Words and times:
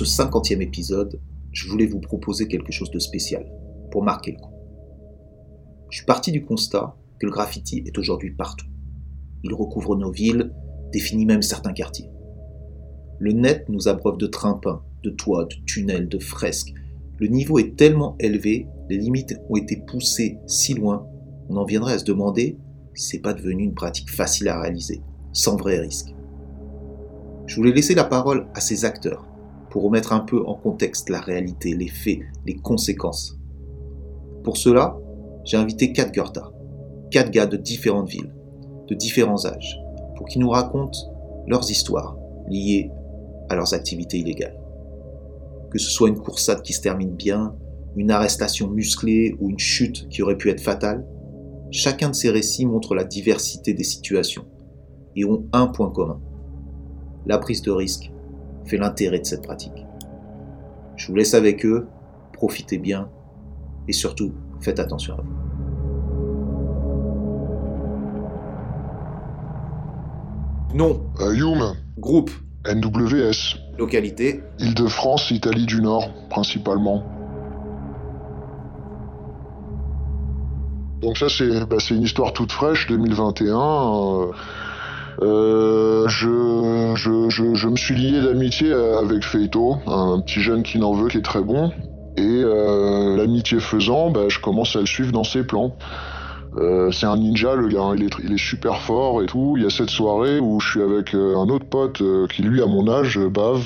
Ce 0.00 0.06
cinquantième 0.06 0.62
épisode, 0.62 1.20
je 1.52 1.68
voulais 1.68 1.84
vous 1.84 2.00
proposer 2.00 2.48
quelque 2.48 2.72
chose 2.72 2.90
de 2.90 2.98
spécial, 2.98 3.46
pour 3.90 4.02
marquer 4.02 4.30
le 4.32 4.38
coup. 4.38 4.54
Je 5.90 5.98
suis 5.98 6.06
parti 6.06 6.32
du 6.32 6.42
constat 6.42 6.96
que 7.18 7.26
le 7.26 7.32
graffiti 7.32 7.82
est 7.84 7.98
aujourd'hui 7.98 8.30
partout. 8.30 8.64
Il 9.44 9.52
recouvre 9.52 9.96
nos 9.96 10.10
villes, 10.10 10.54
définit 10.90 11.26
même 11.26 11.42
certains 11.42 11.74
quartiers. 11.74 12.08
Le 13.18 13.32
net 13.32 13.68
nous 13.68 13.88
abreuve 13.88 14.16
de 14.16 14.26
trimpins, 14.26 14.82
de 15.02 15.10
toits, 15.10 15.44
de 15.44 15.56
tunnels, 15.66 16.08
de 16.08 16.18
fresques. 16.18 16.72
Le 17.18 17.26
niveau 17.26 17.58
est 17.58 17.76
tellement 17.76 18.16
élevé, 18.20 18.68
les 18.88 18.96
limites 18.96 19.38
ont 19.50 19.56
été 19.56 19.84
poussées 19.86 20.38
si 20.46 20.72
loin, 20.72 21.06
on 21.50 21.58
en 21.58 21.66
viendrait 21.66 21.92
à 21.92 21.98
se 21.98 22.06
demander 22.06 22.56
si 22.94 23.06
c'est 23.06 23.18
pas 23.18 23.34
devenu 23.34 23.64
une 23.64 23.74
pratique 23.74 24.10
facile 24.10 24.48
à 24.48 24.62
réaliser, 24.62 25.02
sans 25.34 25.56
vrai 25.58 25.78
risque. 25.78 26.14
Je 27.44 27.56
voulais 27.56 27.74
laisser 27.74 27.94
la 27.94 28.04
parole 28.04 28.46
à 28.54 28.62
ces 28.62 28.86
acteurs 28.86 29.26
pour 29.70 29.84
remettre 29.84 30.12
un 30.12 30.20
peu 30.20 30.44
en 30.46 30.54
contexte 30.54 31.08
la 31.08 31.20
réalité, 31.20 31.74
les 31.74 31.88
faits, 31.88 32.20
les 32.46 32.56
conséquences. 32.56 33.38
Pour 34.42 34.56
cela, 34.56 34.98
j'ai 35.44 35.56
invité 35.56 35.92
quatre 35.92 36.12
Goethe, 36.12 36.40
quatre 37.10 37.30
gars 37.30 37.46
de 37.46 37.56
différentes 37.56 38.08
villes, 38.08 38.34
de 38.88 38.94
différents 38.94 39.46
âges, 39.46 39.80
pour 40.16 40.26
qu'ils 40.26 40.40
nous 40.40 40.50
racontent 40.50 40.98
leurs 41.46 41.70
histoires 41.70 42.16
liées 42.48 42.90
à 43.48 43.54
leurs 43.54 43.72
activités 43.74 44.18
illégales. 44.18 44.58
Que 45.70 45.78
ce 45.78 45.90
soit 45.90 46.08
une 46.08 46.18
coursade 46.18 46.62
qui 46.62 46.72
se 46.72 46.80
termine 46.80 47.14
bien, 47.14 47.54
une 47.96 48.10
arrestation 48.10 48.68
musclée 48.68 49.36
ou 49.40 49.50
une 49.50 49.58
chute 49.58 50.08
qui 50.08 50.22
aurait 50.22 50.36
pu 50.36 50.50
être 50.50 50.60
fatale, 50.60 51.06
chacun 51.70 52.10
de 52.10 52.14
ces 52.14 52.30
récits 52.30 52.66
montre 52.66 52.94
la 52.94 53.04
diversité 53.04 53.72
des 53.72 53.84
situations 53.84 54.46
et 55.14 55.24
ont 55.24 55.44
un 55.52 55.68
point 55.68 55.90
commun. 55.90 56.20
La 57.26 57.38
prise 57.38 57.62
de 57.62 57.70
risque 57.70 58.10
fait 58.70 58.78
l'intérêt 58.78 59.18
de 59.18 59.26
cette 59.26 59.42
pratique. 59.42 59.84
Je 60.96 61.08
vous 61.08 61.16
laisse 61.16 61.34
avec 61.34 61.66
eux, 61.66 61.88
profitez 62.32 62.78
bien 62.78 63.08
et 63.88 63.92
surtout 63.92 64.32
faites 64.60 64.78
attention 64.78 65.14
à 65.14 65.22
vous. 65.22 65.40
Nom. 70.74 71.00
Ayum. 71.18 71.74
Groupe. 71.98 72.30
NWS. 72.66 73.58
Localité. 73.78 74.42
Île-de-France, 74.58 75.30
Italie 75.30 75.66
du 75.66 75.80
Nord, 75.80 76.10
principalement. 76.28 77.02
Donc 81.00 81.16
ça, 81.16 81.28
c'est 81.30 81.64
bah, 81.64 81.78
une 81.90 82.02
histoire 82.02 82.34
toute 82.34 82.52
fraîche, 82.52 82.86
2021. 82.86 83.56
Euh, 83.56 84.32
euh, 85.22 86.08
je, 86.08 87.68
me 87.68 87.76
suis 87.76 87.94
lié 87.94 88.20
d'amitié 88.20 88.72
avec 88.72 89.24
Feito, 89.24 89.76
un 89.86 90.20
petit 90.20 90.40
jeune 90.40 90.62
qui 90.62 90.78
n'en 90.78 90.92
veut, 90.92 91.08
qui 91.08 91.18
est 91.18 91.22
très 91.22 91.42
bon. 91.42 91.70
Et 92.16 92.22
euh, 92.22 93.16
l'amitié 93.16 93.60
faisant, 93.60 94.10
bah, 94.10 94.28
je 94.28 94.40
commence 94.40 94.76
à 94.76 94.80
le 94.80 94.86
suivre 94.86 95.12
dans 95.12 95.24
ses 95.24 95.44
plans. 95.44 95.76
Euh, 96.56 96.90
c'est 96.90 97.06
un 97.06 97.16
ninja, 97.16 97.54
le 97.54 97.68
gars, 97.68 97.92
il 97.96 98.04
est, 98.04 98.10
il 98.24 98.32
est, 98.32 98.38
super 98.38 98.80
fort 98.80 99.22
et 99.22 99.26
tout. 99.26 99.54
Il 99.56 99.62
y 99.62 99.66
a 99.66 99.70
cette 99.70 99.90
soirée 99.90 100.40
où 100.40 100.58
je 100.58 100.70
suis 100.70 100.82
avec 100.82 101.14
un 101.14 101.48
autre 101.48 101.66
pote 101.66 102.02
qui, 102.32 102.42
lui, 102.42 102.62
à 102.62 102.66
mon 102.66 102.88
âge, 102.88 103.18
bave. 103.18 103.64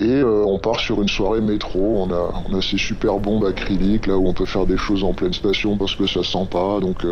Et 0.00 0.22
on 0.22 0.58
part 0.58 0.80
sur 0.80 1.00
une 1.00 1.08
soirée 1.08 1.40
métro. 1.40 2.04
On 2.06 2.12
a, 2.12 2.32
on 2.48 2.58
a 2.58 2.60
ces 2.60 2.78
super 2.78 3.18
bombes 3.18 3.44
acryliques 3.44 4.06
là 4.06 4.16
où 4.16 4.26
on 4.26 4.34
peut 4.34 4.44
faire 4.44 4.66
des 4.66 4.76
choses 4.76 5.04
en 5.04 5.14
pleine 5.14 5.32
station 5.32 5.76
parce 5.76 5.94
que 5.94 6.06
ça 6.06 6.22
sent 6.22 6.46
pas. 6.50 6.80
Donc 6.80 7.04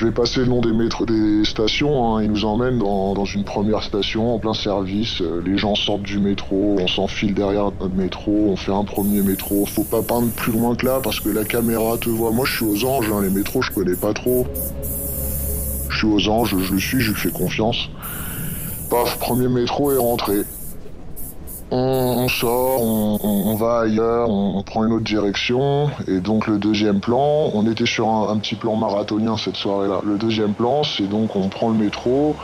je 0.00 0.06
vais 0.06 0.12
passer 0.12 0.40
le 0.40 0.46
nom 0.46 0.62
des, 0.62 0.72
métros, 0.72 1.04
des 1.04 1.44
stations. 1.44 2.16
Hein. 2.16 2.22
Ils 2.22 2.30
nous 2.30 2.46
emmènent 2.46 2.78
dans, 2.78 3.26
une 3.26 3.44
première 3.44 3.82
station 3.82 4.34
en 4.34 4.38
plein 4.38 4.54
service. 4.54 5.20
Euh, 5.20 5.42
les 5.44 5.58
gens 5.58 5.74
sortent 5.74 6.04
du 6.04 6.18
métro, 6.18 6.78
on 6.80 6.86
s'enfile 6.86 7.34
derrière 7.34 7.64
notre 7.64 7.94
métro, 7.94 8.32
on 8.48 8.56
fait 8.56 8.72
un 8.72 8.84
premier 8.84 9.20
métro. 9.20 9.66
Faut 9.66 9.84
pas 9.84 10.00
peindre 10.00 10.30
plus 10.30 10.52
loin 10.52 10.74
que 10.74 10.86
là 10.86 11.00
parce 11.04 11.20
que 11.20 11.28
la 11.28 11.44
caméra 11.44 11.98
te 11.98 12.08
voit. 12.08 12.30
Moi, 12.30 12.46
je 12.46 12.56
suis 12.56 12.64
aux 12.64 12.88
anges. 12.88 13.10
Hein. 13.12 13.20
Les 13.20 13.28
métros, 13.28 13.60
je 13.60 13.72
connais 13.72 13.94
pas 13.94 14.14
trop. 14.14 14.46
Je 15.90 15.98
suis 15.98 16.06
aux 16.06 16.30
anges, 16.30 16.56
je 16.58 16.72
le 16.72 16.80
suis, 16.80 17.00
je 17.00 17.10
lui 17.10 17.20
fais 17.20 17.30
confiance. 17.30 17.90
Paf, 18.88 19.18
premier 19.18 19.48
métro 19.48 19.92
est 19.92 19.98
rentré 19.98 20.44
on, 21.70 22.28
sort, 22.28 22.82
on, 22.82 23.54
va 23.54 23.80
ailleurs, 23.80 24.28
on, 24.28 24.62
prend 24.62 24.84
une 24.84 24.92
autre 24.92 25.04
direction. 25.04 25.90
Et 26.08 26.20
donc 26.20 26.46
le 26.46 26.58
deuxième 26.58 27.00
plan, 27.00 27.50
on 27.54 27.70
était 27.70 27.86
sur 27.86 28.08
un, 28.08 28.36
petit 28.38 28.56
plan 28.56 28.76
marathonien 28.76 29.36
cette 29.36 29.56
soirée-là. 29.56 30.00
Le 30.04 30.16
deuxième 30.18 30.54
plan, 30.54 30.82
c'est 30.82 31.08
donc 31.08 31.36
on 31.36 31.48
prend 31.48 31.68
le 31.68 31.76
métro, 31.76 32.34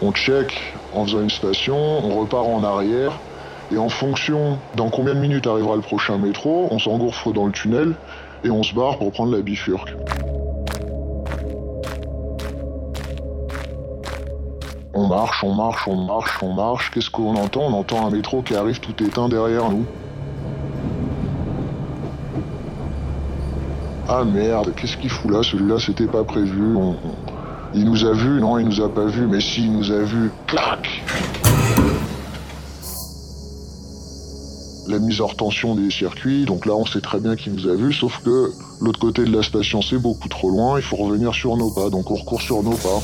on 0.00 0.12
check 0.12 0.74
en 0.94 1.04
faisant 1.04 1.20
une 1.20 1.30
station, 1.30 1.76
on 1.76 2.20
repart 2.20 2.46
en 2.46 2.64
arrière. 2.64 3.12
Et 3.70 3.78
en 3.78 3.88
fonction 3.88 4.58
dans 4.76 4.90
combien 4.90 5.14
de 5.14 5.20
minutes 5.20 5.46
arrivera 5.46 5.76
le 5.76 5.82
prochain 5.82 6.18
métro, 6.18 6.68
on 6.70 6.78
s'engouffre 6.78 7.32
dans 7.32 7.46
le 7.46 7.52
tunnel 7.52 7.94
et 8.44 8.50
on 8.50 8.62
se 8.62 8.74
barre 8.74 8.98
pour 8.98 9.12
prendre 9.12 9.34
la 9.34 9.40
bifurque. 9.40 9.94
On 15.02 15.08
marche, 15.08 15.42
on 15.42 15.52
marche, 15.52 15.88
on 15.88 15.96
marche, 15.96 16.38
on 16.42 16.54
marche. 16.54 16.90
Qu'est-ce 16.92 17.10
qu'on 17.10 17.34
entend? 17.34 17.62
On 17.62 17.72
entend 17.72 18.06
un 18.06 18.10
métro 18.10 18.40
qui 18.40 18.54
arrive 18.54 18.78
tout 18.78 18.94
éteint 19.02 19.28
derrière 19.28 19.68
nous. 19.68 19.84
Ah 24.08 24.22
merde, 24.22 24.72
qu'est-ce 24.76 24.96
qu'il 24.96 25.10
fout 25.10 25.28
là? 25.28 25.42
Celui-là, 25.42 25.80
c'était 25.80 26.06
pas 26.06 26.22
prévu. 26.22 26.76
Il 27.74 27.84
nous 27.84 28.04
a 28.04 28.12
vu 28.12 28.40
Non, 28.40 28.60
il 28.60 28.66
nous 28.66 28.80
a 28.80 28.88
pas 28.88 29.06
vu. 29.06 29.26
Mais 29.26 29.40
si, 29.40 29.64
il 29.64 29.72
nous 29.72 29.90
a 29.90 29.98
vu. 29.98 30.30
Clac 30.46 31.02
La 34.86 35.00
mise 35.00 35.20
hors 35.20 35.34
tension 35.34 35.74
des 35.74 35.90
circuits. 35.90 36.44
Donc 36.44 36.64
là, 36.64 36.74
on 36.74 36.86
sait 36.86 37.00
très 37.00 37.18
bien 37.18 37.34
qu'il 37.34 37.54
nous 37.54 37.66
a 37.66 37.74
vu. 37.74 37.92
Sauf 37.92 38.22
que 38.22 38.52
l'autre 38.80 39.00
côté 39.00 39.24
de 39.24 39.36
la 39.36 39.42
station, 39.42 39.82
c'est 39.82 39.98
beaucoup 39.98 40.28
trop 40.28 40.50
loin. 40.50 40.78
Il 40.78 40.82
faut 40.84 40.96
revenir 40.96 41.34
sur 41.34 41.56
nos 41.56 41.72
pas. 41.72 41.90
Donc 41.90 42.08
on 42.12 42.14
recourt 42.14 42.40
sur 42.40 42.62
nos 42.62 42.76
pas. 42.76 43.00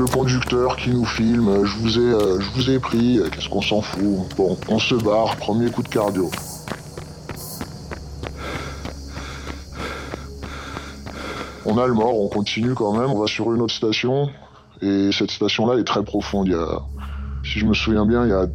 Le 0.00 0.06
conducteur 0.06 0.76
qui 0.76 0.90
nous 0.90 1.04
filme, 1.04 1.64
je 1.64 1.76
vous 1.78 1.98
ai, 1.98 2.74
euh, 2.74 2.80
pris, 2.80 3.20
qu'est-ce 3.30 3.48
qu'on 3.48 3.60
s'en 3.60 3.82
fout? 3.82 4.34
Bon, 4.36 4.56
on 4.68 4.78
se 4.78 4.94
barre, 4.94 5.36
premier 5.36 5.70
coup 5.70 5.82
de 5.82 5.88
cardio. 5.88 6.30
On 11.66 11.76
a 11.76 11.86
le 11.86 11.92
mort, 11.92 12.18
on 12.18 12.28
continue 12.28 12.74
quand 12.74 12.98
même, 12.98 13.10
on 13.10 13.18
va 13.18 13.26
sur 13.26 13.52
une 13.52 13.60
autre 13.60 13.74
station, 13.74 14.30
et 14.80 15.10
cette 15.12 15.30
station-là 15.30 15.78
est 15.78 15.84
très 15.84 16.02
profonde. 16.02 16.50
Si 17.44 17.58
je 17.58 17.66
me 17.66 17.74
souviens 17.74 18.06
bien, 18.06 18.24
il 18.24 18.30
y 18.30 18.34
a 18.34 18.46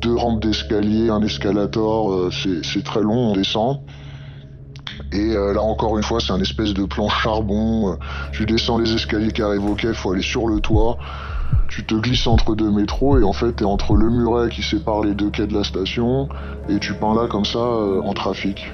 deux 0.00 0.16
rampes 0.16 0.42
d'escalier, 0.42 1.10
un 1.10 1.22
escalator, 1.22 2.12
euh, 2.12 2.30
c'est 2.62 2.82
très 2.82 3.00
long, 3.00 3.32
on 3.32 3.34
descend. 3.34 3.80
Et 5.14 5.36
euh, 5.36 5.54
là 5.54 5.62
encore 5.62 5.96
une 5.96 6.02
fois, 6.02 6.18
c'est 6.18 6.32
un 6.32 6.40
espèce 6.40 6.74
de 6.74 6.84
plan 6.84 7.08
charbon. 7.08 7.92
Euh, 7.92 7.96
tu 8.32 8.46
descends 8.46 8.78
les 8.78 8.92
escaliers 8.94 9.32
au 9.58 9.74
quai, 9.74 9.94
faut 9.94 10.10
aller 10.10 10.22
sur 10.22 10.48
le 10.48 10.58
toit. 10.58 10.98
Tu 11.68 11.86
te 11.86 11.94
glisses 11.94 12.26
entre 12.26 12.56
deux 12.56 12.70
métros 12.70 13.18
et 13.18 13.22
en 13.22 13.32
fait 13.32 13.52
t'es 13.52 13.64
entre 13.64 13.94
le 13.94 14.10
muret 14.10 14.48
qui 14.48 14.62
sépare 14.62 15.02
les 15.02 15.14
deux 15.14 15.30
quais 15.30 15.46
de 15.46 15.54
la 15.54 15.62
station 15.62 16.28
et 16.68 16.78
tu 16.78 16.94
peins 16.94 17.14
là 17.14 17.28
comme 17.28 17.44
ça 17.44 17.58
euh, 17.58 18.02
en 18.02 18.12
trafic. 18.12 18.66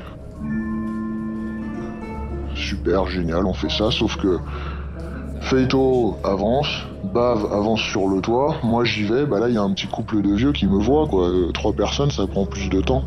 Super, 2.54 3.06
génial, 3.06 3.44
on 3.44 3.54
fait 3.54 3.70
ça, 3.70 3.90
sauf 3.90 4.16
que 4.16 4.38
Feito 5.40 6.16
avance, 6.24 6.68
Bave 7.04 7.46
avance 7.52 7.80
sur 7.80 8.08
le 8.08 8.20
toit, 8.20 8.56
moi 8.62 8.84
j'y 8.84 9.04
vais, 9.04 9.24
bah 9.24 9.40
là 9.40 9.48
il 9.48 9.54
y 9.54 9.58
a 9.58 9.62
un 9.62 9.72
petit 9.72 9.86
couple 9.86 10.20
de 10.20 10.34
vieux 10.34 10.52
qui 10.52 10.66
me 10.66 10.78
voient 10.78 11.06
quoi, 11.06 11.30
trois 11.54 11.72
personnes 11.72 12.10
ça 12.10 12.26
prend 12.26 12.44
plus 12.44 12.68
de 12.68 12.80
temps 12.80 13.04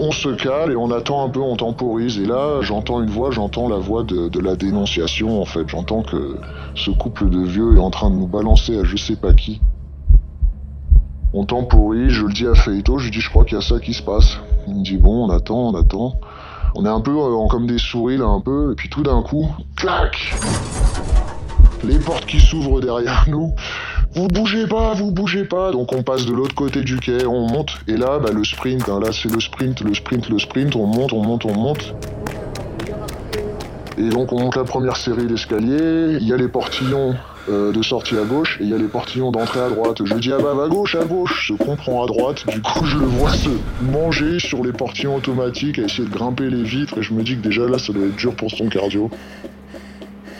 on 0.00 0.12
se 0.12 0.28
cale 0.28 0.72
et 0.72 0.76
on 0.76 0.90
attend 0.90 1.24
un 1.24 1.28
peu, 1.28 1.40
on 1.40 1.56
temporise. 1.56 2.18
Et 2.18 2.26
là, 2.26 2.60
j'entends 2.60 3.02
une 3.02 3.10
voix, 3.10 3.30
j'entends 3.30 3.68
la 3.68 3.76
voix 3.76 4.02
de, 4.04 4.40
la 4.40 4.56
dénonciation 4.56 5.40
en 5.40 5.44
fait. 5.44 5.68
J'entends 5.68 6.02
que 6.02 6.38
ce 6.74 6.90
couple 6.90 7.30
de 7.30 7.40
vieux 7.40 7.76
est 7.76 7.80
en 7.80 7.90
train 7.90 8.10
de 8.10 8.16
nous 8.16 8.26
balancer 8.26 8.78
à 8.78 8.84
je 8.84 8.96
sais 8.96 9.16
pas 9.16 9.32
qui. 9.32 9.60
On 11.32 11.44
temporise, 11.44 12.10
je 12.10 12.24
le 12.24 12.32
dis 12.32 12.46
à 12.46 12.54
Feito, 12.54 12.98
je 12.98 13.04
lui 13.04 13.10
dis 13.10 13.20
je 13.20 13.28
crois 13.28 13.44
qu'il 13.44 13.56
y 13.56 13.58
a 13.58 13.64
ça 13.64 13.78
qui 13.78 13.94
se 13.94 14.02
passe. 14.02 14.38
Il 14.68 14.76
me 14.76 14.82
dit 14.82 14.96
bon, 14.96 15.26
on 15.26 15.30
attend, 15.30 15.68
on 15.68 15.74
attend. 15.74 16.14
On 16.74 16.84
est 16.84 16.90
un 16.90 17.00
peu 17.00 17.12
euh, 17.12 17.46
comme 17.48 17.66
des 17.66 17.78
souris 17.78 18.18
là 18.18 18.26
un 18.26 18.40
peu, 18.40 18.72
et 18.72 18.74
puis 18.74 18.90
tout 18.90 19.02
d'un 19.02 19.22
coup, 19.22 19.48
clac 19.76 20.34
Les 21.84 21.98
portes 21.98 22.26
qui 22.26 22.38
s'ouvrent 22.38 22.80
derrière 22.80 23.24
nous 23.28 23.54
vous 24.16 24.28
bougez 24.28 24.66
pas, 24.66 24.94
vous 24.94 25.10
bougez 25.10 25.44
pas. 25.44 25.70
Donc 25.70 25.92
on 25.92 26.02
passe 26.02 26.24
de 26.24 26.32
l'autre 26.32 26.54
côté 26.54 26.80
du 26.80 26.98
quai, 26.98 27.26
on 27.26 27.46
monte, 27.46 27.76
et 27.86 27.96
là, 27.96 28.18
bah, 28.18 28.30
le 28.32 28.44
sprint, 28.44 28.88
hein, 28.88 28.98
là 28.98 29.12
c'est 29.12 29.30
le 29.30 29.40
sprint, 29.40 29.82
le 29.82 29.94
sprint, 29.94 30.30
le 30.30 30.38
sprint, 30.38 30.74
on 30.74 30.86
monte, 30.86 31.12
on 31.12 31.22
monte, 31.22 31.44
on 31.44 31.54
monte. 31.54 31.94
Et 33.98 34.08
donc 34.08 34.32
on 34.32 34.40
monte 34.40 34.56
la 34.56 34.64
première 34.64 34.96
série 34.96 35.26
d'escaliers, 35.26 36.16
il 36.20 36.26
y 36.26 36.32
a 36.32 36.36
les 36.36 36.48
portillons 36.48 37.14
euh, 37.48 37.72
de 37.72 37.82
sortie 37.82 38.16
à 38.16 38.24
gauche 38.24 38.58
et 38.60 38.64
il 38.64 38.70
y 38.70 38.74
a 38.74 38.78
les 38.78 38.88
portillons 38.88 39.30
d'entrée 39.30 39.60
à 39.60 39.68
droite. 39.68 40.02
Je 40.04 40.14
dis 40.14 40.32
ah 40.32 40.38
bah 40.42 40.54
à 40.64 40.68
gauche, 40.68 40.94
à 40.94 41.04
gauche, 41.04 41.48
se 41.48 41.52
comprend 41.54 42.02
à 42.02 42.06
droite, 42.06 42.46
du 42.46 42.60
coup 42.60 42.84
je 42.84 42.96
le 42.98 43.06
vois 43.06 43.32
se 43.32 43.50
manger 43.82 44.38
sur 44.38 44.64
les 44.64 44.72
portillons 44.72 45.16
automatiques, 45.16 45.78
à 45.78 45.82
essayer 45.82 46.04
de 46.04 46.12
grimper 46.12 46.48
les 46.48 46.62
vitres 46.62 46.98
et 46.98 47.02
je 47.02 47.12
me 47.12 47.22
dis 47.22 47.36
que 47.36 47.42
déjà 47.42 47.66
là 47.66 47.78
ça 47.78 47.92
doit 47.92 48.06
être 48.06 48.16
dur 48.16 48.34
pour 48.34 48.50
son 48.50 48.68
cardio. 48.68 49.10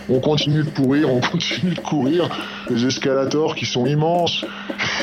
On 0.08 0.20
continue 0.20 0.62
de 0.62 0.70
courir, 0.70 1.12
on 1.12 1.20
continue 1.20 1.74
de 1.74 1.80
courir. 1.80 2.28
Les 2.70 2.86
escalators 2.86 3.54
qui 3.54 3.66
sont 3.66 3.86
immenses. 3.86 4.44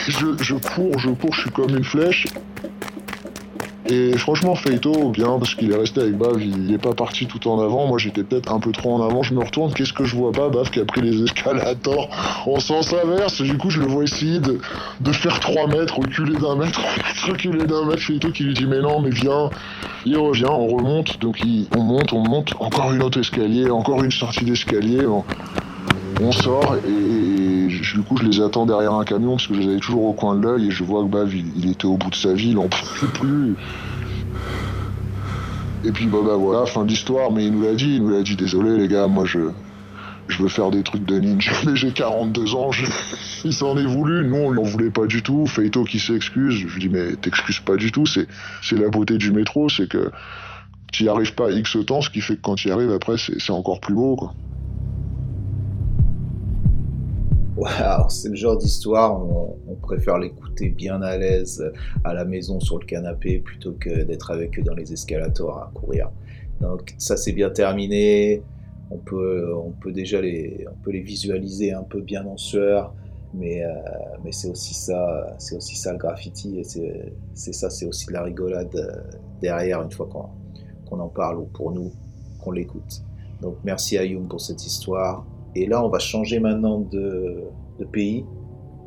Je, 0.07 0.37
je 0.41 0.55
cours, 0.55 0.97
je 0.99 1.09
cours, 1.09 1.33
je 1.33 1.41
suis 1.41 1.51
comme 1.51 1.75
une 1.75 1.83
flèche. 1.83 2.27
Et 3.85 4.17
franchement, 4.17 4.55
Feito, 4.55 5.09
bien, 5.09 5.37
parce 5.37 5.55
qu'il 5.55 5.71
est 5.71 5.75
resté 5.75 5.99
avec 6.01 6.17
Bav, 6.17 6.41
il 6.41 6.73
est 6.73 6.77
pas 6.77 6.93
parti 6.93 7.25
tout 7.25 7.45
en 7.49 7.59
avant. 7.59 7.85
Moi, 7.85 7.97
j'étais 7.97 8.23
peut-être 8.23 8.53
un 8.53 8.59
peu 8.59 8.71
trop 8.71 8.95
en 8.95 9.05
avant. 9.05 9.23
Je 9.23 9.33
me 9.33 9.43
retourne, 9.43 9.73
qu'est-ce 9.73 9.91
que 9.91 10.05
je 10.05 10.15
vois 10.15 10.31
pas? 10.31 10.47
Bav 10.47 10.69
qui 10.69 10.79
a 10.79 10.85
pris 10.85 11.01
les 11.01 11.23
escalators 11.23 12.09
en 12.45 12.59
sens 12.61 12.93
inverse. 12.93 13.41
Du 13.41 13.57
coup, 13.57 13.69
je 13.69 13.81
le 13.81 13.87
vois 13.87 14.03
essayer 14.03 14.39
de, 14.39 14.57
faire 15.11 15.39
3 15.39 15.67
mètres, 15.67 15.99
reculer 15.99 16.35
d'un 16.35 16.55
mètre, 16.55 16.79
reculer 17.27 17.65
d'un 17.65 17.85
mètre. 17.85 18.01
Feito 18.01 18.31
qui 18.31 18.43
lui 18.43 18.53
dit, 18.53 18.65
mais 18.65 18.79
non, 18.79 19.01
mais 19.01 19.09
viens. 19.09 19.49
Il 20.05 20.17
revient, 20.17 20.45
on 20.49 20.67
remonte, 20.67 21.19
donc 21.19 21.39
on 21.75 21.81
monte, 21.81 22.13
on 22.13 22.23
monte. 22.23 22.53
Encore 22.59 22.93
une 22.93 23.03
autre 23.03 23.19
escalier, 23.19 23.69
encore 23.69 24.03
une 24.03 24.11
sortie 24.11 24.45
d'escalier. 24.45 25.05
On, 26.21 26.31
sort 26.31 26.77
et, 26.87 27.52
du 27.91 28.01
coup 28.01 28.17
je 28.17 28.23
les 28.23 28.41
attends 28.41 28.65
derrière 28.65 28.93
un 28.93 29.03
camion 29.03 29.31
parce 29.31 29.47
que 29.47 29.53
je 29.53 29.59
les 29.59 29.67
avais 29.67 29.79
toujours 29.79 30.05
au 30.05 30.13
coin 30.13 30.35
de 30.35 30.41
l'œil 30.41 30.67
et 30.67 30.71
je 30.71 30.83
vois 30.83 31.03
que 31.03 31.09
Bav 31.09 31.33
il, 31.35 31.69
était 31.69 31.85
au 31.85 31.97
bout 31.97 32.09
de 32.09 32.15
sa 32.15 32.33
vie, 32.33 32.51
il 32.51 32.57
en 32.57 32.67
pouvait 32.67 33.11
plus. 33.13 33.55
Et 35.85 35.91
puis 35.91 36.07
bah, 36.07 36.19
bah 36.25 36.35
voilà, 36.37 36.65
fin 36.65 36.85
d'histoire, 36.85 37.31
mais 37.31 37.45
il 37.45 37.51
nous 37.51 37.63
l'a 37.63 37.73
dit, 37.73 37.95
il 37.95 38.03
nous 38.03 38.09
l'a 38.09 38.21
dit, 38.21 38.37
désolé 38.37 38.77
les 38.77 38.87
gars, 38.87 39.07
moi 39.07 39.25
je, 39.25 39.39
je 40.27 40.41
veux 40.41 40.47
faire 40.47 40.71
des 40.71 40.81
trucs 40.81 41.05
de 41.05 41.19
ninja, 41.19 41.51
mais 41.65 41.75
j'ai 41.75 41.91
42 41.91 42.55
ans, 42.55 42.71
il 43.43 43.53
s'en 43.53 43.77
est 43.77 43.85
voulu, 43.85 44.25
nous 44.25 44.37
on 44.37 44.51
l'en 44.51 44.63
voulait 44.63 44.91
pas 44.91 45.05
du 45.05 45.21
tout, 45.21 45.45
Feito 45.45 45.83
qui 45.83 45.99
s'excuse, 45.99 46.55
je 46.55 46.73
lui 46.73 46.79
dis 46.79 46.89
mais 46.89 47.15
t'excuses 47.17 47.59
pas 47.59 47.75
du 47.75 47.91
tout, 47.91 48.05
c'est, 48.05 48.27
c'est 48.61 48.77
la 48.77 48.89
beauté 48.89 49.17
du 49.17 49.31
métro, 49.31 49.67
c'est 49.67 49.89
que 49.89 50.09
tu 50.93 51.03
n'y 51.03 51.09
arrives 51.09 51.33
pas 51.33 51.51
X 51.51 51.77
temps, 51.85 52.01
ce 52.01 52.09
qui 52.09 52.21
fait 52.21 52.35
que 52.35 52.41
quand 52.41 52.55
tu 52.55 52.69
y 52.69 52.71
arrives 52.71 52.91
après 52.91 53.17
c'est, 53.17 53.39
c'est 53.39 53.51
encore 53.51 53.81
plus 53.81 53.93
beau 53.93 54.15
quoi. 54.15 54.33
C'est 58.09 58.29
le 58.29 58.35
genre 58.35 58.57
d'histoire, 58.57 59.19
on, 59.19 59.75
préfère 59.81 60.17
l'écouter 60.17 60.69
bien 60.69 61.01
à 61.01 61.17
l'aise 61.17 61.63
à 62.03 62.13
la 62.13 62.23
maison 62.23 62.59
sur 62.59 62.79
le 62.79 62.85
canapé 62.85 63.39
plutôt 63.39 63.73
que 63.73 64.03
d'être 64.03 64.31
avec 64.31 64.57
eux 64.57 64.63
dans 64.63 64.75
les 64.75 64.93
escalators 64.93 65.57
à 65.57 65.71
courir. 65.73 66.09
Donc 66.61 66.95
ça 66.97 67.17
c'est 67.17 67.33
bien 67.33 67.49
terminé, 67.49 68.41
on 68.91 68.97
peut, 68.97 69.91
déjà 69.91 70.21
les, 70.21 70.65
visualiser 70.85 71.73
un 71.73 71.83
peu 71.83 72.01
bien 72.01 72.25
en 72.25 72.37
sueur, 72.37 72.93
mais, 73.33 73.63
euh, 73.63 73.71
c'est 74.31 74.49
aussi 74.49 74.73
ça, 74.73 75.33
le 75.39 75.97
graffiti, 75.97 76.63
c'est 76.63 77.53
ça, 77.53 77.69
c'est 77.69 77.85
aussi 77.85 78.07
de 78.07 78.13
la 78.13 78.23
rigolade 78.23 78.75
euh, 78.75 79.17
derrière 79.41 79.81
une 79.81 79.91
fois 79.91 80.07
qu'on 80.85 80.99
en 80.99 81.09
parle 81.09 81.39
ou 81.39 81.45
pour 81.45 81.71
nous 81.71 81.91
qu'on 82.39 82.51
l'écoute. 82.51 83.03
Donc 83.41 83.57
merci 83.63 83.97
à 83.97 84.05
Youm 84.05 84.27
pour 84.27 84.39
cette 84.39 84.65
histoire. 84.65 85.25
Et 85.55 85.65
là, 85.65 85.83
on 85.85 85.89
va 85.89 85.99
changer 85.99 86.39
maintenant 86.39 86.79
de, 86.79 87.43
pays. 87.91 88.25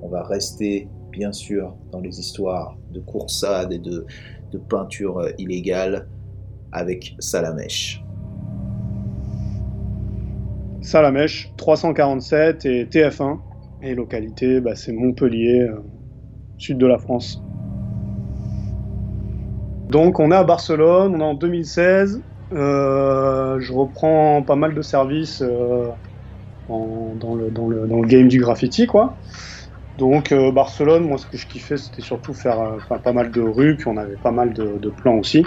On 0.02 0.08
va 0.08 0.22
rester, 0.22 0.88
bien 1.10 1.32
sûr, 1.32 1.74
dans 1.92 2.00
les 2.00 2.18
histoires 2.18 2.76
de 2.92 3.00
coursade 3.00 3.72
et 3.72 3.78
de, 3.78 4.06
de 4.52 4.58
peinture 4.58 5.22
illégale 5.38 6.08
avec 6.72 7.14
Salamèche. 7.18 8.02
Salamèche, 10.80 11.52
347 11.56 12.64
et 12.64 12.84
TF1. 12.84 13.38
Et 13.82 13.94
localité, 13.94 14.60
bah, 14.60 14.74
c'est 14.74 14.92
Montpellier, 14.92 15.62
euh, 15.62 15.82
sud 16.58 16.78
de 16.78 16.86
la 16.86 16.98
France. 16.98 17.42
Donc 19.88 20.18
on 20.18 20.32
est 20.32 20.36
à 20.36 20.44
Barcelone, 20.44 21.14
on 21.16 21.20
est 21.20 21.24
en 21.24 21.34
2016. 21.34 22.22
Euh, 22.52 23.58
je 23.60 23.72
reprends 23.72 24.42
pas 24.42 24.56
mal 24.56 24.74
de 24.74 24.82
services 24.82 25.42
euh, 25.42 25.88
dans, 26.68 27.34
le, 27.34 28.06
game 28.06 28.28
du 28.28 28.40
graffiti, 28.40 28.86
quoi. 28.86 29.16
Donc 29.98 30.30
euh, 30.30 30.52
Barcelone, 30.52 31.08
moi 31.08 31.16
ce 31.16 31.26
que 31.26 31.38
je 31.38 31.46
kiffais 31.46 31.78
c'était 31.78 32.02
surtout 32.02 32.34
faire 32.34 32.60
euh, 32.60 32.98
pas 32.98 33.12
mal 33.12 33.30
de 33.30 33.40
rues, 33.40 33.76
puis 33.76 33.88
on 33.88 33.96
avait 33.96 34.16
pas 34.16 34.30
mal 34.30 34.52
de, 34.52 34.90
plans 34.90 35.16
aussi. 35.16 35.46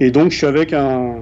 Et 0.00 0.10
donc 0.10 0.30
je 0.30 0.38
suis 0.38 0.46
avec 0.46 0.72
un, 0.72 1.16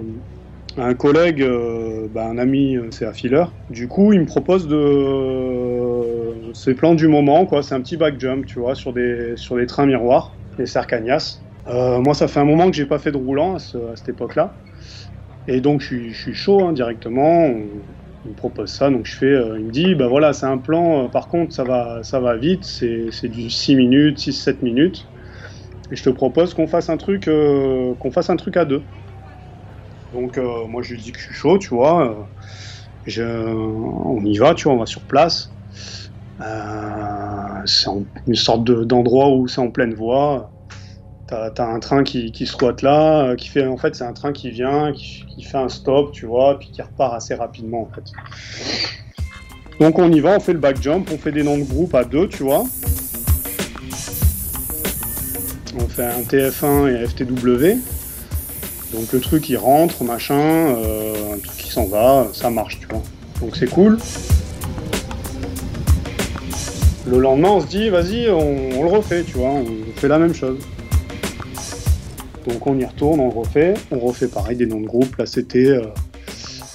collègue, 0.97 1.43
euh, 1.43 2.07
bah, 2.15 2.27
un 2.27 2.39
ami, 2.39 2.77
c'est 2.91 3.05
affileur. 3.05 3.53
Du 3.69 3.89
coup 3.89 4.13
il 4.13 4.21
me 4.21 4.27
propose 4.27 4.69
de 4.69 6.53
ces 6.55 6.75
plans 6.75 6.95
du 6.95 7.09
moment, 7.09 7.47
quoi. 7.47 7.63
C'est 7.65 7.75
un 7.75 7.81
petit 7.81 7.97
back 7.97 8.21
jump, 8.21 8.47
tu 8.47 8.61
vois, 8.61 8.77
sur 8.77 8.93
des, 8.93 9.35
trains 9.67 9.87
miroirs, 9.87 10.33
des 10.57 10.67
cercagnas. 10.67 11.41
moi 11.67 12.15
ça 12.15 12.29
fait 12.29 12.41
un 12.41 12.45
moment 12.45 12.71
que 12.71 12.77
j'ai 12.77 12.87
pas 12.87 12.99
fait 12.99 13.11
de 13.11 13.17
roulant 13.17 13.57
à, 13.57 13.59
ce, 13.59 13.77
à 13.77 13.97
cette 13.97 14.11
époque-là. 14.11 14.55
Et 15.49 15.61
donc 15.61 15.81
je 15.81 16.13
suis, 16.13 16.35
chaud 16.35 16.65
hein, 16.65 16.73
directement. 16.73 17.51
Il 18.25 18.31
me 18.31 18.35
propose 18.37 18.71
ça, 18.73 18.91
donc 18.91 19.07
je 19.07 19.17
fais, 19.17 19.27
euh, 19.27 19.59
il 19.59 19.67
me 19.67 19.71
dit, 19.71 19.95
bah 19.95 20.09
voilà, 20.09 20.33
c'est 20.33 20.47
un 20.47 20.59
plan, 20.59 21.07
euh, 21.07 21.09
par 21.09 21.29
contre, 21.29 21.55
ça 21.55 21.65
va, 21.65 22.03
ça 22.03 22.21
va 22.21 22.37
vite, 22.37 22.65
c'est 22.65 23.29
du 23.29 23.51
6 23.51 23.75
minutes, 23.77 24.19
6-7 24.19 24.63
minutes, 24.63 25.11
et 25.91 25.97
je 25.97 26.03
te 26.03 26.11
propose 26.11 26.55
qu'on 26.55 26.67
fasse 26.69 26.91
un 26.91 26.97
truc, 26.97 27.29
euh, 27.29 27.95
qu'on 27.97 28.11
fasse 28.11 28.31
un 28.31 28.37
truc 28.37 28.57
à 28.57 28.65
deux. 28.65 28.91
Donc 30.13 30.39
moi 30.39 30.83
je 30.83 30.95
lui 30.95 31.01
dis 31.01 31.13
que 31.13 31.19
je 31.21 31.25
suis 31.25 31.35
chaud, 31.35 31.57
tu 31.59 31.69
vois, 31.69 32.33
je, 33.05 33.23
on 33.23 34.25
y 34.25 34.37
va, 34.39 34.55
tu 34.55 34.65
vois, 34.65 34.73
on 34.75 34.79
va 34.79 34.87
sur 34.87 35.07
place. 35.07 35.57
c'est 37.65 37.91
une 38.27 38.35
sorte 38.35 38.65
d'endroit 38.65 39.31
où 39.37 39.47
c'est 39.47 39.61
en 39.61 39.71
pleine 39.71 39.95
voie. 39.95 40.53
T'as 41.31 41.53
as 41.59 41.69
un 41.69 41.79
train 41.79 42.03
qui, 42.03 42.33
qui 42.33 42.45
squatte 42.45 42.83
là, 42.83 43.23
euh, 43.23 43.37
qui 43.37 43.49
fait 43.49 43.65
en 43.65 43.77
fait 43.77 43.95
c'est 43.95 44.03
un 44.03 44.13
train 44.13 44.33
qui 44.33 44.51
vient, 44.51 44.93
qui, 44.93 45.43
fait 45.45 45.59
un 45.59 45.69
stop, 45.69 46.11
tu 46.11 46.27
vois, 46.27 46.59
puis 46.59 46.71
qui 46.73 46.83
repart 46.83 47.15
assez 47.15 47.37
rapidement 47.37 47.83
en 47.83 47.95
fait. 47.95 48.03
Donc 49.79 50.01
on 50.01 50.11
y 50.11 50.19
va, 50.19 50.37
on 50.37 50.41
fait 50.41 50.53
le 50.53 50.59
back 50.59 50.83
jump, 50.83 51.09
on 51.13 51.19
fait 51.19 51.31
des 51.31 51.45
noms 51.45 51.57
de 51.57 51.63
groupe 51.63 51.95
à 51.95 52.03
deux, 52.03 52.27
tu 52.27 52.43
vois. 52.43 52.65
On 55.79 55.89
fait 55.89 56.05
un 56.05 56.23
TF1 56.23 56.89
et 56.89 56.99
un 56.99 57.07
FTW. 57.07 57.79
Donc 58.93 59.13
le 59.13 59.21
truc 59.21 59.49
il 59.49 59.57
rentre, 59.57 60.03
machin, 60.03 60.35
euh, 60.35 61.35
un 61.35 61.39
truc 61.39 61.59
qui 61.59 61.71
s'en 61.71 61.87
va, 61.87 62.27
ça 62.33 62.51
marche, 62.51 62.81
tu 62.81 62.89
vois. 62.89 63.03
Donc 63.41 63.57
c'est 63.57 63.71
cool. 63.71 63.99
Le 67.07 67.19
lendemain, 67.19 67.51
on 67.51 67.61
se 67.61 67.67
dit, 67.67 67.89
vas-y, 67.89 68.29
on, 68.31 68.79
on, 68.79 68.83
le 68.83 68.91
refait, 68.91 69.23
tu 69.23 69.39
vois, 69.39 69.51
on 69.51 69.65
fait 69.97 70.09
la 70.09 70.19
même 70.19 70.35
chose. 70.35 70.59
Donc 72.47 72.67
on 72.67 72.79
y 72.79 72.85
retourne, 72.85 73.21
on 73.21 73.31
refait, 73.31 73.75
on 73.91 73.99
refait 73.99 74.29
pareil 74.29 74.57
des 74.57 74.67
noms 74.67 74.81
de 74.81 74.87
groupe. 74.87 75.17
Là 75.17 75.27
c'était 75.27 75.69
euh, 75.69 75.83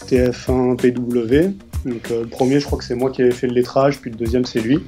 TF1 0.07 0.75
PW. 0.77 1.53
Donc 1.85 2.11
euh, 2.11 2.21
le 2.21 2.27
premier 2.27 2.59
je 2.59 2.65
crois 2.65 2.77
que 2.77 2.83
c'est 2.83 2.95
moi 2.95 3.11
qui 3.11 3.21
avais 3.21 3.31
fait 3.31 3.47
le 3.47 3.53
lettrage, 3.53 3.99
puis 3.99 4.11
le 4.11 4.17
deuxième 4.17 4.45
c'est 4.45 4.59
lui. 4.59 4.83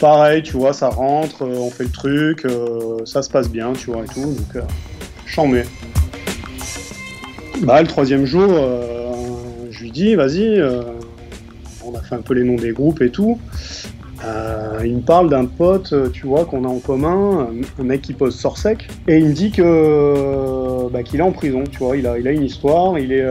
Pareil, 0.00 0.44
tu 0.44 0.52
vois, 0.52 0.72
ça 0.72 0.90
rentre, 0.90 1.42
euh, 1.42 1.56
on 1.56 1.70
fait 1.70 1.84
le 1.84 1.90
truc, 1.90 2.46
ça 3.04 3.22
se 3.22 3.30
passe 3.30 3.48
bien, 3.48 3.72
tu 3.72 3.90
vois 3.90 4.04
et 4.04 4.08
tout. 4.08 4.20
Donc 4.20 4.64
j'en 5.26 5.46
mets. 5.46 5.64
Bah 7.62 7.82
le 7.82 7.88
troisième 7.88 8.24
jour, 8.24 8.48
je 9.70 9.82
lui 9.82 9.90
dis 9.90 10.14
vas-y, 10.14 10.62
on 11.84 11.94
a 11.96 12.02
fait 12.02 12.14
un 12.14 12.22
peu 12.22 12.34
les 12.34 12.44
noms 12.44 12.56
des 12.56 12.72
groupes 12.72 13.02
et 13.02 13.10
tout. 13.10 13.40
Euh, 14.24 14.82
il 14.84 14.96
me 14.96 15.00
parle 15.00 15.30
d'un 15.30 15.44
pote, 15.44 15.92
euh, 15.92 16.08
tu 16.10 16.26
vois, 16.26 16.44
qu'on 16.44 16.64
a 16.64 16.68
en 16.68 16.80
commun, 16.80 17.48
un 17.78 17.82
mec 17.84 18.02
qui 18.02 18.14
pose 18.14 18.36
sec, 18.56 18.88
et 19.06 19.18
il 19.18 19.26
me 19.26 19.32
dit 19.32 19.52
que 19.52 19.62
euh, 19.64 20.88
bah, 20.90 21.04
qu'il 21.04 21.20
est 21.20 21.22
en 21.22 21.30
prison, 21.30 21.62
tu 21.70 21.78
vois, 21.78 21.96
il 21.96 22.06
a, 22.06 22.18
il 22.18 22.26
a 22.26 22.32
une 22.32 22.42
histoire, 22.42 22.98
il 22.98 23.12
est, 23.12 23.26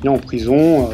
il 0.00 0.06
est 0.06 0.08
en 0.08 0.18
prison, 0.18 0.88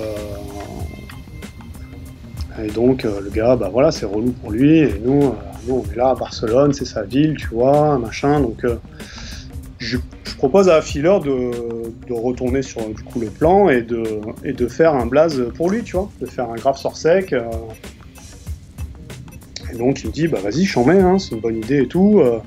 et 2.62 2.70
donc 2.70 3.04
le 3.04 3.30
gars, 3.30 3.56
bah 3.56 3.70
voilà, 3.72 3.90
c'est 3.90 4.04
relou 4.04 4.32
pour 4.32 4.50
lui, 4.50 4.80
et 4.80 5.00
nous, 5.02 5.34
nous 5.66 5.82
on 5.86 5.92
est 5.92 5.96
là 5.96 6.10
à 6.10 6.14
Barcelone, 6.14 6.74
c'est 6.74 6.84
sa 6.84 7.04
ville, 7.04 7.36
tu 7.38 7.48
vois, 7.48 7.98
machin, 7.98 8.40
donc 8.40 8.66
je, 9.78 9.96
je, 10.28 10.36
propose 10.36 10.68
à 10.68 10.80
Filler 10.82 11.18
de, 11.24 12.12
retourner 12.12 12.62
sur 12.62 12.86
du 12.88 13.02
coup 13.02 13.20
le 13.20 13.28
plan 13.28 13.68
et 13.68 13.82
de, 13.82 14.68
faire 14.68 14.94
un 14.94 15.06
blaze 15.06 15.44
pour 15.54 15.70
lui, 15.70 15.82
tu 15.82 15.96
vois, 15.96 16.10
de 16.20 16.26
faire 16.26 16.50
un 16.50 16.56
grave 16.56 16.76
sort 16.76 16.96
sec. 16.96 17.32
Euh. 17.32 17.44
Et 19.72 19.76
donc 19.76 20.02
il 20.02 20.08
me 20.08 20.12
dit 20.12 20.28
bah 20.28 20.38
vas-y, 20.42 20.64
j'en 20.64 20.84
mets, 20.84 21.00
hein, 21.00 21.18
c'est 21.18 21.34
une 21.34 21.40
bonne 21.40 21.56
idée 21.56 21.82
et 21.82 21.88
tout. 21.88 22.20
Euh, 22.20 22.38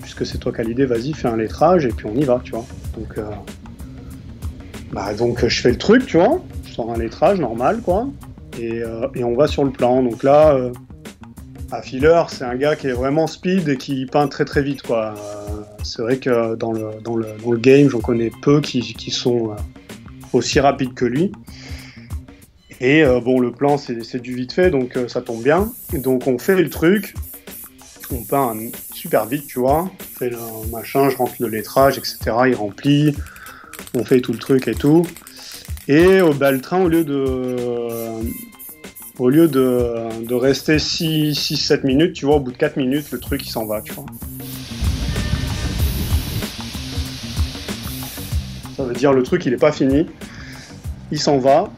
puisque 0.00 0.24
c'est 0.24 0.38
toi 0.38 0.52
qui 0.52 0.60
as 0.60 0.64
l'idée, 0.64 0.86
vas-y, 0.86 1.12
fais 1.12 1.28
un 1.28 1.36
lettrage 1.36 1.84
et 1.84 1.90
puis 1.90 2.06
on 2.06 2.14
y 2.14 2.24
va, 2.24 2.40
tu 2.42 2.52
vois. 2.52 2.64
Donc, 2.96 3.18
euh, 3.18 3.24
bah, 4.92 5.12
donc 5.14 5.46
je 5.46 5.60
fais 5.60 5.70
le 5.70 5.78
truc, 5.78 6.06
tu 6.06 6.16
vois, 6.16 6.40
je 6.64 6.72
sors 6.72 6.90
un 6.90 6.98
lettrage 6.98 7.40
normal, 7.40 7.80
quoi. 7.82 8.08
Et, 8.58 8.82
et 9.14 9.24
on 9.24 9.36
va 9.36 9.46
sur 9.46 9.64
le 9.64 9.70
plan. 9.70 10.02
Donc 10.02 10.24
là, 10.24 10.58
à 11.70 11.82
Filler, 11.82 12.22
c'est 12.28 12.44
un 12.44 12.56
gars 12.56 12.74
qui 12.74 12.88
est 12.88 12.92
vraiment 12.92 13.26
speed 13.26 13.68
et 13.68 13.76
qui 13.76 14.06
peint 14.06 14.26
très 14.26 14.44
très 14.44 14.62
vite, 14.62 14.82
quoi 14.82 15.14
c'est 15.88 16.02
vrai 16.02 16.18
que 16.18 16.54
dans 16.54 16.72
le, 16.72 17.00
dans 17.02 17.16
le, 17.16 17.26
dans 17.42 17.50
le 17.50 17.58
game, 17.58 17.88
j'en 17.88 18.00
connais 18.00 18.30
peu 18.42 18.60
qui, 18.60 18.80
qui 18.92 19.10
sont 19.10 19.52
euh, 19.52 19.54
aussi 20.34 20.60
rapides 20.60 20.92
que 20.92 21.06
lui. 21.06 21.32
Et 22.80 23.02
euh, 23.02 23.20
bon, 23.20 23.40
le 23.40 23.50
plan, 23.50 23.78
c'est 23.78 24.20
du 24.20 24.34
vite 24.34 24.52
fait, 24.52 24.70
donc 24.70 24.96
euh, 24.96 25.08
ça 25.08 25.22
tombe 25.22 25.42
bien. 25.42 25.72
Donc 25.94 26.26
on 26.26 26.38
fait 26.38 26.56
le 26.56 26.68
truc, 26.68 27.14
on 28.12 28.22
peint 28.22 28.54
super 28.92 29.24
vite, 29.24 29.46
tu 29.46 29.60
vois. 29.60 29.90
On 29.98 30.18
fait 30.18 30.28
le 30.28 30.36
machin, 30.70 31.08
je 31.08 31.16
rentre 31.16 31.34
le 31.40 31.48
lettrage, 31.48 31.96
etc. 31.96 32.18
Il 32.48 32.54
remplit, 32.54 33.16
on 33.94 34.04
fait 34.04 34.20
tout 34.20 34.32
le 34.32 34.38
truc 34.38 34.68
et 34.68 34.74
tout. 34.74 35.06
Et 35.88 36.20
bah, 36.38 36.52
le 36.52 36.60
train, 36.60 36.82
au 36.82 36.88
lieu 36.88 37.02
de, 37.02 37.56
au 39.18 39.30
lieu 39.30 39.48
de, 39.48 40.22
de 40.22 40.34
rester 40.34 40.76
6-7 40.76 41.86
minutes, 41.86 42.12
tu 42.12 42.26
vois, 42.26 42.36
au 42.36 42.40
bout 42.40 42.52
de 42.52 42.58
4 42.58 42.76
minutes, 42.76 43.10
le 43.10 43.18
truc 43.18 43.46
il 43.46 43.50
s'en 43.50 43.64
va, 43.64 43.80
tu 43.80 43.94
vois. 43.94 44.04
Ça 48.78 48.84
veut 48.84 48.94
dire 48.94 49.12
le 49.12 49.24
truc 49.24 49.44
il 49.44 49.52
est 49.52 49.56
pas 49.56 49.72
fini, 49.72 50.06
il 51.10 51.18
s'en 51.18 51.38
va, 51.38 51.68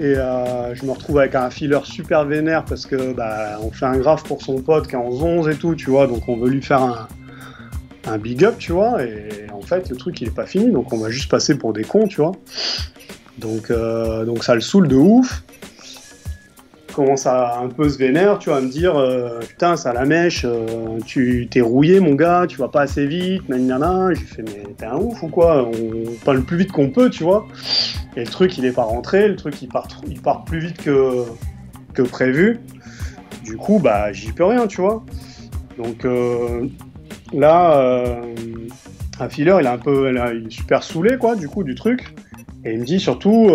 et 0.00 0.16
euh, 0.16 0.74
je 0.74 0.84
me 0.84 0.90
retrouve 0.90 1.20
avec 1.20 1.36
un 1.36 1.48
filler 1.48 1.78
super 1.84 2.24
vénère 2.24 2.64
parce 2.64 2.86
que 2.86 3.12
bah, 3.12 3.60
on 3.62 3.70
fait 3.70 3.86
un 3.86 3.96
graphe 3.96 4.24
pour 4.24 4.42
son 4.42 4.60
pote 4.60 4.88
qui 4.88 4.96
est 4.96 4.98
en 4.98 5.10
11 5.10 5.48
et 5.48 5.54
tout, 5.54 5.76
tu 5.76 5.90
vois, 5.90 6.08
donc 6.08 6.28
on 6.28 6.36
veut 6.36 6.50
lui 6.50 6.60
faire 6.60 6.82
un, 6.82 7.06
un 8.04 8.18
big 8.18 8.42
up, 8.42 8.56
tu 8.58 8.72
vois, 8.72 9.00
et 9.04 9.28
en 9.54 9.60
fait 9.60 9.88
le 9.90 9.96
truc 9.96 10.20
il 10.20 10.26
est 10.26 10.34
pas 10.34 10.44
fini, 10.44 10.72
donc 10.72 10.92
on 10.92 10.98
va 10.98 11.08
juste 11.08 11.30
passer 11.30 11.56
pour 11.56 11.72
des 11.72 11.84
cons, 11.84 12.08
tu 12.08 12.16
vois. 12.16 12.32
Donc, 13.38 13.70
euh, 13.70 14.24
donc 14.24 14.42
ça 14.42 14.56
le 14.56 14.60
saoule 14.60 14.88
de 14.88 14.96
ouf 14.96 15.44
commence 17.00 17.26
à 17.26 17.60
un 17.60 17.68
peu 17.68 17.88
se 17.88 17.96
vénère, 17.96 18.38
tu 18.38 18.50
vois, 18.50 18.58
à 18.58 18.60
me 18.60 18.68
dire 18.68 18.94
euh, 18.96 19.38
putain, 19.40 19.76
ça 19.76 19.94
la 19.94 20.04
mèche, 20.04 20.44
euh, 20.44 20.98
tu 21.06 21.48
t'es 21.50 21.62
rouillé, 21.62 21.98
mon 21.98 22.14
gars, 22.14 22.44
tu 22.46 22.58
vas 22.58 22.68
pas 22.68 22.82
assez 22.82 23.06
vite, 23.06 23.48
nanana. 23.48 24.12
J'ai 24.12 24.24
fait, 24.24 24.42
mais 24.42 24.74
t'es 24.76 24.84
un 24.84 24.96
ouf 24.96 25.22
ou 25.22 25.28
quoi? 25.28 25.66
On 25.66 26.14
parle 26.24 26.38
le 26.38 26.42
plus 26.42 26.58
vite 26.58 26.72
qu'on 26.72 26.90
peut, 26.90 27.08
tu 27.08 27.24
vois. 27.24 27.46
Et 28.16 28.20
le 28.20 28.26
truc, 28.26 28.58
il 28.58 28.66
est 28.66 28.72
pas 28.72 28.82
rentré, 28.82 29.28
le 29.28 29.36
truc, 29.36 29.62
il 29.62 29.68
part, 29.68 29.88
il 30.06 30.20
part 30.20 30.44
plus 30.44 30.58
vite 30.60 30.82
que, 30.82 31.24
prévu. 32.02 32.60
Du 33.44 33.56
coup, 33.56 33.78
bah, 33.78 34.12
j'y 34.12 34.32
peux 34.32 34.44
rien, 34.44 34.66
tu 34.66 34.80
vois. 34.82 35.02
Donc 35.78 36.04
euh, 36.04 36.66
là, 37.32 38.22
un 39.20 39.28
filler, 39.28 39.56
il 39.60 39.66
est 39.66 39.70
un 39.70 39.78
peu, 39.78 40.10
il 40.10 40.46
est 40.46 40.50
super 40.50 40.82
saoulé, 40.82 41.16
quoi, 41.16 41.34
du 41.34 41.48
coup, 41.48 41.64
du 41.64 41.74
truc. 41.74 42.14
Et 42.64 42.74
il 42.74 42.80
me 42.80 42.84
dit 42.84 43.00
surtout, 43.00 43.48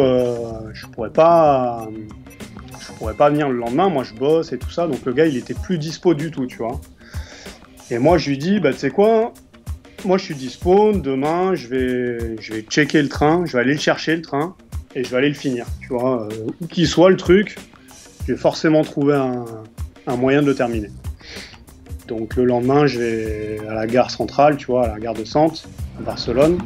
je 0.73 0.87
pourrais 0.87 1.11
pas 1.11 1.87
pourrais 2.93 3.13
pas 3.13 3.29
venir 3.29 3.49
le 3.49 3.57
lendemain, 3.57 3.89
moi 3.89 4.03
je 4.03 4.13
bosse 4.13 4.51
et 4.53 4.57
tout 4.57 4.69
ça, 4.69 4.87
donc 4.87 5.05
le 5.05 5.13
gars 5.13 5.25
il 5.25 5.37
était 5.37 5.53
plus 5.53 5.77
dispo 5.77 6.13
du 6.13 6.31
tout, 6.31 6.45
tu 6.45 6.57
vois. 6.57 6.79
Et 7.91 7.97
moi 7.97 8.17
je 8.17 8.29
lui 8.29 8.37
dis, 8.37 8.59
bah 8.59 8.71
tu 8.71 8.79
sais 8.79 8.89
quoi, 8.89 9.33
moi 10.05 10.17
je 10.17 10.23
suis 10.23 10.35
dispo, 10.35 10.91
demain 10.93 11.55
je 11.55 11.67
vais, 11.67 12.35
je 12.39 12.53
vais 12.53 12.61
checker 12.61 13.01
le 13.01 13.09
train, 13.09 13.45
je 13.45 13.53
vais 13.53 13.59
aller 13.59 13.73
le 13.73 13.79
chercher 13.79 14.15
le 14.15 14.21
train, 14.21 14.55
et 14.95 15.03
je 15.03 15.09
vais 15.09 15.17
aller 15.17 15.29
le 15.29 15.35
finir, 15.35 15.65
tu 15.81 15.89
vois. 15.89 16.27
Euh, 16.27 16.47
où 16.61 16.67
qu'il 16.67 16.87
soit 16.87 17.09
le 17.09 17.17
truc, 17.17 17.57
je 18.27 18.33
vais 18.33 18.39
forcément 18.39 18.83
trouver 18.83 19.15
un, 19.15 19.45
un 20.07 20.15
moyen 20.15 20.41
de 20.41 20.47
le 20.47 20.55
terminer. 20.55 20.89
Donc 22.07 22.35
le 22.35 22.45
lendemain 22.45 22.87
je 22.87 22.99
vais 22.99 23.57
à 23.67 23.73
la 23.73 23.87
gare 23.87 24.11
centrale, 24.11 24.57
tu 24.57 24.67
vois, 24.67 24.85
à 24.85 24.87
la 24.93 24.99
gare 24.99 25.13
de 25.13 25.25
Sante, 25.25 25.67
à 25.99 26.03
Barcelone. 26.03 26.59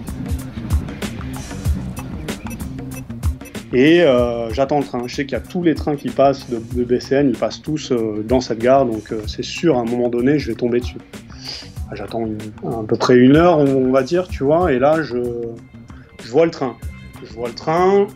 Et 3.71 4.01
euh, 4.01 4.51
j'attends 4.51 4.79
le 4.79 4.85
train. 4.85 5.01
Je 5.05 5.15
sais 5.15 5.25
qu'il 5.25 5.33
y 5.33 5.41
a 5.41 5.43
tous 5.43 5.61
les 5.61 5.75
trains 5.75 5.95
qui 5.95 6.09
passent 6.09 6.47
de, 6.49 6.83
BCN, 6.83 7.29
ils 7.29 7.37
passent 7.37 7.61
tous 7.61 7.91
euh, 7.91 8.23
dans 8.27 8.41
cette 8.41 8.59
gare, 8.59 8.85
donc 8.85 9.11
euh, 9.11 9.21
c'est 9.27 9.43
sûr, 9.43 9.77
à 9.77 9.81
un 9.81 9.85
moment 9.85 10.09
donné, 10.09 10.39
je 10.39 10.49
vais 10.49 10.55
tomber 10.55 10.79
dessus. 10.79 10.97
J'attends 11.93 12.25
à 12.65 12.83
peu 12.87 12.95
près 12.95 13.15
une 13.15 13.35
heure, 13.35 13.59
on, 13.59 13.91
va 13.91 14.03
dire, 14.03 14.27
tu 14.27 14.43
vois, 14.43 14.71
et 14.71 14.79
là, 14.79 15.01
je, 15.01 15.17
je 16.23 16.31
vois 16.31 16.45
le 16.45 16.51
train. 16.51 16.75
Je 17.23 17.33
vois 17.33 17.47
le 17.47 17.55
train, 17.55 18.07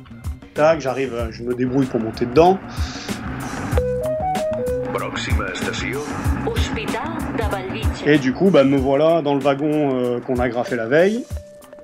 tac, 0.53 0.79
j'arrive, 0.79 1.27
je 1.31 1.43
me 1.43 1.53
débrouille 1.53 1.85
pour 1.85 1.99
monter 1.99 2.25
dedans. 2.25 2.59
Et 8.05 8.17
du 8.17 8.33
coup, 8.33 8.49
bah, 8.49 8.63
me 8.63 8.77
voilà 8.77 9.21
dans 9.21 9.33
le 9.33 9.39
wagon 9.39 10.19
qu'on 10.21 10.35
a 10.37 10.49
graffé 10.49 10.75
la 10.75 10.87
veille, 10.87 11.23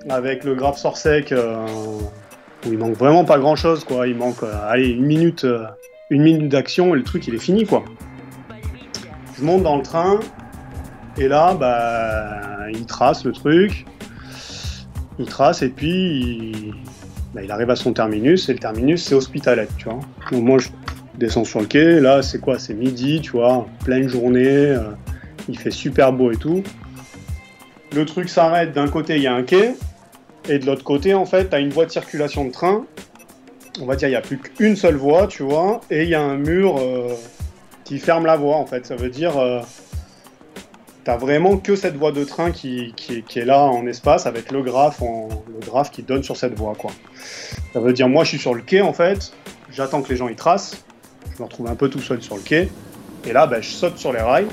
avec 0.09 0.43
le 0.43 0.55
graphe 0.55 0.77
sort 0.77 0.97
sec 0.97 1.33
il 2.65 2.77
manque 2.77 2.95
vraiment 2.95 3.25
pas 3.25 3.39
grand 3.39 3.55
chose, 3.55 3.83
quoi. 3.83 4.07
Il 4.07 4.15
manque, 4.15 4.43
euh, 4.43 4.73
une 4.75 5.05
minute, 5.05 5.43
euh, 5.45 5.65
une 6.09 6.23
minute 6.23 6.49
d'action 6.49 6.93
et 6.95 6.97
le 6.97 7.03
truc 7.03 7.27
il 7.27 7.35
est 7.35 7.39
fini, 7.39 7.65
quoi. 7.65 7.83
Je 9.37 9.43
monte 9.43 9.63
dans 9.63 9.77
le 9.77 9.83
train 9.83 10.19
et 11.17 11.27
là, 11.27 11.53
bah, 11.53 12.69
il 12.71 12.85
trace 12.85 13.23
le 13.23 13.31
truc, 13.31 13.85
il 15.17 15.25
trace 15.25 15.61
et 15.61 15.69
puis 15.69 15.89
il, 15.89 16.73
bah, 17.33 17.41
arrive 17.49 17.69
à 17.69 17.75
son 17.75 17.93
terminus 17.93 18.49
et 18.49 18.53
le 18.53 18.59
terminus 18.59 19.03
c'est 19.03 19.15
Hospitalet, 19.15 19.67
tu 19.77 19.85
vois. 19.85 19.99
Donc 20.31 20.43
moi 20.43 20.57
je 20.59 20.69
descends 21.17 21.43
sur 21.45 21.59
le 21.61 21.65
quai, 21.67 21.99
là 21.99 22.21
c'est 22.21 22.39
quoi? 22.39 22.59
C'est 22.59 22.73
midi, 22.73 23.21
tu 23.21 23.31
vois, 23.31 23.67
pleine 23.85 24.07
journée, 24.07 24.47
euh, 24.47 24.91
il 25.47 25.57
fait 25.57 25.71
super 25.71 26.11
beau 26.11 26.31
et 26.31 26.37
tout. 26.37 26.63
Le 27.95 28.05
truc 28.05 28.29
s'arrête, 28.29 28.73
d'un 28.73 28.87
côté 28.87 29.15
il 29.15 29.23
y 29.23 29.27
a 29.27 29.33
un 29.33 29.43
quai, 29.43 29.73
et 30.49 30.57
de 30.57 30.65
l'autre 30.65 30.83
côté, 30.83 31.13
en 31.13 31.25
fait, 31.25 31.49
tu 31.49 31.55
as 31.55 31.59
une 31.59 31.69
voie 31.69 31.85
de 31.85 31.91
circulation 31.91 32.43
de 32.43 32.51
train. 32.51 32.85
On 33.79 33.85
va 33.85 33.95
dire, 33.95 34.07
il 34.07 34.11
n'y 34.11 34.17
a 34.17 34.21
plus 34.21 34.39
qu'une 34.39 34.75
seule 34.75 34.95
voie, 34.95 35.27
tu 35.27 35.43
vois, 35.43 35.79
et 35.91 36.03
il 36.03 36.09
y 36.09 36.15
a 36.15 36.21
un 36.21 36.37
mur 36.37 36.77
euh, 36.79 37.13
qui 37.85 37.99
ferme 37.99 38.25
la 38.25 38.35
voie, 38.35 38.55
en 38.55 38.65
fait. 38.65 38.85
Ça 38.85 38.95
veut 38.95 39.09
dire, 39.09 39.37
euh, 39.37 39.61
tu 41.05 41.11
vraiment 41.11 41.57
que 41.57 41.75
cette 41.75 41.95
voie 41.95 42.11
de 42.11 42.23
train 42.23 42.51
qui, 42.51 42.93
est 43.07 43.45
là 43.45 43.61
en 43.61 43.85
espace 43.87 44.25
avec 44.25 44.51
le 44.51 44.61
graphe, 44.61 45.01
le 45.01 45.65
graphe 45.65 45.91
qui 45.91 46.03
donne 46.03 46.23
sur 46.23 46.35
cette 46.35 46.57
voie, 46.57 46.73
quoi. 46.77 46.91
Ça 47.73 47.79
veut 47.79 47.93
dire, 47.93 48.09
moi, 48.09 48.23
je 48.23 48.29
suis 48.29 48.39
sur 48.39 48.53
le 48.53 48.61
quai, 48.61 48.81
en 48.81 48.93
fait, 48.93 49.31
j'attends 49.71 50.01
que 50.01 50.09
les 50.09 50.17
gens 50.17 50.27
y 50.27 50.35
tracent, 50.35 50.83
je 51.31 51.39
me 51.39 51.43
retrouve 51.45 51.67
un 51.67 51.75
peu 51.75 51.89
tout 51.89 52.01
seul 52.01 52.21
sur 52.21 52.35
le 52.35 52.41
quai, 52.41 52.69
et 53.25 53.33
là, 53.33 53.47
ben, 53.47 53.61
je 53.61 53.69
saute 53.69 53.97
sur 53.97 54.13
les 54.13 54.21
rails, 54.21 54.47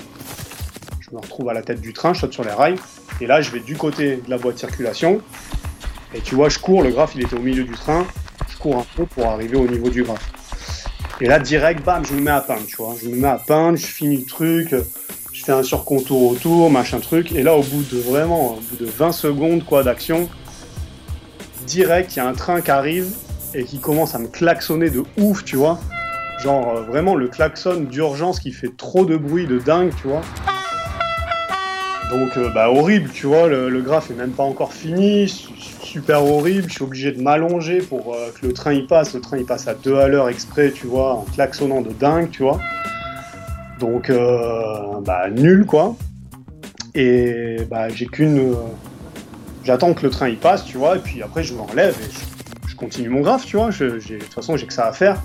je 1.01 1.11
me 1.15 1.21
retrouve 1.21 1.49
à 1.49 1.55
la 1.55 1.63
tête 1.63 1.81
du 1.81 1.93
train, 1.93 2.15
je 2.15 2.21
saute 2.21 2.33
sur 2.33 2.45
les 2.45 2.53
rails, 2.53 2.77
et 3.21 3.27
là, 3.27 3.41
je 3.41 3.51
vais 3.51 3.61
du 3.61 3.77
côté 3.77 4.17
de 4.17 4.31
la 4.31 4.37
voie 4.37 4.53
de 4.53 4.59
circulation, 4.59 5.21
et 6.17 6.21
tu 6.21 6.35
vois, 6.35 6.49
je 6.49 6.59
cours, 6.59 6.83
le 6.83 6.91
graphe 6.91 7.13
il 7.15 7.23
était 7.23 7.37
au 7.37 7.41
milieu 7.41 7.65
du 7.65 7.75
train, 7.75 8.07
je 8.49 8.57
cours 8.57 8.77
un 8.77 8.87
peu 8.97 9.05
pour 9.05 9.27
arriver 9.27 9.57
au 9.57 9.67
niveau 9.67 9.91
du 9.91 10.03
graphe. 10.03 10.33
Et 11.21 11.27
là, 11.27 11.39
direct, 11.39 11.85
bam, 11.85 12.05
je 12.07 12.15
me 12.15 12.21
mets 12.21 12.31
à 12.31 12.41
peindre, 12.41 12.67
tu 12.67 12.77
vois. 12.77 12.95
Je 13.03 13.09
me 13.09 13.17
mets 13.17 13.29
à 13.29 13.39
peindre, 13.39 13.77
je 13.77 13.87
finis 13.87 14.19
le 14.19 14.25
truc, 14.25 14.75
je 15.33 15.45
fais 15.45 15.53
un 15.53 15.63
surcontour 15.63 16.31
autour, 16.31 16.71
machin 16.71 17.01
truc. 17.01 17.33
Et 17.33 17.43
là, 17.43 17.55
au 17.55 17.63
bout 17.63 17.83
de 17.83 17.99
vraiment, 17.99 18.55
au 18.55 18.61
bout 18.61 18.77
de 18.77 18.87
20 18.87 19.13
secondes, 19.13 19.65
quoi, 19.65 19.83
d'action, 19.83 20.29
direct, 21.67 22.17
il 22.17 22.19
y 22.19 22.23
a 22.23 22.27
un 22.27 22.35
train 22.35 22.61
qui 22.63 22.71
arrive 22.71 23.09
et 23.55 23.65
qui 23.65 23.79
commence 23.79 24.15
à 24.15 24.19
me 24.19 24.29
klaxonner 24.29 24.89
de 24.89 25.05
ouf, 25.19 25.45
tu 25.45 25.57
vois. 25.57 25.79
Genre, 26.43 26.77
euh, 26.77 26.83
vraiment, 26.83 27.15
le 27.15 27.29
klaxon 27.29 27.81
d'urgence 27.81 28.41
qui 28.41 28.53
fait 28.53 28.75
trop 28.77 29.05
de 29.05 29.17
bruit 29.17 29.47
de 29.47 29.59
dingue, 29.59 29.93
tu 30.01 30.09
vois. 30.09 30.23
Donc, 32.11 32.37
euh, 32.37 32.51
bah, 32.51 32.71
horrible, 32.71 33.11
tu 33.11 33.27
vois, 33.27 33.49
le, 33.49 33.69
le, 33.69 33.81
graphe 33.83 34.11
est 34.11 34.15
même 34.15 34.31
pas 34.31 34.45
encore 34.45 34.73
fini, 34.73 35.29
super 35.83 36.25
horrible, 36.25 36.69
je 36.69 36.75
suis 36.75 36.85
obligé 36.85 37.11
de 37.11 37.21
m'allonger 37.21 37.79
pour 37.79 38.15
euh, 38.15 38.31
que 38.41 38.47
le 38.47 38.53
train 38.53 38.73
y 38.73 38.87
passe, 38.87 39.15
le 39.15 39.21
train 39.21 39.39
il 39.39 39.45
passe 39.45 39.67
à 39.67 39.75
deux 39.75 39.97
à 39.97 40.07
l'heure 40.07 40.29
exprès, 40.29 40.71
tu 40.71 40.87
vois, 40.87 41.15
en 41.15 41.23
klaxonnant 41.23 41.81
de 41.81 41.91
dingue, 41.91 42.31
tu 42.31 42.45
vois. 42.45 42.61
Donc, 43.81 44.11
euh, 44.11 45.01
bah, 45.05 45.29
nul, 45.31 45.67
quoi. 45.67 45.97
Et 46.95 47.57
bah, 47.69 47.89
j'ai 47.89 48.07
qu'une... 48.07 48.55
J'attends 49.65 49.93
que 49.93 50.05
le 50.05 50.11
train 50.11 50.29
y 50.29 50.37
passe, 50.37 50.65
tu 50.65 50.79
vois, 50.79 50.97
et 50.97 51.01
puis 51.01 51.25
après 51.25 51.43
je 51.43 51.53
m'enlève 51.53 51.97
et 52.01 52.69
je, 52.69 52.77
continue 52.77 53.09
mon 53.09 53.21
graphe, 53.21 53.45
tu 53.45 53.57
vois, 53.57 53.71
de 53.71 53.99
toute 53.99 54.33
façon 54.33 54.57
j'ai 54.57 54.67
que 54.67 54.73
ça 54.73 54.87
à 54.87 54.93
faire. 54.93 55.21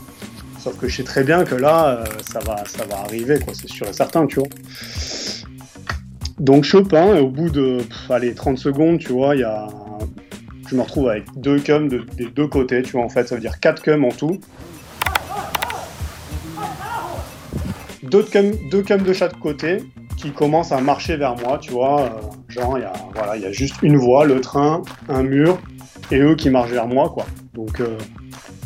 Sauf 0.58 0.78
que 0.80 0.88
je 0.88 0.96
sais 0.96 1.04
très 1.04 1.24
bien 1.24 1.44
que 1.44 1.54
là, 1.54 2.04
ça, 2.24 2.40
va, 2.40 2.64
ça 2.66 2.86
va 2.86 3.02
arriver, 3.02 3.40
quoi, 3.40 3.54
c'est 3.54 3.70
sûr 3.70 3.88
et 3.88 3.94
certain, 3.94 4.26
tu 4.26 4.40
vois. 4.40 4.48
Donc 6.42 6.64
Chopin, 6.64 7.20
au 7.20 7.28
bout 7.28 7.52
de 7.52 7.78
allez, 8.10 8.34
30 8.34 8.58
secondes, 8.58 8.98
tu 8.98 9.12
vois, 9.12 9.36
il 9.36 9.42
y 9.42 9.44
a, 9.44 9.68
je 10.68 10.76
me 10.76 10.82
retrouve 10.82 11.08
avec 11.08 11.26
deux 11.38 11.60
cums 11.60 11.88
des 11.88 12.26
deux 12.26 12.48
côtés, 12.48 12.82
tu 12.82 12.94
vois, 12.94 13.04
en 13.04 13.10
fait, 13.10 13.28
ça 13.28 13.36
veut 13.36 13.42
dire 13.42 13.60
quatre 13.60 13.84
cums 13.84 14.04
en 14.04 14.10
tout. 14.10 14.40
Deux 18.02 18.24
cums, 18.24 19.04
de 19.04 19.14
chaque 19.14 19.38
côté 19.38 19.84
qui 20.18 20.32
commencent 20.32 20.72
à 20.72 20.82
marcher 20.82 21.16
vers 21.16 21.36
moi, 21.38 21.60
tu 21.60 21.74
vois. 21.74 22.02
Euh, 22.02 22.10
genre, 22.50 22.80
il 22.80 22.82
y, 22.82 22.86
a, 22.86 22.94
voilà, 23.14 23.38
y 23.38 23.46
a 23.46 23.52
juste 23.52 23.76
une 23.84 23.98
voie, 23.98 24.26
le 24.26 24.42
train, 24.42 24.82
un 25.10 25.22
mur, 25.22 25.62
et 26.10 26.18
eux 26.18 26.36
qui 26.36 26.50
marchent 26.50 26.72
vers 26.72 26.88
moi, 26.88 27.12
quoi. 27.12 27.28
Donc, 27.54 27.80
euh, 27.82 27.98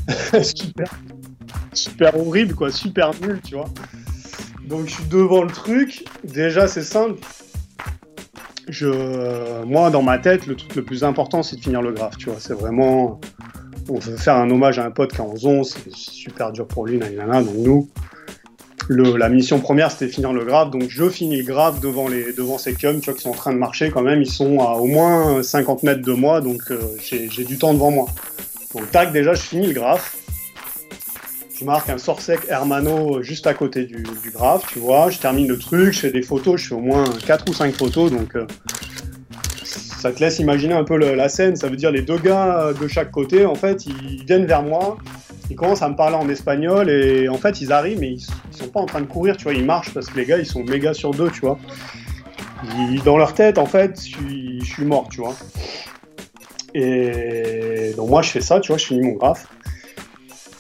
super, 0.41 0.87
super 1.73 2.17
horrible, 2.17 2.55
quoi, 2.55 2.71
super 2.71 3.11
nul, 3.21 3.41
tu 3.43 3.55
vois. 3.55 3.67
Donc, 4.65 4.87
je 4.87 4.93
suis 4.93 5.05
devant 5.09 5.43
le 5.43 5.51
truc. 5.51 6.05
Déjà, 6.23 6.69
c'est 6.69 6.81
simple 6.81 7.19
je, 8.67 9.63
moi, 9.63 9.89
dans 9.89 10.01
ma 10.01 10.17
tête, 10.17 10.47
le 10.47 10.55
truc 10.55 10.75
le 10.75 10.83
plus 10.83 11.03
important, 11.03 11.43
c'est 11.43 11.55
de 11.55 11.61
finir 11.61 11.81
le 11.81 11.91
graphe, 11.91 12.17
tu 12.17 12.29
vois. 12.29 12.39
C'est 12.39 12.53
vraiment, 12.53 13.19
on 13.89 13.99
veut 13.99 14.17
faire 14.17 14.35
un 14.35 14.49
hommage 14.49 14.79
à 14.79 14.85
un 14.85 14.91
pote 14.91 15.13
qui 15.13 15.21
en 15.21 15.33
11, 15.41 15.77
c'est 15.83 15.93
super 15.93 16.51
dur 16.51 16.67
pour 16.67 16.85
lui, 16.85 16.97
nanana, 16.97 17.43
donc 17.43 17.55
nous, 17.57 17.89
la 18.89 19.29
mission 19.29 19.59
première, 19.59 19.91
c'était 19.91 20.07
finir 20.07 20.33
le 20.33 20.45
graphe, 20.45 20.71
donc 20.71 20.83
je 20.89 21.09
finis 21.09 21.37
le 21.37 21.43
graphe 21.43 21.79
devant, 21.79 22.07
les, 22.07 22.33
devant 22.33 22.57
ces 22.57 22.73
cums, 22.73 22.99
tu 22.99 23.05
vois, 23.05 23.13
qui 23.13 23.21
sont 23.21 23.31
en 23.31 23.35
train 23.35 23.53
de 23.53 23.57
marcher 23.57 23.89
quand 23.89 24.01
même, 24.01 24.21
ils 24.21 24.29
sont 24.29 24.59
à 24.59 24.73
au 24.73 24.85
moins 24.85 25.41
50 25.41 25.83
mètres 25.83 26.01
de 26.01 26.13
moi, 26.13 26.41
donc 26.41 26.61
euh, 26.71 26.79
j'ai 26.99 27.43
du 27.43 27.57
temps 27.57 27.73
devant 27.73 27.91
moi. 27.91 28.07
Donc 28.73 28.91
tac, 28.91 29.11
déjà, 29.11 29.33
je 29.33 29.41
finis 29.41 29.67
le 29.67 29.73
graphe, 29.73 30.17
je 31.59 31.65
marque 31.65 31.89
un 31.89 31.97
sort 31.97 32.21
sec 32.21 32.41
Hermano 32.49 33.21
juste 33.21 33.47
à 33.47 33.53
côté 33.53 33.85
du, 33.85 34.03
graphe, 34.33 34.65
tu 34.67 34.79
vois. 34.79 35.09
Je 35.09 35.19
termine 35.19 35.47
le 35.47 35.57
truc, 35.57 35.93
je 35.93 35.99
fais 35.99 36.11
des 36.11 36.21
photos, 36.21 36.59
je 36.59 36.67
fais 36.67 36.75
au 36.75 36.79
moins 36.79 37.05
4 37.25 37.49
ou 37.49 37.53
5 37.53 37.73
photos, 37.73 38.11
donc 38.11 38.35
euh, 38.35 38.45
ça 39.63 40.11
te 40.11 40.19
laisse 40.19 40.39
imaginer 40.39 40.73
un 40.73 40.83
peu 40.83 40.97
la 40.97 41.29
scène. 41.29 41.55
Ça 41.55 41.67
veut 41.67 41.77
dire 41.77 41.91
les 41.91 42.01
deux 42.01 42.17
gars 42.17 42.73
de 42.79 42.87
chaque 42.87 43.11
côté, 43.11 43.45
en 43.45 43.55
fait, 43.55 43.85
ils 43.85 44.25
viennent 44.25 44.45
vers 44.45 44.63
moi, 44.63 44.97
ils 45.49 45.55
commencent 45.55 45.81
à 45.81 45.89
me 45.89 45.95
parler 45.95 46.15
en 46.15 46.27
espagnol 46.29 46.89
et 46.89 47.29
en 47.29 47.37
fait, 47.37 47.61
ils 47.61 47.71
arrivent, 47.71 47.99
mais 47.99 48.11
ils, 48.11 48.25
sont 48.51 48.67
pas 48.67 48.79
en 48.79 48.85
train 48.85 49.01
de 49.01 49.05
courir, 49.05 49.37
tu 49.37 49.43
vois, 49.43 49.53
ils 49.53 49.65
marchent 49.65 49.93
parce 49.93 50.07
que 50.07 50.17
les 50.17 50.25
gars, 50.25 50.37
ils 50.37 50.45
sont 50.45 50.63
méga 50.63 50.93
sur 50.93 51.11
deux, 51.11 51.29
tu 51.29 51.41
vois. 51.41 51.57
dans 53.05 53.17
leur 53.17 53.33
tête, 53.33 53.57
en 53.57 53.65
fait, 53.65 53.99
je 53.99 54.65
suis, 54.65 54.85
mort, 54.85 55.07
tu 55.09 55.21
vois. 55.21 55.35
Et 56.73 57.93
donc 57.95 58.09
moi, 58.09 58.21
je 58.21 58.31
fais 58.31 58.41
ça, 58.41 58.59
tu 58.59 58.69
vois, 58.69 58.77
je 58.77 58.85
finis 58.85 59.01
mon 59.01 59.13
graphe. 59.13 59.47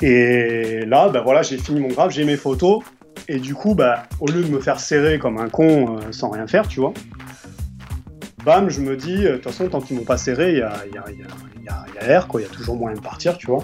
Et 0.01 0.85
là, 0.85 1.09
ben 1.09 1.21
voilà, 1.21 1.41
j'ai 1.41 1.57
fini 1.57 1.79
mon 1.79 1.87
graphe, 1.87 2.11
j'ai 2.13 2.25
mes 2.25 2.37
photos. 2.37 2.83
Et 3.27 3.39
du 3.39 3.55
coup, 3.55 3.75
bah, 3.75 4.03
au 4.19 4.27
lieu 4.27 4.43
de 4.43 4.49
me 4.49 4.59
faire 4.59 4.79
serrer 4.79 5.17
comme 5.19 5.37
un 5.37 5.49
con 5.49 5.97
euh, 5.97 6.11
sans 6.11 6.29
rien 6.29 6.45
faire, 6.47 6.67
tu 6.67 6.79
vois, 6.79 6.93
bam, 8.43 8.69
je 8.69 8.81
me 8.81 8.95
dis, 8.95 9.25
euh, 9.25 9.31
de 9.31 9.35
toute 9.37 9.45
façon, 9.45 9.67
tant 9.67 9.81
qu'ils 9.81 9.97
m'ont 9.97 10.03
pas 10.03 10.17
serré, 10.17 10.51
il 10.51 10.57
y 10.59 10.61
a, 10.61 10.73
y, 10.93 10.97
a, 10.97 11.11
y, 11.11 11.23
a, 11.23 11.85
y 11.95 12.05
a 12.05 12.07
air, 12.07 12.27
quoi, 12.27 12.41
il 12.41 12.43
y 12.43 12.47
a 12.47 12.51
toujours 12.51 12.75
moyen 12.75 12.95
de 12.95 13.01
partir, 13.01 13.37
tu 13.37 13.47
vois. 13.47 13.63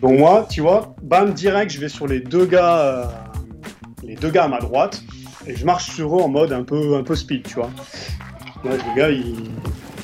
Donc 0.00 0.18
moi, 0.18 0.46
tu 0.50 0.60
vois, 0.60 0.96
bam, 1.02 1.32
direct, 1.32 1.70
je 1.70 1.78
vais 1.78 1.88
sur 1.88 2.08
les 2.08 2.20
deux 2.20 2.46
gars, 2.46 2.78
euh, 2.78 3.04
les 4.02 4.16
deux 4.16 4.30
gars 4.30 4.44
à 4.44 4.48
ma 4.48 4.58
droite, 4.58 5.02
et 5.46 5.54
je 5.54 5.64
marche 5.64 5.90
sur 5.90 6.18
eux 6.18 6.22
en 6.22 6.28
mode 6.28 6.52
un 6.52 6.64
peu, 6.64 6.96
un 6.96 7.04
peu 7.04 7.14
speed, 7.14 7.44
tu 7.44 7.54
vois. 7.54 7.70
Là, 8.64 8.72
les 8.72 9.00
gars, 9.00 9.10
ils, 9.10 9.34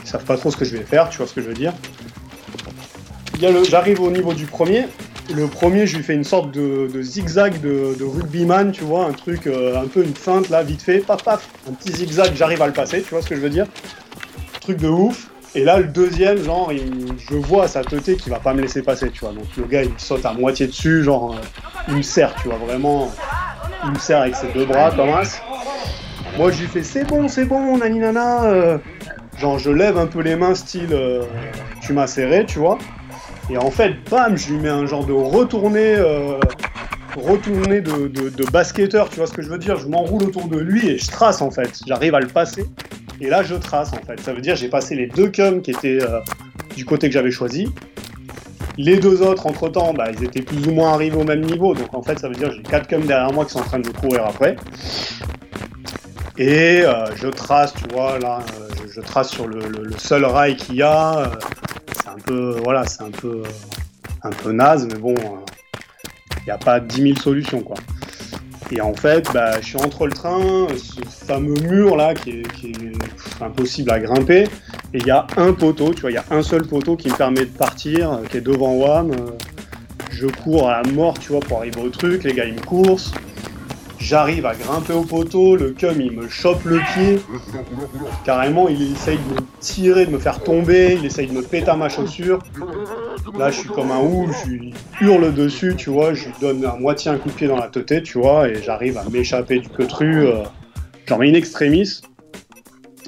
ils 0.03 0.09
savent 0.09 0.25
pas 0.25 0.37
trop 0.37 0.51
ce 0.51 0.57
que 0.57 0.65
je 0.65 0.77
vais 0.77 0.85
faire, 0.85 1.09
tu 1.09 1.19
vois 1.19 1.27
ce 1.27 1.35
que 1.35 1.41
je 1.41 1.49
veux 1.49 1.55
dire. 1.55 1.73
J'arrive 3.69 4.01
au 4.01 4.11
niveau 4.11 4.33
du 4.33 4.47
premier, 4.47 4.87
le 5.33 5.47
premier, 5.47 5.87
je 5.87 5.97
lui 5.97 6.03
fais 6.03 6.15
une 6.15 6.25
sorte 6.25 6.51
de, 6.51 6.91
zigzag 7.01 7.61
de, 7.61 8.05
rugbyman, 8.05 8.73
tu 8.73 8.85
vois, 8.85 9.07
un 9.07 9.13
truc, 9.13 9.47
euh, 9.47 9.81
un 9.81 9.87
peu 9.87 10.05
une 10.05 10.15
feinte 10.15 10.49
là, 10.51 10.63
vite 10.63 10.83
fait, 10.83 10.99
paf 10.99 11.23
paf, 11.23 11.49
un 11.69 11.73
petit 11.73 11.93
zigzag, 11.93 12.33
j'arrive 12.35 12.61
à 12.63 12.67
le 12.67 12.73
passer, 12.73 13.03
tu 13.03 13.11
vois 13.11 13.23
ce 13.23 13.29
que 13.29 13.37
je 13.37 13.41
veux 13.41 13.51
dire 13.51 13.67
Truc 14.61 14.79
de 14.79 14.89
ouf. 14.89 15.31
Et 15.55 15.63
là, 15.63 15.79
le 15.79 15.87
deuxième, 15.87 16.43
genre, 16.43 16.73
je 16.73 17.37
vois 17.37 17.69
sa 17.69 17.83
teuté 17.85 18.17
qu'il 18.17 18.33
va 18.33 18.41
pas 18.41 18.55
me 18.55 18.61
laisser 18.61 18.83
passer, 18.83 19.11
tu 19.11 19.21
vois. 19.21 19.33
Donc 19.33 19.45
le 19.57 19.65
gars, 19.65 19.85
il 19.85 19.93
saute 19.99 20.27
à 20.27 20.33
moitié 20.33 20.67
dessus, 20.67 21.05
genre, 21.05 21.35
euh, 21.35 21.89
il 21.89 21.97
me 21.97 22.03
serre, 22.03 22.35
tu 22.43 22.49
vois, 22.49 22.59
vraiment, 22.59 23.13
il 23.85 23.93
me 23.93 23.99
serre 23.99 24.23
avec 24.23 24.35
ses 24.35 24.49
deux 24.53 24.67
bras 24.67 24.91
comme 24.91 25.11
as. 25.11 25.41
Moi, 26.37 26.51
je 26.51 26.63
lui 26.63 26.67
fais 26.67 26.83
c'est 26.83 27.05
bon, 27.05 27.29
c'est 27.29 27.45
bon, 27.45 27.79
naninana. 27.79 28.45
Euh. 28.45 28.79
genre, 29.39 29.59
je 29.59 29.71
lève 29.71 29.97
un 29.97 30.07
peu 30.07 30.21
les 30.21 30.35
mains, 30.35 30.57
style, 30.57 30.97
tu 31.81 31.93
m'as 31.93 32.09
serré, 32.09 32.45
tu 32.47 32.59
vois. 32.59 32.79
Et 33.51 33.59
en 33.59 33.71
fait, 33.71 33.95
bam, 34.11 34.37
je 34.37 34.53
lui 34.53 34.59
mets 34.59 34.71
un 34.71 34.87
genre 34.87 35.05
de 35.05 35.13
retourné, 35.13 35.97
euh, 35.97 36.39
retourné 37.17 37.81
de, 37.83 38.09
de, 38.09 38.51
basketteur, 38.51 39.11
tu 39.11 39.17
vois 39.17 39.27
ce 39.27 39.33
que 39.33 39.43
je 39.43 39.51
veux 39.51 39.59
dire? 39.59 39.77
Je 39.77 39.87
m'enroule 39.87 40.23
autour 40.23 40.49
de 40.49 40.59
lui 40.59 40.89
et 40.89 40.99
je 40.99 41.11
trace 41.11 41.43
en 41.43 41.51
fait. 41.51 41.81
J'arrive 41.87 42.15
à 42.15 42.21
le 42.21 42.27
passer. 42.27 42.65
Et 43.21 43.29
là, 43.29 43.43
je 43.43 43.55
trace 43.55 43.93
en 43.93 44.05
fait. 44.07 44.19
Ça 44.21 44.33
veut 44.33 44.41
dire 44.41 44.57
j'ai 44.57 44.69
passé 44.69 44.95
les 44.95 45.07
deux 45.07 45.29
cums 45.29 45.61
qui 45.61 45.73
étaient 45.73 46.03
euh, 46.03 46.21
du 46.75 46.85
côté 46.85 47.09
que 47.09 47.13
j'avais 47.13 47.31
choisi. 47.31 47.69
Les 48.77 48.97
deux 48.97 49.23
autres, 49.23 49.47
entre-temps, 49.47 49.93
bah, 49.95 50.07
ils 50.11 50.25
étaient 50.25 50.43
plus 50.43 50.67
ou 50.67 50.73
moins 50.73 50.95
arrivés 50.95 51.17
au 51.17 51.25
même 51.25 51.43
niveau. 51.43 51.75
Donc 51.75 51.95
en 51.95 52.03
fait, 52.03 52.19
ça 52.19 52.29
veut 52.29 52.35
dire 52.35 52.51
j'ai 52.51 52.63
quatre 52.63 52.89
cums 52.89 53.05
derrière 53.07 53.33
moi 53.33 53.45
qui 53.45 53.53
sont 53.53 53.61
en 53.61 53.65
train 53.65 53.79
de 53.79 53.91
courir 53.91 54.25
après. 54.25 54.57
Et 56.39 56.81
euh, 56.83 57.05
je 57.15 57.29
trace, 57.29 57.75
tu 57.75 57.95
vois, 57.95 58.19
là, 58.19 58.41
je, 58.93 59.01
trace 59.01 59.31
sur 59.31 59.47
le, 59.47 59.61
le 59.61 59.93
seul 59.99 60.25
rail 60.25 60.57
qu'il 60.57 60.77
y 60.77 60.83
a 60.83 61.31
un 62.15 62.21
peu, 62.21 62.57
voilà, 62.63 62.87
c'est 62.87 63.03
un 63.03 63.11
peu, 63.11 63.43
un 64.23 64.31
peu 64.31 64.53
naze, 64.53 64.87
mais 64.91 64.99
bon, 64.99 65.15
il 65.19 65.25
euh, 65.25 66.45
n'y 66.47 66.53
a 66.53 66.59
pas 66.59 66.81
10 66.81 67.03
000 67.03 67.17
solutions, 67.17 67.61
quoi. 67.61 67.77
Et 68.71 68.81
en 68.81 68.95
fait, 68.95 69.29
bah, 69.33 69.61
je 69.61 69.67
suis 69.67 69.77
entre 69.77 70.07
le 70.07 70.13
train, 70.13 70.67
ce 70.77 71.27
fameux 71.27 71.61
mur 71.61 71.97
là 71.97 72.15
qui 72.15 72.31
est, 72.31 72.45
impossible 73.41 73.91
à 73.91 74.01
grimper, 74.01 74.45
et 74.95 74.99
il 74.99 75.07
y 75.07 75.11
a 75.11 75.27
un 75.37 75.53
poteau, 75.53 75.93
tu 75.93 76.03
vois, 76.03 76.11
il 76.11 76.15
y 76.15 76.19
a 76.19 76.25
un 76.31 76.43
seul 76.43 76.67
poteau 76.67 76.97
qui 76.97 77.09
me 77.11 77.17
permet 77.17 77.45
de 77.45 77.57
partir, 77.57 78.13
euh, 78.13 78.25
qui 78.31 78.39
est 78.39 78.41
devant 78.41 78.75
WAM. 78.75 79.11
Euh, 79.11 79.31
je 80.11 80.29
cours 80.29 80.69
à 80.69 80.83
la 80.83 80.93
mort, 80.93 81.19
tu 81.19 81.33
vois, 81.33 81.41
pour 81.41 81.59
arriver 81.59 81.81
au 81.81 81.89
truc, 81.89 82.23
les 82.23 82.33
gars 82.33 82.45
ils 82.45 82.55
me 82.55 82.61
coursent. 82.61 83.13
J'arrive 84.05 84.45
à 84.45 84.55
grimper 84.55 84.93
au 84.93 85.03
poteau, 85.03 85.57
le 85.57 85.71
cum 85.71 85.99
il 85.99 86.13
me 86.13 86.29
chope 86.29 86.63
le 86.67 86.79
pied. 86.93 87.23
Carrément, 88.23 88.69
il 88.69 88.93
essaye 88.93 89.17
de 89.17 89.35
me 89.35 89.39
tirer, 89.61 90.05
de 90.05 90.11
me 90.11 90.19
faire 90.19 90.43
tomber, 90.43 90.99
il 91.01 91.07
essaye 91.07 91.27
de 91.27 91.33
me 91.33 91.41
péter 91.41 91.75
ma 91.75 91.89
chaussure. 91.89 92.39
Là, 93.39 93.51
je 93.51 93.61
suis 93.61 93.69
comme 93.71 93.91
un 93.91 94.01
ouf, 94.01 94.31
je 94.45 94.51
lui 94.51 94.75
hurle 95.01 95.33
dessus, 95.33 95.75
tu 95.75 95.89
vois, 95.89 96.13
je 96.13 96.27
lui 96.27 96.35
donne 96.39 96.67
à 96.67 96.77
moitié 96.77 97.13
un 97.13 97.17
coup 97.17 97.31
de 97.31 97.35
pied 97.35 97.49
dans 97.49 97.57
la 97.57 97.69
tête, 97.69 98.03
tu 98.03 98.19
vois, 98.19 98.47
et 98.47 98.63
j'arrive 98.63 98.99
à 98.99 99.05
m'échapper 99.09 99.61
du 99.61 99.71
queutru. 99.71 100.27
Euh, 100.27 100.43
J'en 101.07 101.17
mets 101.17 101.31
une 101.31 101.37
extrémisse. 101.37 102.03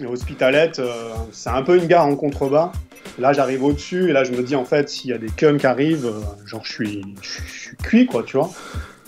Et 0.00 0.06
Hospitalet, 0.06 0.72
euh, 0.78 1.12
c'est 1.30 1.50
un 1.50 1.62
peu 1.62 1.76
une 1.76 1.86
gare 1.86 2.06
en 2.06 2.16
contrebas. 2.16 2.72
Là, 3.18 3.34
j'arrive 3.34 3.64
au-dessus, 3.64 4.08
et 4.08 4.12
là, 4.14 4.24
je 4.24 4.32
me 4.32 4.42
dis, 4.42 4.56
en 4.56 4.64
fait, 4.64 4.88
s'il 4.88 5.10
y 5.10 5.12
a 5.12 5.18
des 5.18 5.28
cums 5.28 5.58
qui 5.58 5.66
arrivent, 5.66 6.06
euh, 6.06 6.46
genre, 6.46 6.66
suis, 6.66 7.04
je 7.20 7.28
suis 7.28 7.76
cuit, 7.76 8.06
quoi, 8.06 8.22
tu 8.22 8.38
vois 8.38 8.50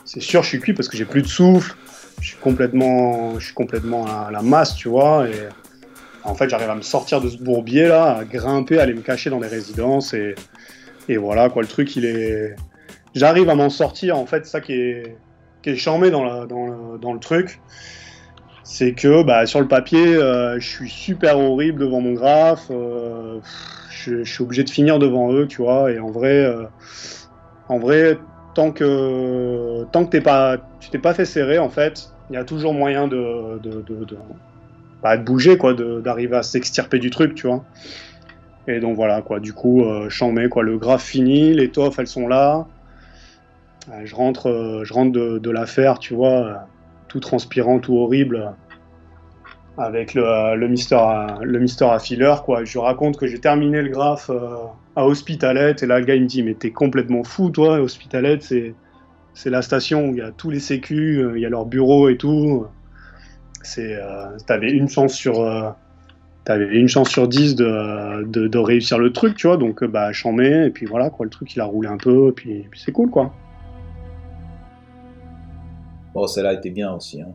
c'est 0.08 0.20
sûr, 0.20 0.42
je 0.42 0.48
suis 0.48 0.58
cuit 0.58 0.72
parce 0.72 0.88
que 0.88 0.96
j'ai 0.96 1.04
plus 1.04 1.20
de 1.20 1.26
souffle. 1.26 1.76
Je 2.22 2.28
suis 2.28 2.38
complètement, 2.38 3.38
je 3.38 3.44
suis 3.44 3.54
complètement 3.54 4.06
à 4.06 4.30
la 4.30 4.40
masse, 4.40 4.74
tu 4.74 4.88
vois. 4.88 5.28
Et 5.28 5.34
en 6.24 6.34
fait, 6.34 6.48
j'arrive 6.48 6.70
à 6.70 6.74
me 6.74 6.80
sortir 6.80 7.20
de 7.20 7.28
ce 7.28 7.36
bourbier 7.36 7.88
là, 7.88 8.16
à 8.16 8.24
grimper, 8.24 8.78
à 8.78 8.84
aller 8.84 8.94
me 8.94 9.02
cacher 9.02 9.28
dans 9.28 9.38
des 9.38 9.48
résidences 9.48 10.14
et, 10.14 10.34
et 11.10 11.18
voilà 11.18 11.50
quoi. 11.50 11.60
Le 11.60 11.68
truc, 11.68 11.94
il 11.94 12.06
est, 12.06 12.56
j'arrive 13.14 13.50
à 13.50 13.54
m'en 13.54 13.68
sortir. 13.68 14.16
En 14.16 14.24
fait, 14.24 14.46
ça 14.46 14.62
qui 14.62 14.72
est, 14.72 15.16
qui 15.62 15.70
est 15.70 15.76
charmé 15.76 16.10
dans, 16.10 16.46
dans, 16.46 16.66
le, 16.66 16.98
dans 16.98 17.12
le 17.12 17.20
truc, 17.20 17.60
c'est 18.64 18.94
que 18.94 19.22
bah, 19.22 19.44
sur 19.44 19.60
le 19.60 19.68
papier, 19.68 20.16
euh, 20.16 20.58
je 20.58 20.66
suis 20.66 20.88
super 20.88 21.38
horrible 21.38 21.80
devant 21.80 22.00
mon 22.00 22.14
graphe. 22.14 22.68
Euh, 22.70 23.40
je, 23.90 24.24
suis 24.24 24.42
obligé 24.42 24.64
de 24.64 24.70
finir 24.70 24.98
devant 24.98 25.34
eux, 25.34 25.46
tu 25.46 25.60
vois. 25.60 25.92
Et 25.92 25.98
en 25.98 26.10
vrai, 26.10 26.44
euh, 26.46 26.64
en 27.68 27.78
vrai, 27.78 28.16
tant 28.58 28.72
que 28.72 29.84
tant 29.92 30.04
que 30.04 30.10
t'es 30.10 30.20
pas, 30.20 30.56
tu 30.80 30.90
t'es 30.90 30.98
pas 30.98 31.14
fait 31.14 31.24
serrer, 31.24 31.60
en 31.60 31.68
fait, 31.68 32.12
il 32.28 32.34
y 32.34 32.36
a 32.36 32.42
toujours 32.42 32.74
moyen 32.74 33.06
de, 33.06 33.60
de, 33.62 33.82
de, 33.82 34.04
de, 34.04 34.16
bah, 35.00 35.16
de 35.16 35.22
bouger, 35.22 35.56
quoi, 35.56 35.74
d'arriver 35.74 36.36
à 36.36 36.42
s'extirper 36.42 36.98
du 36.98 37.10
truc, 37.10 37.36
tu 37.36 37.46
vois. 37.46 37.64
Et 38.66 38.80
donc 38.80 38.96
voilà, 38.96 39.22
quoi. 39.22 39.38
Du 39.38 39.52
coup, 39.52 39.84
euh, 39.84 40.08
j'en 40.08 40.32
mets, 40.32 40.48
quoi. 40.48 40.64
Le 40.64 40.76
graphe 40.76 41.04
fini, 41.04 41.54
les 41.54 41.70
toffes, 41.70 42.00
elles 42.00 42.08
sont 42.08 42.26
là. 42.26 42.66
Euh, 43.90 44.00
je 44.04 44.16
rentre, 44.16 44.48
euh, 44.48 44.82
je 44.82 44.92
rentre 44.92 45.12
de, 45.12 45.50
l'affaire, 45.50 46.00
tu 46.00 46.14
vois, 46.14 46.66
tout 47.06 47.20
transpirant, 47.20 47.78
tout 47.78 47.96
horrible 47.96 48.54
avec 49.78 50.14
le, 50.14 50.56
le 50.56 50.66
Mister 50.66 50.98
le 51.40 51.58
Mister 51.60 51.84
Affiller 51.84 52.34
quoi. 52.44 52.64
Je 52.64 52.78
raconte 52.78 53.16
que 53.16 53.28
j'ai 53.28 53.38
terminé 53.38 53.80
le 53.80 53.90
graphe 53.90 54.28
euh, 54.28 54.56
à 54.98 55.06
Hospitalet 55.06 55.76
et 55.80 55.86
là 55.86 56.00
le 56.00 56.04
gars 56.04 56.16
il 56.16 56.22
me 56.22 56.26
dit 56.26 56.42
mais 56.42 56.54
t'es 56.54 56.72
complètement 56.72 57.22
fou 57.22 57.50
toi 57.50 57.80
Hospitalet 57.80 58.38
c'est 58.40 58.74
c'est 59.32 59.50
la 59.50 59.62
station 59.62 60.08
où 60.08 60.12
il 60.14 60.18
y 60.18 60.20
a 60.20 60.32
tous 60.32 60.50
les 60.50 60.58
sécu, 60.58 61.18
euh, 61.18 61.38
il 61.38 61.42
y 61.42 61.46
a 61.46 61.48
leur 61.48 61.64
bureau 61.64 62.08
et 62.08 62.16
tout. 62.16 62.66
C'est 63.62 63.94
euh, 63.94 64.36
t'avais 64.48 64.72
une 64.72 64.88
chance 64.88 65.14
sur 65.14 65.76
t'avais 66.44 66.66
une 66.66 66.88
chance 66.88 67.08
sur 67.08 67.28
10 67.28 67.54
de, 67.54 68.24
de, 68.24 68.58
réussir 68.58 68.98
le 68.98 69.12
truc, 69.12 69.36
tu 69.36 69.46
vois. 69.46 69.56
Donc 69.56 69.84
bah 69.84 70.10
j'en 70.10 70.32
mets 70.32 70.66
et 70.66 70.70
puis 70.70 70.86
voilà 70.86 71.10
quoi, 71.10 71.24
le 71.24 71.30
truc 71.30 71.54
il 71.54 71.60
a 71.60 71.66
roulé 71.66 71.88
un 71.88 71.98
peu 71.98 72.30
et 72.30 72.32
puis, 72.32 72.66
puis 72.68 72.80
c'est 72.84 72.90
cool 72.90 73.10
quoi. 73.10 73.32
Bon, 76.14 76.26
celle-là 76.26 76.54
était 76.54 76.70
bien 76.70 76.92
aussi. 76.92 77.22
Hein. 77.22 77.28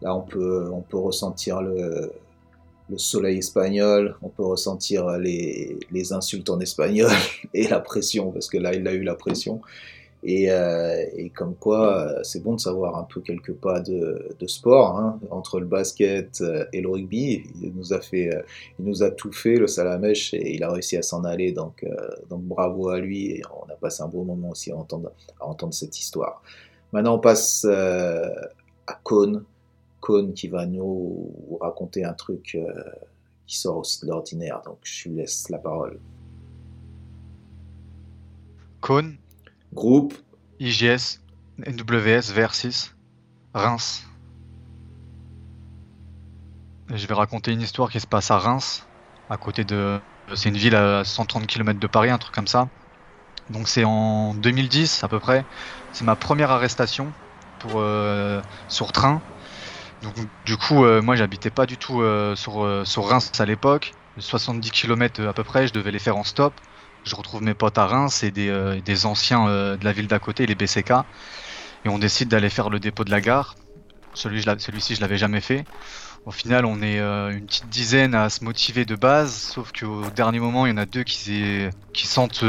Là, 0.00 0.14
on 0.14 0.22
peut, 0.22 0.70
on 0.72 0.80
peut 0.80 0.96
ressentir 0.96 1.60
le, 1.60 2.12
le 2.90 2.98
soleil 2.98 3.38
espagnol, 3.38 4.16
on 4.22 4.28
peut 4.28 4.44
ressentir 4.44 5.08
les, 5.18 5.78
les, 5.90 6.12
insultes 6.12 6.50
en 6.50 6.60
espagnol 6.60 7.10
et 7.54 7.66
la 7.68 7.80
pression, 7.80 8.30
parce 8.30 8.48
que 8.48 8.58
là, 8.58 8.74
il 8.74 8.86
a 8.86 8.92
eu 8.92 9.02
la 9.02 9.14
pression. 9.14 9.60
Et, 10.22 10.50
euh, 10.50 11.04
et 11.14 11.30
comme 11.30 11.54
quoi, 11.54 12.12
c'est 12.24 12.42
bon 12.42 12.54
de 12.54 12.60
savoir 12.60 12.96
un 12.96 13.04
peu 13.04 13.20
quelques 13.20 13.52
pas 13.52 13.80
de, 13.80 14.28
de 14.38 14.46
sport, 14.46 14.98
hein, 14.98 15.20
entre 15.30 15.60
le 15.60 15.66
basket 15.66 16.42
et 16.72 16.80
le 16.80 16.88
rugby. 16.88 17.44
Il 17.62 17.72
nous 17.74 17.92
a, 17.92 18.00
fait, 18.00 18.30
il 18.78 18.84
nous 18.84 19.02
a 19.02 19.10
tout 19.10 19.32
fait, 19.32 19.56
le 19.56 19.66
salamèche, 19.66 20.34
et 20.34 20.54
il 20.54 20.64
a 20.64 20.72
réussi 20.72 20.96
à 20.96 21.02
s'en 21.02 21.22
aller, 21.24 21.52
donc, 21.52 21.84
euh, 21.84 21.94
donc 22.28 22.42
bravo 22.42 22.88
à 22.88 22.98
lui. 22.98 23.30
Et 23.32 23.42
on 23.54 23.70
a 23.70 23.76
passé 23.76 24.02
un 24.02 24.08
beau 24.08 24.24
moment 24.24 24.50
aussi 24.50 24.72
à 24.72 24.76
entendre, 24.76 25.12
à 25.40 25.46
entendre 25.46 25.74
cette 25.74 25.98
histoire. 25.98 26.42
Maintenant, 26.92 27.16
on 27.16 27.20
passe 27.20 27.64
euh, 27.68 28.28
à 28.86 28.98
Cône 29.02 29.44
qui 30.34 30.48
va 30.48 30.66
nous 30.66 31.58
raconter 31.60 32.04
un 32.04 32.12
truc 32.12 32.54
euh, 32.54 32.72
qui 33.46 33.58
sort 33.58 33.78
aussi 33.78 34.02
de 34.02 34.06
l'ordinaire. 34.10 34.62
Donc 34.64 34.78
je 34.82 35.08
lui 35.08 35.16
laisse 35.16 35.48
la 35.48 35.58
parole. 35.58 35.98
Cône. 38.80 39.16
Groupe. 39.72 40.14
IGS. 40.60 41.20
NWS 41.58 42.32
VR6. 42.34 42.92
Reims. 43.54 44.06
je 46.92 47.06
vais 47.06 47.14
raconter 47.14 47.52
une 47.52 47.62
histoire 47.62 47.90
qui 47.90 47.98
se 47.98 48.06
passe 48.06 48.30
à 48.30 48.38
Reims, 48.38 48.86
à 49.30 49.38
côté 49.38 49.64
de. 49.64 49.98
C'est 50.34 50.50
une 50.50 50.56
ville 50.56 50.76
à 50.76 51.04
130 51.04 51.46
km 51.46 51.80
de 51.80 51.86
Paris, 51.86 52.10
un 52.10 52.18
truc 52.18 52.34
comme 52.34 52.46
ça. 52.46 52.68
Donc 53.48 53.68
c'est 53.68 53.84
en 53.84 54.34
2010 54.34 55.04
à 55.04 55.08
peu 55.08 55.18
près. 55.18 55.44
C'est 55.92 56.04
ma 56.04 56.16
première 56.16 56.50
arrestation 56.50 57.12
pour 57.60 57.74
euh, 57.76 58.42
sur 58.68 58.92
train 58.92 59.22
du 60.44 60.56
coup, 60.56 60.84
euh, 60.84 61.02
moi, 61.02 61.16
j'habitais 61.16 61.50
pas 61.50 61.66
du 61.66 61.76
tout 61.76 62.00
euh, 62.00 62.36
sur, 62.36 62.64
euh, 62.64 62.84
sur 62.84 63.06
Reims 63.08 63.32
à 63.38 63.44
l'époque. 63.44 63.92
70 64.18 64.70
km 64.70 65.22
à 65.24 65.32
peu 65.32 65.44
près, 65.44 65.66
je 65.66 65.72
devais 65.72 65.90
les 65.90 65.98
faire 65.98 66.16
en 66.16 66.24
stop. 66.24 66.54
Je 67.04 67.14
retrouve 67.14 67.42
mes 67.42 67.54
potes 67.54 67.78
à 67.78 67.86
Reims 67.86 68.22
et 68.22 68.30
des, 68.30 68.80
des 68.84 69.06
anciens 69.06 69.46
de 69.46 69.84
la 69.84 69.92
ville 69.92 70.08
d'à 70.08 70.18
côté, 70.18 70.46
les 70.46 70.54
BCK. 70.54 70.90
Et 71.84 71.88
on 71.88 71.98
décide 71.98 72.28
d'aller 72.28 72.48
faire 72.48 72.70
le 72.70 72.80
dépôt 72.80 73.04
de 73.04 73.10
la 73.10 73.20
gare. 73.20 73.54
Celui-ci, 74.14 74.94
je 74.96 75.00
l'avais 75.02 75.18
jamais 75.18 75.42
fait. 75.42 75.64
Au 76.24 76.32
final, 76.32 76.64
on 76.64 76.82
est 76.82 76.98
une 76.98 77.46
petite 77.46 77.68
dizaine 77.68 78.14
à 78.14 78.28
se 78.30 78.42
motiver 78.42 78.86
de 78.86 78.96
base, 78.96 79.34
sauf 79.34 79.70
qu'au 79.70 80.10
dernier 80.16 80.40
moment, 80.40 80.66
il 80.66 80.70
y 80.70 80.72
en 80.72 80.78
a 80.78 80.86
deux 80.86 81.04
qui, 81.04 81.68
qui 81.92 82.06
sentent 82.06 82.42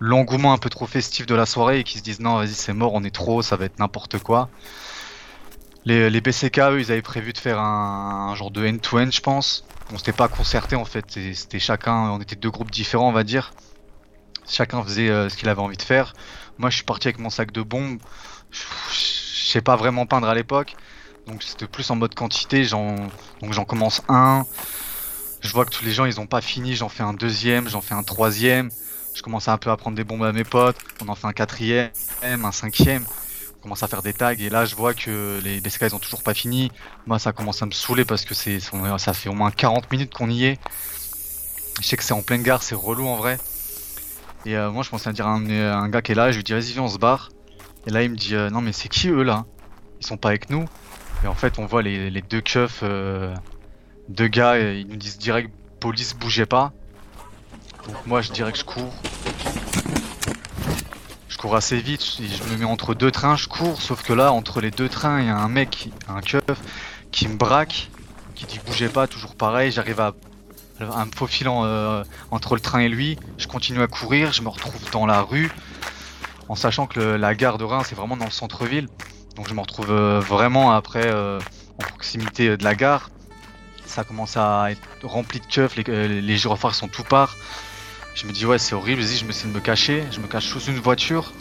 l'engouement 0.00 0.52
un 0.52 0.58
peu 0.58 0.70
trop 0.70 0.86
festif 0.86 1.26
de 1.26 1.34
la 1.36 1.46
soirée 1.46 1.80
et 1.80 1.84
qui 1.84 1.98
se 1.98 2.02
disent 2.02 2.18
non, 2.18 2.38
vas-y, 2.38 2.54
c'est 2.54 2.72
mort, 2.72 2.92
on 2.94 3.04
est 3.04 3.14
trop, 3.14 3.42
ça 3.42 3.56
va 3.56 3.66
être 3.66 3.78
n'importe 3.78 4.18
quoi. 4.18 4.48
Les, 5.84 6.10
les, 6.10 6.20
BCK, 6.20 6.58
eux, 6.58 6.80
ils 6.80 6.92
avaient 6.92 7.02
prévu 7.02 7.32
de 7.32 7.38
faire 7.38 7.58
un, 7.58 8.34
genre 8.36 8.50
de 8.50 8.66
end-to-end, 8.66 9.10
je 9.10 9.20
pense. 9.20 9.64
On 9.92 9.98
s'était 9.98 10.12
pas 10.12 10.28
concerté 10.28 10.76
en 10.76 10.84
fait, 10.84 11.04
c'était 11.34 11.58
chacun, 11.58 12.10
on 12.10 12.20
était 12.20 12.36
deux 12.36 12.50
groupes 12.50 12.70
différents, 12.70 13.08
on 13.08 13.12
va 13.12 13.24
dire. 13.24 13.52
Chacun 14.48 14.82
faisait 14.82 15.08
euh, 15.08 15.28
ce 15.28 15.36
qu'il 15.36 15.48
avait 15.48 15.60
envie 15.60 15.76
de 15.76 15.82
faire. 15.82 16.14
Moi, 16.58 16.70
je 16.70 16.76
suis 16.76 16.84
parti 16.84 17.08
avec 17.08 17.18
mon 17.18 17.30
sac 17.30 17.52
de 17.52 17.62
bombes. 17.62 17.98
Je, 18.50 18.58
sais 19.52 19.60
pas 19.60 19.76
vraiment 19.76 20.06
peindre 20.06 20.28
à 20.28 20.34
l'époque, 20.34 20.76
donc 21.26 21.42
c'était 21.42 21.66
plus 21.66 21.90
en 21.90 21.96
mode 21.96 22.14
quantité. 22.14 22.66
donc 22.68 23.52
j'en 23.52 23.64
commence 23.64 24.00
un. 24.08 24.46
Je 25.40 25.52
vois 25.52 25.66
que 25.66 25.70
tous 25.70 25.84
les 25.84 25.92
gens, 25.92 26.04
ils 26.04 26.20
ont 26.20 26.26
pas 26.26 26.40
fini. 26.40 26.74
J'en 26.76 26.88
fais 26.88 27.02
un 27.02 27.12
deuxième, 27.12 27.68
j'en 27.68 27.80
fais 27.80 27.94
un 27.94 28.02
troisième. 28.02 28.70
Je 29.14 29.22
commence 29.22 29.48
un 29.48 29.58
peu 29.58 29.70
à 29.70 29.76
prendre 29.76 29.96
des 29.96 30.04
bombes 30.04 30.22
à 30.24 30.32
mes 30.32 30.44
potes. 30.44 30.76
On 31.04 31.08
en 31.08 31.14
fait 31.14 31.26
un 31.26 31.32
quatrième, 31.32 31.90
un 32.22 32.52
cinquième. 32.52 33.04
Commence 33.62 33.84
à 33.84 33.88
faire 33.88 34.02
des 34.02 34.12
tags 34.12 34.32
et 34.32 34.50
là 34.50 34.64
je 34.64 34.74
vois 34.74 34.92
que 34.92 35.40
les 35.44 35.60
BSK 35.60 35.82
ils 35.82 35.94
ont 35.94 36.00
toujours 36.00 36.24
pas 36.24 36.34
fini. 36.34 36.72
Moi 37.06 37.20
ça 37.20 37.32
commence 37.32 37.62
à 37.62 37.66
me 37.66 37.70
saouler 37.70 38.04
parce 38.04 38.24
que 38.24 38.34
c'est 38.34 38.58
ça 38.58 39.14
fait 39.14 39.28
au 39.28 39.34
moins 39.34 39.52
40 39.52 39.90
minutes 39.92 40.12
qu'on 40.12 40.28
y 40.28 40.46
est. 40.46 40.58
Je 41.80 41.86
sais 41.86 41.96
que 41.96 42.02
c'est 42.02 42.12
en 42.12 42.22
pleine 42.22 42.42
gare, 42.42 42.62
c'est 42.62 42.74
relou 42.74 43.06
en 43.06 43.16
vrai. 43.16 43.38
Et 44.46 44.56
euh, 44.56 44.72
moi 44.72 44.82
je 44.82 44.90
pensais 44.90 45.08
à 45.08 45.12
dire 45.12 45.28
à 45.28 45.30
un, 45.30 45.88
gars 45.88 46.02
qui 46.02 46.10
est 46.10 46.16
là, 46.16 46.32
je 46.32 46.38
lui 46.38 46.42
dis 46.42 46.52
vas-y 46.52 46.72
viens 46.72 46.82
on 46.82 46.88
se 46.88 46.98
barre. 46.98 47.30
Et 47.86 47.90
là 47.90 48.02
il 48.02 48.10
me 48.10 48.16
dit 48.16 48.34
euh, 48.34 48.50
non 48.50 48.60
mais 48.60 48.72
c'est 48.72 48.88
qui 48.88 49.08
eux 49.08 49.22
là? 49.22 49.44
Ils 50.00 50.06
sont 50.06 50.16
pas 50.16 50.30
avec 50.30 50.50
nous. 50.50 50.64
Et 51.22 51.28
en 51.28 51.34
fait 51.34 51.60
on 51.60 51.66
voit 51.66 51.82
les, 51.82 52.10
deux 52.22 52.40
keufs, 52.40 52.80
euh, 52.82 53.32
deux 54.08 54.26
gars, 54.26 54.58
ils 54.58 54.88
nous 54.88 54.96
disent 54.96 55.18
direct 55.18 55.50
police 55.78 56.14
bougez 56.14 56.46
pas. 56.46 56.72
Donc 57.86 58.06
moi 58.06 58.22
je 58.22 58.32
dirais 58.32 58.50
que 58.50 58.58
je 58.58 58.64
cours. 58.64 58.92
Cours 61.42 61.56
assez 61.56 61.80
vite, 61.80 62.06
je 62.20 62.52
me 62.52 62.56
mets 62.56 62.64
entre 62.64 62.94
deux 62.94 63.10
trains, 63.10 63.34
je 63.34 63.48
cours, 63.48 63.82
sauf 63.82 64.04
que 64.04 64.12
là 64.12 64.32
entre 64.32 64.60
les 64.60 64.70
deux 64.70 64.88
trains 64.88 65.20
il 65.20 65.26
y 65.26 65.28
a 65.28 65.36
un 65.36 65.48
mec, 65.48 65.88
un 66.08 66.20
keuf, 66.20 66.44
qui 67.10 67.26
me 67.26 67.34
braque, 67.34 67.90
qui 68.36 68.46
dit 68.46 68.60
bougez 68.64 68.88
pas, 68.88 69.08
toujours 69.08 69.34
pareil, 69.34 69.72
j'arrive 69.72 69.98
à, 69.98 70.14
me 70.78 71.10
faufilant 71.12 71.64
euh, 71.64 72.04
entre 72.30 72.54
le 72.54 72.60
train 72.60 72.78
et 72.78 72.88
lui, 72.88 73.18
je 73.38 73.48
continue 73.48 73.82
à 73.82 73.88
courir, 73.88 74.32
je 74.32 74.40
me 74.42 74.48
retrouve 74.50 74.88
dans 74.92 75.04
la 75.04 75.20
rue, 75.20 75.50
en 76.48 76.54
sachant 76.54 76.86
que 76.86 77.00
la 77.00 77.34
gare 77.34 77.58
de 77.58 77.64
Reims 77.64 77.86
c'est 77.88 77.96
vraiment 77.96 78.16
dans 78.16 78.26
le 78.26 78.30
centre-ville, 78.30 78.86
donc 79.34 79.48
je 79.48 79.54
me 79.54 79.60
retrouve 79.62 79.90
euh, 79.90 80.20
vraiment 80.20 80.70
après 80.70 81.08
euh, 81.08 81.40
en 81.82 81.88
proximité 81.88 82.56
de 82.56 82.62
la 82.62 82.76
gare. 82.76 83.10
Ça 83.84 84.04
commence 84.04 84.36
à 84.36 84.70
être 84.70 84.80
rempli 85.02 85.40
de 85.40 85.46
keufs, 85.46 85.74
les, 85.74 86.20
les 86.20 86.36
gyrophares 86.36 86.76
sont 86.76 86.86
tout 86.86 87.02
part. 87.02 87.34
Je 88.14 88.26
me 88.26 88.32
dis 88.32 88.44
ouais 88.44 88.58
c'est 88.58 88.74
horrible, 88.74 89.00
vas-y 89.00 89.16
je 89.16 89.24
me 89.24 89.30
essaie 89.30 89.48
de 89.48 89.52
me 89.52 89.60
cacher, 89.60 90.04
je 90.10 90.20
me 90.20 90.26
cache 90.26 90.46
sous 90.46 90.60
une 90.60 90.78
voiture. 90.78 91.32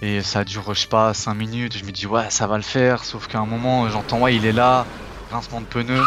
Et 0.00 0.22
ça 0.22 0.44
dure 0.44 0.74
je 0.74 0.80
sais 0.80 0.86
pas 0.86 1.12
5 1.12 1.34
minutes, 1.34 1.76
je 1.76 1.84
me 1.84 1.90
dis 1.90 2.06
ouais 2.06 2.30
ça 2.30 2.46
va 2.46 2.56
le 2.56 2.62
faire, 2.62 3.04
sauf 3.04 3.26
qu'à 3.26 3.38
un 3.38 3.46
moment 3.46 3.88
j'entends 3.90 4.20
ouais 4.20 4.36
il 4.36 4.46
est 4.46 4.52
là, 4.52 4.86
rincement 5.30 5.60
de 5.60 5.66
pneus. 5.66 6.04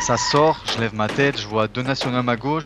Ça 0.00 0.16
sort, 0.16 0.62
je 0.74 0.80
lève 0.80 0.94
ma 0.94 1.08
tête, 1.08 1.40
je 1.40 1.46
vois 1.46 1.68
deux 1.68 1.82
nationaux 1.82 2.28
à 2.28 2.36
gauche, 2.36 2.64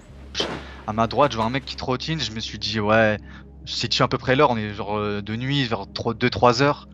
à 0.86 0.92
ma 0.92 1.06
droite 1.06 1.32
je 1.32 1.36
vois 1.36 1.46
un 1.46 1.50
mec 1.50 1.64
qui 1.64 1.76
trottine, 1.76 2.20
je 2.20 2.32
me 2.32 2.40
suis 2.40 2.58
dit 2.58 2.80
ouais, 2.80 3.18
je 3.66 3.72
situe 3.72 4.02
à 4.02 4.08
peu 4.08 4.18
près 4.18 4.36
l'heure, 4.36 4.50
on 4.50 4.56
est 4.56 4.72
genre 4.72 4.96
euh, 4.96 5.20
de 5.20 5.36
nuit 5.36 5.64
vers 5.64 5.84
2-3 5.86 6.62
heures. 6.62 6.88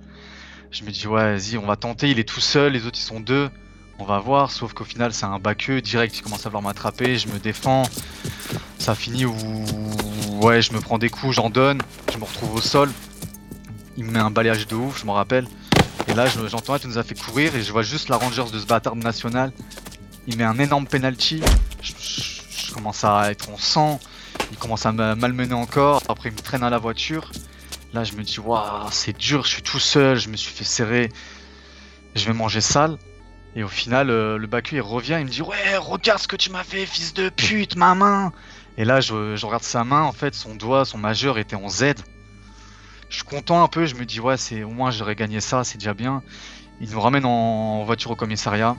Je 0.72 0.82
me 0.82 0.90
dis 0.90 1.06
ouais 1.06 1.37
vas-y 1.37 1.56
on 1.56 1.66
va 1.66 1.76
tenter, 1.76 2.10
il 2.10 2.18
est 2.18 2.28
tout 2.28 2.40
seul, 2.40 2.72
les 2.72 2.87
autres 2.87 2.98
ils 2.98 3.02
sont 3.04 3.20
deux. 3.20 3.48
On 4.00 4.04
va 4.04 4.18
voir, 4.18 4.50
sauf 4.50 4.72
qu'au 4.72 4.84
final 4.84 5.12
c'est 5.12 5.24
un 5.24 5.38
baqueux, 5.38 5.80
direct. 5.80 6.18
Il 6.18 6.22
commence 6.22 6.44
à 6.46 6.48
vouloir 6.48 6.62
m'attraper, 6.62 7.16
je 7.16 7.28
me 7.28 7.38
défends. 7.38 7.84
Ça 8.85 8.94
finit 8.94 9.25
où 9.25 9.35
ouais 10.42 10.61
je 10.61 10.75
me 10.75 10.79
prends 10.79 10.99
des 10.99 11.09
coups, 11.09 11.37
j'en 11.37 11.49
donne, 11.49 11.81
je 12.12 12.18
me 12.18 12.25
retrouve 12.25 12.55
au 12.55 12.61
sol. 12.61 12.92
Il 13.97 14.05
me 14.05 14.11
met 14.11 14.18
un 14.18 14.31
balayage 14.31 14.66
de 14.66 14.75
ouf, 14.75 15.01
je 15.01 15.07
m'en 15.07 15.14
rappelle. 15.14 15.49
Et 16.07 16.12
là 16.12 16.27
j'entends, 16.27 16.79
tu 16.79 16.87
nous 16.87 16.99
as 16.99 17.03
fait 17.03 17.18
courir 17.18 17.57
et 17.57 17.62
je 17.62 17.73
vois 17.73 17.81
juste 17.81 18.11
la 18.11 18.18
Rangers 18.18 18.44
de 18.53 18.59
ce 18.59 18.66
bâtard 18.66 18.94
national. 18.94 19.53
Il 20.27 20.37
met 20.37 20.44
un 20.44 20.59
énorme 20.59 20.87
penalty. 20.87 21.40
Je, 21.81 22.75
commence 22.75 23.05
à 23.05 23.31
être 23.31 23.49
en 23.49 23.57
sang. 23.57 24.01
Il 24.51 24.59
commence 24.59 24.85
à 24.85 24.92
me 24.92 25.14
malmener 25.14 25.55
encore. 25.55 26.03
Après 26.11 26.29
il 26.29 26.33
me 26.33 26.40
traîne 26.40 26.62
à 26.62 26.68
la 26.68 26.77
voiture. 26.77 27.33
Là 27.94 28.05
je 28.05 28.12
me 28.12 28.23
dis 28.23 28.38
waouh 28.38 28.88
c'est 28.90 29.16
dur, 29.16 29.44
je 29.44 29.49
suis 29.49 29.62
tout 29.62 29.81
seul, 29.81 30.18
je 30.18 30.29
me 30.29 30.37
suis 30.37 30.53
fait 30.53 30.64
serrer. 30.64 31.11
Je 32.14 32.27
vais 32.27 32.35
manger 32.35 32.61
sale. 32.61 32.99
Et 33.57 33.62
au 33.62 33.68
final, 33.68 34.11
euh, 34.11 34.37
le 34.37 34.47
Baku 34.47 34.75
il 34.75 34.83
revient, 34.83 35.16
il 35.20 35.25
me 35.25 35.31
dit 35.31 35.40
Ouais, 35.40 35.79
regarde 35.79 36.20
ce 36.20 36.29
que 36.29 36.37
tu 36.37 36.51
m'as 36.51 36.64
fait, 36.64 36.85
fils 36.85 37.14
de 37.14 37.31
pute, 37.31 37.77
ma 37.77 37.94
main 37.94 38.31
Et 38.76 38.84
là, 38.84 39.00
je, 39.00 39.44
regarde 39.44 39.62
sa 39.62 39.84
main, 39.84 40.02
en 40.02 40.12
fait, 40.12 40.34
son 40.34 40.54
doigt, 40.54 40.84
son 40.84 40.98
majeur 40.98 41.38
était 41.38 41.56
en 41.56 41.68
Z. 41.68 41.94
Je 43.08 43.16
suis 43.16 43.24
content 43.24 43.62
un 43.62 43.68
peu, 43.68 43.87
je 43.87 43.94
me 43.94 44.04
dis 44.04 44.20
Ouais, 44.20 44.37
au 44.64 44.70
moins 44.70 44.90
j'aurais 44.90 45.14
gagné 45.14 45.40
ça, 45.40 45.62
c'est 45.62 45.78
déjà 45.78 45.94
bien. 45.94 46.22
Il 46.80 46.90
nous 46.90 47.00
ramène 47.00 47.24
en, 47.24 47.84
voiture 47.84 48.10
au 48.10 48.16
commissariat. 48.16 48.76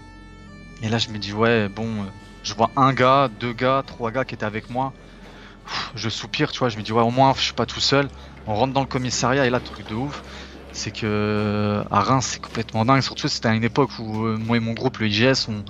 Et 0.82 0.90
là, 0.90 0.98
je 0.98 1.10
me 1.10 1.18
dis 1.18 1.32
Ouais, 1.32 1.70
bon, 1.70 1.88
euh, 1.88 2.08
je 2.44 2.54
vois 2.54 2.72
un 2.76 2.94
gars, 2.94 3.30
deux 3.40 3.54
gars, 3.54 3.84
trois 3.86 4.12
gars 4.12 4.26
qui 4.26 4.36
étaient 4.36 4.46
avec 4.46 4.70
moi. 4.70 4.92
je 5.96 6.10
soupire, 6.10 6.52
tu 6.52 6.60
vois, 6.60 6.70
je 6.70 6.78
me 6.78 6.84
dis 6.84 6.92
Ouais, 6.92 7.04
au 7.04 7.12
moins 7.12 7.34
je 7.38 7.42
suis 7.42 7.54
pas 7.54 7.66
tout 7.66 7.80
seul. 7.80 8.10
On 8.48 8.56
rentre 8.56 8.74
dans 8.74 8.82
le 8.82 8.88
commissariat 8.88 9.46
et 9.46 9.50
là, 9.50 9.60
truc 9.60 9.88
de 9.88 9.96
ouf 9.96 10.22
c'est 10.76 10.92
que 10.92 11.84
à 11.90 12.02
Reims 12.02 12.32
c'est 12.34 12.42
complètement 12.42 12.86
dingue. 12.86 13.02
Surtout 13.02 13.30
c'était 13.30 13.48
à 13.48 13.54
une 13.54 13.64
époque 13.64 13.92
où 13.98 14.26
euh, 14.26 14.38
moi 14.38 14.58
et 14.58 14.60
mon 14.60 14.74
groupe 14.74 14.98
le 14.98 15.08
IGS 15.08 15.48
on 15.48 15.64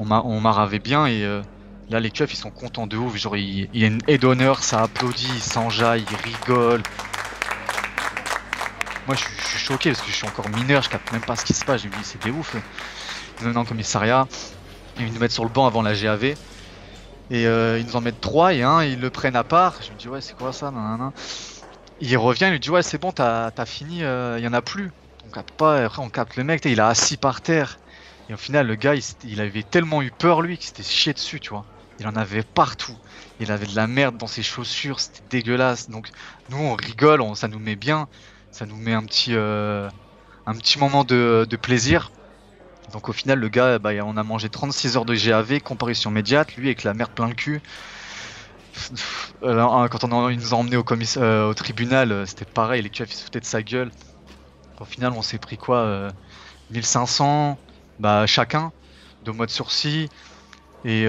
on, 0.00 0.40
m'arravait 0.40 0.78
bien 0.78 1.06
et 1.06 1.24
euh, 1.24 1.42
là 1.90 2.00
les 2.00 2.10
keufs 2.10 2.32
ils 2.32 2.36
sont 2.36 2.50
contents 2.50 2.86
de 2.86 2.96
ouf. 2.96 3.16
Genre 3.16 3.36
il, 3.36 3.68
y 3.74 3.84
a 3.84 3.86
une 3.86 4.00
aide 4.06 4.22
d'honneur, 4.22 4.62
ça 4.62 4.82
applaudit, 4.82 5.28
ils 5.34 5.42
s'enjaillent, 5.42 6.04
ils 6.10 6.30
rigolent. 6.30 6.82
Moi 9.06 9.16
je, 9.16 9.24
suis 9.48 9.58
choqué 9.58 9.90
parce 9.90 10.02
que 10.02 10.10
je 10.10 10.16
suis 10.16 10.26
encore 10.26 10.48
mineur, 10.50 10.82
je 10.82 10.90
capte 10.90 11.12
même 11.12 11.22
pas 11.22 11.36
ce 11.36 11.44
qui 11.44 11.54
se 11.54 11.64
passe. 11.64 11.82
Je 11.82 11.88
me 11.88 11.92
dis 11.92 11.98
c'est 12.02 12.22
des 12.22 12.30
ouf. 12.30 12.56
Ils 13.40 13.46
nous 13.46 13.54
mettent 13.54 13.68
commissariat, 13.68 14.26
ils 14.98 15.12
nous 15.12 15.18
mettent 15.18 15.32
sur 15.32 15.44
le 15.44 15.50
banc 15.50 15.66
avant 15.66 15.82
la 15.82 15.94
GAV. 15.94 16.34
Et 17.30 17.46
euh, 17.46 17.78
ils 17.78 17.86
nous 17.86 17.96
en 17.96 18.00
mettent 18.00 18.20
trois 18.20 18.54
et 18.54 18.62
un, 18.62 18.82
ils 18.82 19.00
le 19.00 19.10
prennent 19.10 19.36
à 19.36 19.44
part. 19.44 19.76
Je 19.82 19.92
me 19.92 19.98
dis 19.98 20.08
ouais 20.08 20.20
c'est 20.20 20.36
quoi 20.36 20.52
ça 20.52 20.72
il 22.00 22.16
revient, 22.16 22.44
il 22.46 22.52
lui 22.52 22.60
dit 22.60 22.70
ouais 22.70 22.82
c'est 22.82 22.98
bon 22.98 23.12
t'as 23.12 23.50
fini, 23.66 24.04
euh, 24.04 24.38
il 24.38 24.44
y 24.44 24.48
en 24.48 24.52
a 24.52 24.62
plus. 24.62 24.92
On 25.26 25.30
capte 25.30 25.50
pas, 25.50 25.84
après 25.84 26.00
on 26.00 26.08
capte 26.08 26.36
le 26.36 26.44
mec, 26.44 26.64
il 26.64 26.80
a 26.80 26.88
assis 26.88 27.16
par 27.16 27.40
terre. 27.40 27.78
Et 28.28 28.34
au 28.34 28.36
final 28.36 28.66
le 28.66 28.74
gars 28.74 28.94
il, 29.24 29.40
avait 29.40 29.62
tellement 29.62 30.02
eu 30.02 30.10
peur 30.10 30.42
lui 30.42 30.58
qu'il 30.58 30.66
s'était 30.66 30.82
chié 30.82 31.12
dessus 31.12 31.40
tu 31.40 31.50
vois. 31.50 31.64
Il 31.98 32.06
en 32.06 32.16
avait 32.16 32.42
partout. 32.42 32.96
Il 33.40 33.50
avait 33.52 33.66
de 33.66 33.76
la 33.76 33.86
merde 33.86 34.16
dans 34.16 34.26
ses 34.26 34.42
chaussures, 34.42 35.00
c'était 35.00 35.22
dégueulasse. 35.30 35.90
Donc 35.90 36.08
nous 36.50 36.58
on 36.58 36.74
rigole, 36.74 37.22
ça 37.34 37.48
nous 37.48 37.58
met 37.58 37.76
bien, 37.76 38.08
ça 38.50 38.66
nous 38.66 38.76
met 38.76 38.92
un 38.92 39.04
petit, 39.04 39.34
euh, 39.34 39.88
moment 40.78 41.04
de, 41.04 41.46
plaisir. 41.60 42.10
Donc 42.92 43.08
au 43.08 43.12
final 43.12 43.38
le 43.38 43.48
gars, 43.48 43.78
bah, 43.78 43.90
on 44.04 44.16
a 44.16 44.22
mangé 44.22 44.48
36 44.48 44.96
heures 44.96 45.04
de 45.04 45.14
GAV, 45.14 45.60
comparution 45.60 46.10
médiate, 46.10 46.56
lui 46.56 46.68
avec 46.68 46.84
la 46.84 46.94
merde 46.94 47.10
plein 47.10 47.28
le 47.28 47.34
cul. 47.34 47.60
Euh, 49.42 49.88
quand 49.88 50.04
on 50.04 50.30
nous 50.30 50.54
a 50.54 50.56
emmené 50.56 50.76
au, 50.76 50.84
euh, 51.16 51.52
tribunal, 51.52 52.26
c'était 52.26 52.44
pareil, 52.44 52.82
les 52.82 52.90
keufs 52.90 53.10
ils 53.10 53.16
se 53.16 53.24
foutaient 53.24 53.40
de 53.40 53.44
sa 53.44 53.62
gueule. 53.62 53.90
Au 54.80 54.84
final, 54.84 55.12
on 55.16 55.22
s'est 55.22 55.38
pris 55.38 55.56
quoi 55.56 56.10
1500 56.70 57.58
bah, 57.98 58.26
chacun, 58.26 58.72
deux 59.24 59.32
mois 59.32 59.46
de 59.46 59.50
sursis 59.50 60.08
et, 60.84 61.04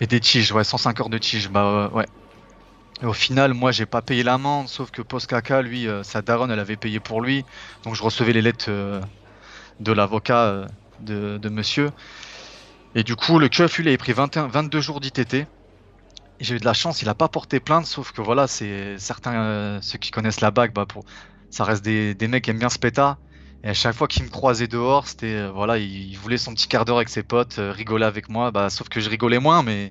et 0.00 0.06
des 0.06 0.20
tiges, 0.20 0.52
ouais, 0.52 0.64
105 0.64 1.00
heures 1.00 1.08
de 1.08 1.18
tiges, 1.18 1.50
bah 1.50 1.90
ouais. 1.92 2.06
Et 3.00 3.06
au 3.06 3.12
final, 3.12 3.54
moi 3.54 3.70
j'ai 3.70 3.86
pas 3.86 4.02
payé 4.02 4.22
l'amende, 4.22 4.68
sauf 4.68 4.90
que 4.90 5.02
Postkaka, 5.02 5.62
lui, 5.62 5.86
sa 6.02 6.22
daronne, 6.22 6.50
elle 6.50 6.58
avait 6.58 6.76
payé 6.76 7.00
pour 7.00 7.20
lui, 7.20 7.44
donc 7.84 7.94
je 7.94 8.02
recevais 8.02 8.32
les 8.32 8.42
lettres 8.42 8.70
de 9.80 9.92
l'avocat 9.92 10.66
de, 11.00 11.48
monsieur. 11.48 11.90
Et 12.94 13.04
du 13.04 13.16
coup, 13.16 13.38
le 13.38 13.48
keuf, 13.48 13.76
lui, 13.76 13.84
il 13.84 13.88
avait 13.88 13.98
pris 13.98 14.12
22 14.12 14.80
jours 14.80 15.00
d'ITT. 15.00 15.46
J'ai 16.40 16.56
eu 16.56 16.58
de 16.58 16.64
la 16.64 16.72
chance, 16.74 17.02
il 17.02 17.08
a 17.08 17.14
pas 17.14 17.28
porté 17.28 17.60
plainte, 17.60 17.86
sauf 17.86 18.12
que 18.12 18.20
voilà, 18.22 18.46
c'est 18.46 18.98
certains, 18.98 19.34
euh, 19.34 19.78
ceux 19.82 19.98
qui 19.98 20.10
connaissent 20.10 20.40
la 20.40 20.50
bague, 20.50 20.72
bah 20.72 20.86
ça 21.50 21.64
reste 21.64 21.84
des, 21.84 22.14
des 22.14 22.28
mecs 22.28 22.44
qui 22.44 22.50
aiment 22.50 22.58
bien 22.58 22.68
ce 22.68 22.78
pétard. 22.78 23.18
Et 23.64 23.68
à 23.68 23.74
chaque 23.74 23.94
fois 23.94 24.06
qu'il 24.06 24.22
me 24.22 24.28
croisait 24.28 24.68
dehors, 24.68 25.08
c'était 25.08 25.34
euh, 25.34 25.50
voilà, 25.50 25.78
il, 25.78 26.16
voulait 26.16 26.38
son 26.38 26.54
petit 26.54 26.68
quart 26.68 26.84
d'heure 26.84 26.98
avec 26.98 27.08
ses 27.08 27.24
potes, 27.24 27.58
euh, 27.58 27.72
rigoler 27.72 28.04
avec 28.04 28.28
moi. 28.28 28.50
Bah, 28.52 28.70
sauf 28.70 28.88
que 28.88 29.00
je 29.00 29.10
rigolais 29.10 29.40
moins, 29.40 29.64
mais 29.64 29.90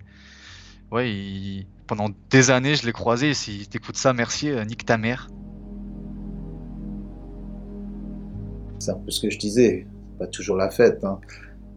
ouais, 0.92 1.66
pendant 1.86 2.10
des 2.30 2.50
années, 2.50 2.76
je 2.76 2.86
l'ai 2.86 2.94
croisé. 2.94 3.34
Si 3.34 3.68
t'écoutes 3.68 3.98
ça, 3.98 4.14
merci, 4.14 4.50
nique 4.68 4.86
ta 4.86 4.98
mère. 4.98 5.28
C'est 8.80 8.92
un 8.92 9.00
peu 9.00 9.12
ce 9.12 9.20
que 9.20 9.30
je 9.30 9.38
disais, 9.38 9.86
pas 10.18 10.28
toujours 10.28 10.56
la 10.56 10.70
fête. 10.70 11.04
Hein. 11.04 11.20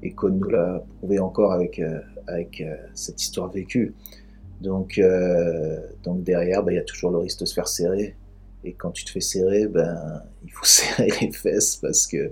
Et 0.02 0.12
Cohn 0.12 0.38
nous 0.38 0.48
l'a 0.48 0.84
prouvé 0.98 1.18
encore 1.18 1.52
avec, 1.52 1.80
avec 2.28 2.62
cette 2.94 3.20
histoire 3.20 3.50
vécue. 3.50 3.94
Donc, 4.60 5.00
donc 6.04 6.22
derrière, 6.22 6.62
bah, 6.62 6.72
il 6.72 6.76
y 6.76 6.78
a 6.78 6.84
toujours 6.84 7.10
le 7.10 7.18
risque 7.18 7.40
de 7.40 7.46
se 7.46 7.54
faire 7.54 7.68
serrer. 7.68 8.16
Et 8.64 8.74
quand 8.74 8.90
tu 8.90 9.04
te 9.04 9.10
fais 9.10 9.20
serrer, 9.20 9.66
ben, 9.66 10.22
il 10.44 10.50
faut 10.52 10.64
serrer 10.64 11.10
les 11.20 11.32
fesses 11.32 11.76
parce 11.76 12.06
que 12.06 12.30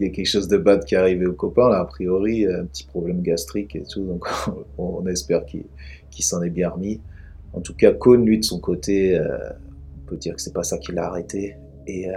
il 0.00 0.06
y 0.06 0.10
a 0.10 0.12
quelque 0.12 0.26
chose 0.26 0.46
de 0.46 0.58
bad 0.58 0.84
qui 0.84 0.94
est 0.94 0.98
arrivé 0.98 1.26
au 1.26 1.32
copain, 1.32 1.68
là, 1.68 1.80
a 1.80 1.84
priori, 1.84 2.46
un 2.46 2.66
petit 2.66 2.84
problème 2.84 3.20
gastrique 3.20 3.74
et 3.74 3.82
tout, 3.82 4.04
donc 4.04 4.28
on 4.78 5.04
espère 5.06 5.44
qu'il 5.44 5.64
s'en 6.24 6.40
est 6.42 6.50
bien 6.50 6.70
remis. 6.70 7.00
En 7.52 7.60
tout 7.60 7.74
cas, 7.74 7.92
Cohn, 7.92 8.24
lui, 8.24 8.38
de 8.38 8.44
son 8.44 8.60
côté, 8.60 9.18
euh, 9.18 9.50
on 9.96 10.06
peut 10.06 10.16
dire 10.16 10.36
que 10.36 10.42
c'est 10.42 10.52
pas 10.52 10.62
ça 10.62 10.78
qui 10.78 10.92
l'a 10.92 11.06
arrêté. 11.06 11.56
Et, 11.86 12.08
euh, 12.10 12.14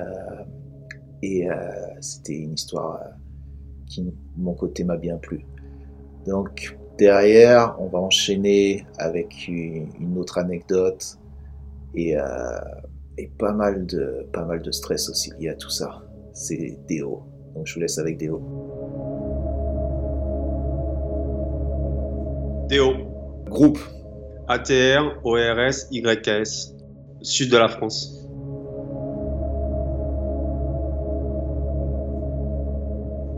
euh, 1.24 1.50
c'était 2.02 2.36
une 2.36 2.54
histoire 2.54 3.00
qui, 3.88 4.14
mon 4.38 4.54
côté, 4.54 4.84
m'a 4.84 4.98
bien 4.98 5.18
plu. 5.18 5.46
Donc, 6.28 6.78
derrière, 6.98 7.76
on 7.80 7.88
va 7.88 8.00
enchaîner 8.00 8.86
avec 8.98 9.48
une 9.48 10.18
autre 10.18 10.38
anecdote 10.38 11.18
et, 11.96 12.16
et 13.18 13.28
pas, 13.38 13.54
mal 13.54 13.86
de, 13.86 14.28
pas 14.32 14.46
mal 14.46 14.62
de 14.62 14.72
stress 14.72 15.10
aussi 15.10 15.32
lié 15.40 15.50
à 15.50 15.56
tout 15.56 15.70
ça. 15.70 16.02
C'est 16.34 16.78
Déo. 16.88 17.24
Donc, 17.56 17.68
je 17.68 17.74
vous 17.74 17.82
laisse 17.82 17.98
avec 17.98 18.18
Déo. 18.18 18.42
Déo. 22.70 22.94
Groupe. 23.50 23.80
ATR, 24.48 25.20
ORS, 25.24 25.88
YKS, 25.92 26.76
sud 27.22 27.52
de 27.52 27.58
la 27.58 27.70
France. 27.70 28.22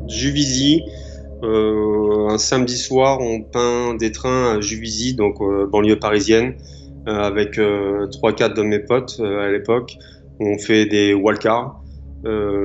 Juvisy, 0.08 0.84
euh, 1.44 2.30
un 2.30 2.38
samedi 2.38 2.78
soir, 2.78 3.20
on 3.22 3.42
peint 3.42 3.96
des 3.96 4.12
trains 4.12 4.56
à 4.56 4.62
Juvisy, 4.62 5.14
donc 5.14 5.42
euh, 5.42 5.68
banlieue 5.68 6.00
parisienne, 6.00 6.56
euh, 7.08 7.22
avec 7.22 7.58
3-4 7.58 8.54
de 8.54 8.62
mes 8.64 8.80
potes 8.80 9.20
à 9.20 9.50
l'époque. 9.50 9.98
On 10.40 10.58
fait 10.58 10.86
des 10.86 11.14
wildcards 11.14 11.80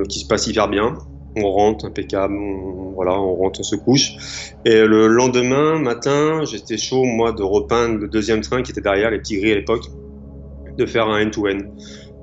qui 0.07 0.19
se 0.19 0.27
passent 0.27 0.47
hyper 0.47 0.69
bien 0.69 0.95
on 1.35 1.51
rentre 1.51 1.85
impeccable, 1.85 2.35
on, 2.35 2.91
voilà, 2.93 3.19
on 3.19 3.35
rentre, 3.35 3.59
on 3.59 3.63
se 3.63 3.75
couche. 3.75 4.13
Et 4.65 4.85
le 4.85 5.07
lendemain 5.07 5.79
matin, 5.79 6.41
j'étais 6.43 6.77
chaud, 6.77 7.03
moi, 7.03 7.31
de 7.31 7.43
repeindre 7.43 7.99
le 7.99 8.07
deuxième 8.07 8.41
train 8.41 8.61
qui 8.61 8.71
était 8.71 8.81
derrière, 8.81 9.11
les 9.11 9.19
petits 9.19 9.37
gris 9.39 9.51
à 9.51 9.55
l'époque, 9.55 9.85
de 10.77 10.85
faire 10.85 11.07
un 11.07 11.25
end-to-end. 11.25 11.59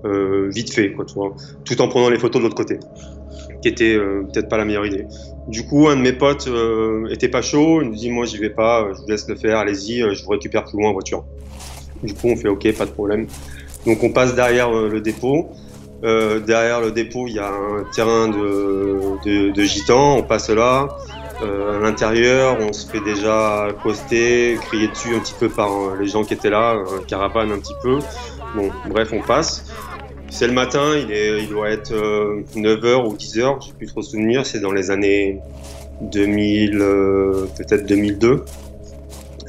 Euh, 0.04 0.48
vite 0.50 0.72
fait, 0.72 0.92
quoi, 0.92 1.04
tu 1.04 1.14
vois, 1.14 1.34
tout 1.64 1.80
en 1.80 1.88
prenant 1.88 2.10
les 2.10 2.18
photos 2.18 2.40
de 2.40 2.46
l'autre 2.46 2.56
côté, 2.56 2.78
qui 3.62 3.68
était 3.68 3.96
euh, 3.96 4.22
peut-être 4.32 4.48
pas 4.48 4.58
la 4.58 4.64
meilleure 4.64 4.86
idée. 4.86 5.06
Du 5.48 5.66
coup, 5.66 5.88
un 5.88 5.96
de 5.96 6.02
mes 6.02 6.12
potes 6.12 6.46
euh, 6.48 7.08
était 7.10 7.28
pas 7.28 7.42
chaud, 7.42 7.82
il 7.82 7.88
nous 7.88 7.94
dit, 7.94 8.10
moi, 8.10 8.24
j'y 8.24 8.38
vais 8.38 8.50
pas, 8.50 8.88
je 8.94 9.00
vous 9.00 9.08
laisse 9.08 9.28
le 9.28 9.34
faire, 9.34 9.58
allez-y, 9.58 10.00
je 10.14 10.24
vous 10.24 10.30
récupère 10.30 10.64
plus 10.64 10.78
loin 10.78 10.90
en 10.90 10.92
voiture. 10.92 11.24
Du 12.02 12.14
coup, 12.14 12.28
on 12.28 12.36
fait 12.36 12.48
OK, 12.48 12.70
pas 12.76 12.86
de 12.86 12.90
problème. 12.90 13.26
Donc, 13.86 14.02
on 14.02 14.10
passe 14.10 14.34
derrière 14.34 14.70
le 14.70 15.00
dépôt. 15.00 15.50
Euh, 16.04 16.40
derrière 16.40 16.80
le 16.80 16.90
dépôt, 16.90 17.26
il 17.26 17.34
y 17.34 17.38
a 17.38 17.48
un 17.48 17.84
terrain 17.94 18.28
de, 18.28 19.52
de, 19.52 19.62
gitans. 19.62 20.16
On 20.18 20.22
passe 20.22 20.50
là. 20.50 20.88
Euh, 21.42 21.78
à 21.78 21.80
l'intérieur, 21.80 22.58
on 22.60 22.72
se 22.72 22.86
fait 22.86 23.00
déjà 23.00 23.66
accoster, 23.66 24.56
crier 24.68 24.88
dessus 24.88 25.14
un 25.14 25.18
petit 25.18 25.34
peu 25.38 25.48
par 25.48 25.70
euh, 25.70 25.96
les 26.00 26.06
gens 26.06 26.24
qui 26.24 26.32
étaient 26.32 26.50
là, 26.50 26.82
caravane 27.06 27.52
un 27.52 27.58
petit 27.58 27.74
peu. 27.82 27.98
Bon, 28.54 28.70
bref, 28.88 29.10
on 29.12 29.20
passe. 29.20 29.66
C'est 30.30 30.46
le 30.46 30.54
matin, 30.54 30.92
il, 30.96 31.12
est, 31.12 31.42
il 31.42 31.48
doit 31.48 31.70
être 31.70 31.92
9h 31.92 33.06
ou 33.06 33.14
10h, 33.14 33.66
je 33.66 33.72
plus 33.72 33.86
trop 33.86 34.02
souvenir, 34.02 34.44
c'est 34.44 34.60
dans 34.60 34.72
les 34.72 34.90
années 34.90 35.40
2000, 36.00 36.78
peut-être 37.56 37.86
2002, 37.86 38.44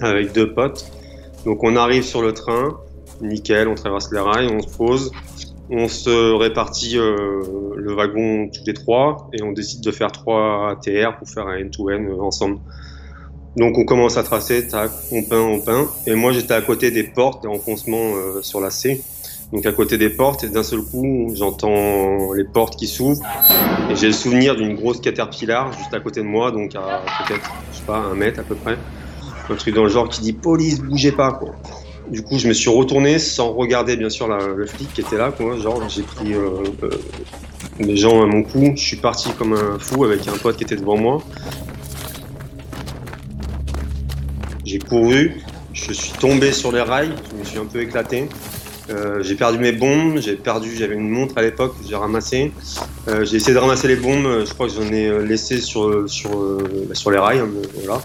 avec 0.01 0.33
deux 0.33 0.53
potes. 0.53 0.91
Donc 1.47 1.63
on 1.63 1.77
arrive 1.77 2.03
sur 2.03 2.21
le 2.21 2.33
train, 2.33 2.77
nickel, 3.21 3.69
on 3.69 3.75
traverse 3.75 4.11
les 4.11 4.19
rails, 4.19 4.49
on 4.51 4.61
se 4.61 4.67
pose, 4.67 5.11
on 5.69 5.87
se 5.87 6.33
répartit 6.33 6.97
euh, 6.97 7.41
le 7.73 7.93
wagon 7.93 8.49
tous 8.53 8.65
les 8.67 8.73
trois 8.73 9.29
et 9.31 9.41
on 9.43 9.53
décide 9.53 9.79
de 9.79 9.91
faire 9.91 10.11
trois 10.11 10.71
ATR 10.71 11.17
pour 11.17 11.29
faire 11.29 11.47
un 11.47 11.63
end-to-end 11.63 12.03
euh, 12.03 12.19
ensemble. 12.19 12.57
Donc 13.55 13.77
on 13.77 13.85
commence 13.85 14.17
à 14.17 14.23
tracer, 14.23 14.67
on 15.13 15.23
peint, 15.23 15.39
on 15.39 15.61
peint. 15.61 15.87
Et 16.05 16.15
moi 16.15 16.33
j'étais 16.33 16.53
à 16.53 16.61
côté 16.61 16.91
des 16.91 17.03
portes, 17.03 17.43
des 17.43 17.47
renfoncements 17.47 18.17
euh, 18.17 18.41
sur 18.41 18.59
la 18.59 18.69
C. 18.69 19.01
Donc 19.53 19.65
à 19.65 19.71
côté 19.71 19.97
des 19.97 20.09
portes 20.09 20.43
et 20.43 20.49
d'un 20.49 20.63
seul 20.63 20.81
coup 20.81 21.31
j'entends 21.33 22.33
les 22.33 22.43
portes 22.43 22.75
qui 22.75 22.87
s'ouvrent 22.87 23.25
et 23.89 23.95
j'ai 23.95 24.07
le 24.07 24.11
souvenir 24.11 24.57
d'une 24.57 24.75
grosse 24.75 24.99
caterpillar 24.99 25.71
juste 25.71 25.93
à 25.93 26.01
côté 26.01 26.19
de 26.19 26.25
moi, 26.25 26.51
donc 26.51 26.75
à 26.75 27.05
peut-être, 27.25 27.49
je 27.71 27.77
sais 27.77 27.85
pas, 27.85 27.99
un 27.99 28.15
mètre 28.15 28.41
à 28.41 28.43
peu 28.43 28.55
près. 28.55 28.77
Un 29.49 29.55
truc 29.55 29.75
dans 29.75 29.83
le 29.83 29.89
genre 29.89 30.09
qui 30.09 30.21
dit 30.21 30.33
police, 30.33 30.79
bougez 30.81 31.11
pas 31.11 31.31
quoi. 31.31 31.55
Du 32.09 32.23
coup, 32.23 32.37
je 32.39 32.47
me 32.47 32.53
suis 32.53 32.69
retourné 32.69 33.19
sans 33.19 33.51
regarder 33.51 33.97
bien 33.97 34.09
sûr 34.09 34.27
le 34.27 34.65
flic 34.65 34.93
qui 34.93 35.01
était 35.01 35.17
là. 35.17 35.31
Quoi. 35.31 35.57
Genre, 35.57 35.83
j'ai 35.89 36.03
pris 36.03 36.33
euh, 36.33 36.63
euh, 36.83 37.95
gens 37.95 38.23
à 38.23 38.25
mon 38.25 38.43
cou. 38.43 38.73
Je 38.75 38.81
suis 38.81 38.97
parti 38.97 39.29
comme 39.37 39.53
un 39.53 39.77
fou 39.77 40.05
avec 40.05 40.25
un 40.27 40.37
pote 40.37 40.55
qui 40.55 40.63
était 40.63 40.77
devant 40.77 40.97
moi. 40.97 41.21
J'ai 44.63 44.79
couru, 44.79 45.41
je 45.73 45.93
suis 45.93 46.11
tombé 46.11 46.51
sur 46.51 46.73
les 46.73 46.81
rails, 46.81 47.13
je 47.31 47.37
me 47.37 47.43
suis 47.45 47.57
un 47.57 47.65
peu 47.65 47.81
éclaté. 47.81 48.27
Euh, 48.89 49.21
j'ai 49.21 49.35
perdu 49.35 49.57
mes 49.57 49.73
bombes, 49.73 50.19
j'ai 50.19 50.35
perdu, 50.35 50.75
j'avais 50.75 50.95
une 50.95 51.09
montre 51.09 51.37
à 51.37 51.41
l'époque, 51.41 51.73
j'ai 51.87 51.95
ramassé. 51.95 52.51
j'ai 53.07 53.35
essayé 53.37 53.53
de 53.53 53.59
ramasser 53.59 53.87
les 53.87 53.95
bombes, 53.95 54.45
je 54.45 54.53
crois 54.53 54.67
que 54.67 54.73
j'en 54.73 54.91
ai 54.93 55.25
laissé 55.25 55.59
sur, 55.59 56.09
sur, 56.09 56.59
sur 56.93 57.11
les 57.11 57.17
rails. 57.17 57.39
Hein, 57.39 57.49
voilà. 57.75 58.01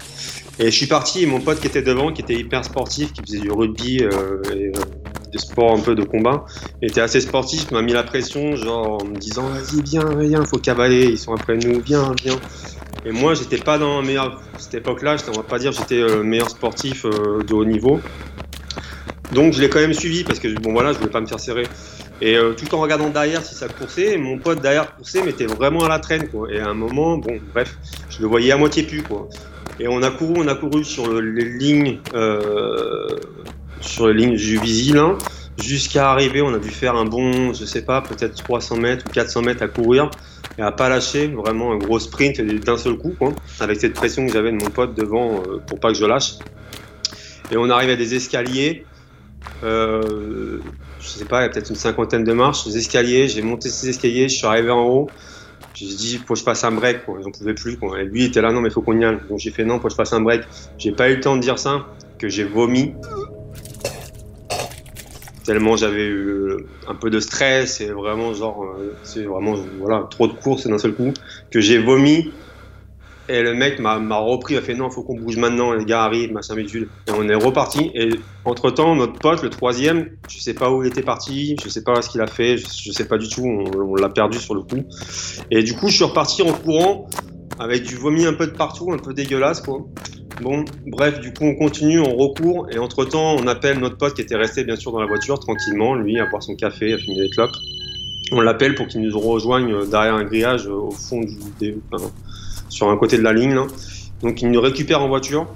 Et 0.59 0.65
je 0.65 0.71
suis 0.71 0.87
parti 0.87 1.23
et 1.23 1.25
mon 1.25 1.39
pote 1.39 1.59
qui 1.59 1.67
était 1.67 1.81
devant, 1.81 2.11
qui 2.11 2.21
était 2.21 2.35
hyper 2.35 2.63
sportif, 2.63 3.11
qui 3.13 3.21
faisait 3.21 3.39
du 3.39 3.51
rugby 3.51 4.03
euh, 4.03 4.41
et 4.53 4.67
euh, 4.67 4.81
des 5.33 5.39
sports 5.39 5.75
un 5.75 5.79
peu 5.79 5.95
de 5.95 6.03
combat, 6.03 6.45
était 6.81 7.01
assez 7.01 7.19
sportif, 7.19 7.71
m'a 7.71 7.81
mis 7.81 7.91
la 7.91 8.03
pression, 8.03 8.55
genre 8.55 9.01
en 9.01 9.05
me 9.05 9.17
disant 9.17 9.47
vas-y 9.47 9.81
viens, 9.81 10.05
viens, 10.15 10.45
faut 10.45 10.59
cavaler, 10.59 11.05
ils 11.05 11.17
sont 11.17 11.33
après 11.33 11.57
nous, 11.57 11.81
viens, 11.81 12.13
viens. 12.23 12.39
Et 13.05 13.11
moi 13.11 13.33
j'étais 13.33 13.57
pas 13.57 13.77
dans 13.77 13.99
la 13.99 14.07
meilleure, 14.07 14.41
cette 14.57 14.75
époque-là, 14.75 15.17
on 15.29 15.31
va 15.31 15.43
pas 15.43 15.59
dire 15.59 15.71
j'étais 15.71 15.95
le 15.95 16.11
euh, 16.11 16.23
meilleur 16.23 16.49
sportif 16.49 17.05
euh, 17.05 17.43
de 17.43 17.53
haut 17.53 17.65
niveau. 17.65 17.99
Donc 19.33 19.53
je 19.53 19.61
l'ai 19.61 19.69
quand 19.69 19.79
même 19.79 19.93
suivi 19.93 20.23
parce 20.23 20.39
que 20.39 20.47
bon 20.59 20.71
voilà, 20.71 20.93
je 20.93 20.99
voulais 20.99 21.09
pas 21.09 21.19
me 21.19 21.25
faire 21.25 21.39
serrer. 21.39 21.67
Et 22.21 22.37
euh, 22.37 22.53
tout 22.53 22.73
en 22.75 22.79
regardant 22.79 23.09
derrière 23.09 23.43
si 23.43 23.55
ça 23.55 23.67
coursait, 23.67 24.17
mon 24.17 24.37
pote 24.37 24.61
derrière 24.61 24.95
coursait, 24.95 25.23
mais 25.23 25.31
était 25.31 25.47
vraiment 25.47 25.83
à 25.83 25.89
la 25.89 25.99
traîne 25.99 26.29
quoi. 26.29 26.47
Et 26.51 26.59
à 26.59 26.69
un 26.69 26.73
moment, 26.75 27.17
bon 27.17 27.39
bref, 27.53 27.75
je 28.09 28.21
le 28.21 28.27
voyais 28.27 28.51
à 28.51 28.57
moitié 28.57 28.83
plus 28.83 29.01
quoi. 29.01 29.27
Et 29.79 29.87
on 29.87 30.01
a 30.03 30.11
couru, 30.11 30.33
on 30.37 30.47
a 30.47 30.55
couru 30.55 30.83
sur 30.83 31.19
les 31.19 31.45
lignes, 31.45 31.99
euh, 32.13 33.07
sur 33.81 34.07
les 34.07 34.13
lignes 34.13 34.35
du 34.35 34.59
Visil, 34.59 35.01
jusqu'à 35.57 36.11
arriver. 36.11 36.41
On 36.41 36.53
a 36.53 36.59
dû 36.59 36.69
faire 36.69 36.95
un 36.95 37.05
bon, 37.05 37.53
je 37.53 37.65
sais 37.65 37.83
pas, 37.83 38.01
peut-être 38.01 38.35
300 38.35 38.77
mètres 38.77 39.05
ou 39.07 39.11
400 39.11 39.41
mètres 39.41 39.63
à 39.63 39.67
courir 39.67 40.09
et 40.57 40.61
à 40.61 40.71
pas 40.71 40.89
lâcher, 40.89 41.27
vraiment 41.27 41.71
un 41.71 41.77
gros 41.77 41.99
sprint 41.99 42.39
d'un 42.39 42.77
seul 42.77 42.97
coup, 42.97 43.13
quoi, 43.17 43.33
avec 43.59 43.79
cette 43.79 43.93
pression 43.93 44.25
que 44.25 44.31
j'avais 44.31 44.51
de 44.51 44.57
mon 44.57 44.69
pote 44.69 44.95
devant 44.95 45.41
euh, 45.41 45.57
pour 45.65 45.79
pas 45.79 45.91
que 45.91 45.97
je 45.97 46.05
lâche. 46.05 46.35
Et 47.51 47.57
on 47.57 47.69
arrive 47.69 47.89
à 47.89 47.95
des 47.95 48.15
escaliers. 48.15 48.85
Euh, 49.63 50.59
je 50.99 51.07
sais 51.07 51.25
pas, 51.25 51.41
il 51.41 51.43
y 51.43 51.45
a 51.47 51.49
peut-être 51.49 51.69
une 51.69 51.75
cinquantaine 51.75 52.23
de 52.23 52.33
marches, 52.33 52.65
des 52.65 52.77
escaliers. 52.77 53.27
J'ai 53.27 53.41
monté 53.41 53.69
ces 53.69 53.89
escaliers, 53.89 54.29
je 54.29 54.35
suis 54.35 54.45
arrivé 54.45 54.69
en 54.69 54.85
haut. 54.85 55.09
J'ai 55.73 55.87
dit, 55.87 56.17
faut 56.17 56.33
que 56.33 56.39
je 56.39 56.43
fasse 56.43 56.63
un 56.63 56.71
break, 56.71 57.05
quoi. 57.05 57.19
J'en 57.23 57.31
pouvais 57.31 57.53
plus, 57.53 57.77
quoi. 57.77 57.99
Et 57.99 58.05
lui, 58.05 58.25
était 58.25 58.41
là, 58.41 58.51
non, 58.51 58.61
mais 58.61 58.69
faut 58.69 58.81
qu'on 58.81 58.99
y 58.99 59.05
aille. 59.05 59.17
Donc 59.29 59.39
j'ai 59.39 59.51
fait, 59.51 59.65
non, 59.65 59.79
faut 59.79 59.87
que 59.87 59.89
je 59.89 59.95
fasse 59.95 60.13
un 60.13 60.21
break. 60.21 60.43
J'ai 60.77 60.91
pas 60.91 61.09
eu 61.09 61.15
le 61.15 61.21
temps 61.21 61.35
de 61.35 61.41
dire 61.41 61.57
ça, 61.57 61.87
que 62.19 62.29
j'ai 62.29 62.43
vomi. 62.43 62.93
Tellement 65.45 65.75
j'avais 65.75 66.05
eu 66.05 66.55
un 66.87 66.95
peu 66.95 67.09
de 67.09 67.19
stress 67.19 67.81
et 67.81 67.87
vraiment, 67.87 68.33
genre, 68.33 68.63
euh, 68.63 68.95
c'est 69.03 69.23
vraiment, 69.23 69.55
voilà, 69.77 70.07
trop 70.09 70.27
de 70.27 70.33
courses 70.33 70.67
d'un 70.67 70.77
seul 70.77 70.93
coup, 70.93 71.13
que 71.51 71.59
j'ai 71.59 71.79
vomi 71.79 72.31
et 73.33 73.41
le 73.41 73.55
mec 73.55 73.79
m'a 73.79 73.97
repris, 74.17 74.53
il 74.53 74.57
a 74.57 74.61
fait 74.61 74.75
non, 74.75 74.91
faut 74.91 75.01
qu'on 75.01 75.15
bouge 75.15 75.37
maintenant, 75.37 75.73
les 75.73 75.85
gars 75.85 76.03
arrivent, 76.03 76.31
machin 76.31 76.53
bidule. 76.55 76.87
Et 77.07 77.11
on 77.17 77.27
est 77.27 77.33
reparti. 77.33 77.89
Et 77.95 78.11
entre 78.45 78.69
temps, 78.69 78.95
notre 78.95 79.13
pote, 79.13 79.41
le 79.41 79.49
troisième, 79.49 80.11
je 80.29 80.37
sais 80.37 80.53
pas 80.53 80.71
où 80.71 80.83
il 80.83 80.87
était 80.87 81.01
parti, 81.01 81.55
je 81.63 81.67
sais 81.67 81.83
pas 81.83 81.99
ce 82.03 82.09
qu'il 82.09 82.21
a 82.21 82.27
fait, 82.27 82.57
je, 82.57 82.67
je, 82.67 82.91
sais 82.91 83.07
pas 83.07 83.17
du 83.17 83.27
tout, 83.27 83.43
on, 83.43 83.95
l'a 83.95 84.09
perdu 84.09 84.37
sur 84.37 84.53
le 84.53 84.61
coup. 84.61 84.83
Et 85.49 85.63
du 85.63 85.73
coup, 85.73 85.89
je 85.89 85.95
suis 85.95 86.03
reparti 86.03 86.43
en 86.43 86.53
courant 86.53 87.09
avec 87.57 87.81
du 87.81 87.95
vomi 87.95 88.23
un 88.27 88.33
peu 88.33 88.45
de 88.45 88.51
partout, 88.51 88.91
un 88.91 88.99
peu 88.99 89.15
dégueulasse 89.15 89.61
quoi. 89.61 89.79
Bon, 90.41 90.63
bref, 90.85 91.19
du 91.19 91.33
coup, 91.33 91.45
on 91.45 91.55
continue, 91.55 91.99
on 92.01 92.15
recourt, 92.15 92.67
et 92.71 92.77
entre 92.77 93.03
temps, 93.05 93.35
on 93.35 93.47
appelle 93.47 93.79
notre 93.79 93.97
pote 93.97 94.13
qui 94.13 94.21
était 94.21 94.35
resté 94.35 94.63
bien 94.63 94.75
sûr 94.75 94.91
dans 94.91 94.99
la 94.99 95.07
voiture 95.07 95.39
tranquillement, 95.39 95.95
lui, 95.95 96.19
à 96.19 96.27
boire 96.27 96.43
son 96.43 96.55
café, 96.55 96.93
à 96.93 96.97
fumer 96.99 97.19
des 97.19 97.29
clopes. 97.29 97.55
On 98.31 98.41
l'appelle 98.41 98.75
pour 98.75 98.87
qu'il 98.87 99.01
nous 99.01 99.19
rejoigne 99.19 99.87
derrière 99.87 100.15
un 100.15 100.23
grillage 100.23 100.67
au 100.67 100.91
fond 100.91 101.21
du, 101.59 101.77
sur 102.73 102.89
un 102.89 102.97
côté 102.97 103.17
de 103.17 103.23
la 103.23 103.33
ligne. 103.33 103.55
Donc 104.23 104.41
il 104.41 104.49
nous 104.49 104.61
récupère 104.61 105.01
en 105.01 105.07
voiture. 105.07 105.47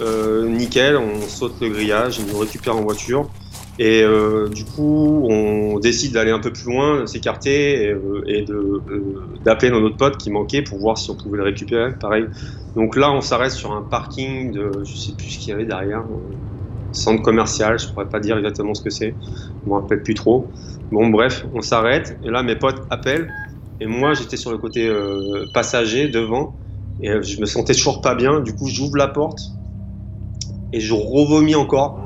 Euh, 0.00 0.48
nickel, 0.48 0.96
on 0.96 1.20
saute 1.20 1.54
le 1.60 1.68
grillage, 1.68 2.18
il 2.18 2.26
nous 2.26 2.38
récupère 2.38 2.76
en 2.76 2.82
voiture. 2.82 3.28
Et 3.78 4.02
euh, 4.02 4.48
du 4.48 4.64
coup, 4.64 5.26
on 5.28 5.78
décide 5.78 6.14
d'aller 6.14 6.30
un 6.30 6.38
peu 6.38 6.50
plus 6.50 6.64
loin, 6.64 7.02
de 7.02 7.06
s'écarter 7.06 7.94
et, 8.26 8.42
de 8.42 8.80
d'appeler 9.44 9.70
nos 9.70 9.82
autres 9.82 9.98
potes 9.98 10.16
qui 10.16 10.30
manquaient 10.30 10.62
pour 10.62 10.78
voir 10.78 10.96
si 10.96 11.10
on 11.10 11.14
pouvait 11.14 11.36
le 11.36 11.44
récupérer. 11.44 11.92
Pareil. 11.92 12.24
Donc 12.74 12.96
là, 12.96 13.12
on 13.12 13.20
s'arrête 13.20 13.52
sur 13.52 13.72
un 13.72 13.82
parking 13.82 14.52
de, 14.52 14.70
je 14.82 14.96
sais 14.96 15.12
plus 15.12 15.28
ce 15.28 15.38
qu'il 15.38 15.50
y 15.50 15.52
avait 15.52 15.66
derrière, 15.66 16.04
centre 16.92 17.22
commercial. 17.22 17.78
Je 17.78 17.88
pourrais 17.88 18.08
pas 18.08 18.20
dire 18.20 18.38
exactement 18.38 18.72
ce 18.72 18.82
que 18.82 18.90
c'est. 18.90 19.14
Je 19.64 19.68
me 19.68 19.74
rappelle 19.74 20.02
plus 20.02 20.14
trop. 20.14 20.48
Bon, 20.90 21.08
bref, 21.08 21.44
on 21.52 21.60
s'arrête 21.60 22.18
et 22.24 22.30
là, 22.30 22.42
mes 22.42 22.56
potes 22.56 22.82
appellent 22.88 23.30
et 23.80 23.86
moi, 23.86 24.14
j'étais 24.14 24.36
sur 24.36 24.50
le 24.50 24.58
côté 24.58 24.90
passager 25.52 26.08
devant 26.08 26.54
et 27.00 27.22
je 27.22 27.40
me 27.40 27.46
sentais 27.46 27.74
toujours 27.74 28.00
pas 28.00 28.14
bien. 28.14 28.40
Du 28.40 28.54
coup, 28.54 28.68
j'ouvre 28.68 28.96
la 28.96 29.08
porte 29.08 29.40
et 30.72 30.80
je 30.80 30.94
revomis 30.94 31.54
encore. 31.54 32.00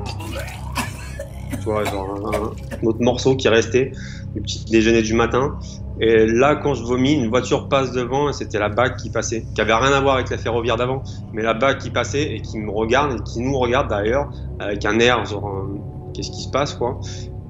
Tu 1.51 1.65
vois, 1.65 1.83
genre 1.83 2.31
un, 2.33 2.87
autre 2.87 3.01
morceau 3.01 3.35
qui 3.35 3.47
restait 3.47 3.91
du 4.35 4.41
petit 4.41 4.65
déjeuner 4.65 5.01
du 5.01 5.13
matin. 5.13 5.57
Et 5.99 6.25
là, 6.25 6.55
quand 6.55 6.73
je 6.73 6.83
vomis, 6.83 7.13
une 7.13 7.29
voiture 7.29 7.69
passe 7.69 7.91
devant 7.91 8.29
et 8.29 8.33
c'était 8.33 8.57
la 8.57 8.69
BAC 8.69 8.97
qui 8.97 9.09
passait, 9.11 9.45
qui 9.53 9.61
avait 9.61 9.73
rien 9.73 9.91
à 9.91 10.01
voir 10.01 10.15
avec 10.15 10.29
la 10.29 10.37
ferroviaire 10.37 10.77
d'avant, 10.77 11.03
mais 11.33 11.43
la 11.43 11.53
BAC 11.53 11.79
qui 11.79 11.89
passait 11.91 12.33
et 12.33 12.41
qui 12.41 12.57
me 12.57 12.71
regarde 12.71 13.19
et 13.19 13.23
qui 13.23 13.41
nous 13.41 13.57
regarde 13.59 13.89
d'ailleurs 13.89 14.31
avec 14.59 14.83
un 14.85 14.99
air 14.99 15.25
genre 15.25 15.67
qu'est-ce 16.13 16.31
qui 16.31 16.43
se 16.43 16.49
passe 16.49 16.73
quoi. 16.73 16.99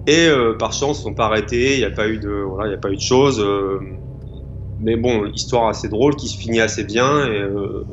Et 0.07 0.27
euh, 0.27 0.57
par 0.57 0.73
chance, 0.73 0.99
ils 0.99 1.03
sont 1.03 1.13
pas 1.13 1.27
arrêtés, 1.27 1.75
il 1.75 1.79
n'y 1.79 1.85
a 1.85 1.91
pas 1.91 2.09
eu 2.09 2.17
de 2.17 2.29
voilà, 2.29 2.75
de 2.75 2.99
choses. 2.99 3.39
Euh, 3.39 3.79
mais 4.81 4.95
bon, 4.95 5.27
histoire 5.27 5.67
assez 5.67 5.89
drôle 5.89 6.15
qui 6.15 6.27
se 6.27 6.37
finit 6.37 6.59
assez 6.59 6.83
bien 6.83 7.25
et 7.25 7.41
euh, 7.41 7.85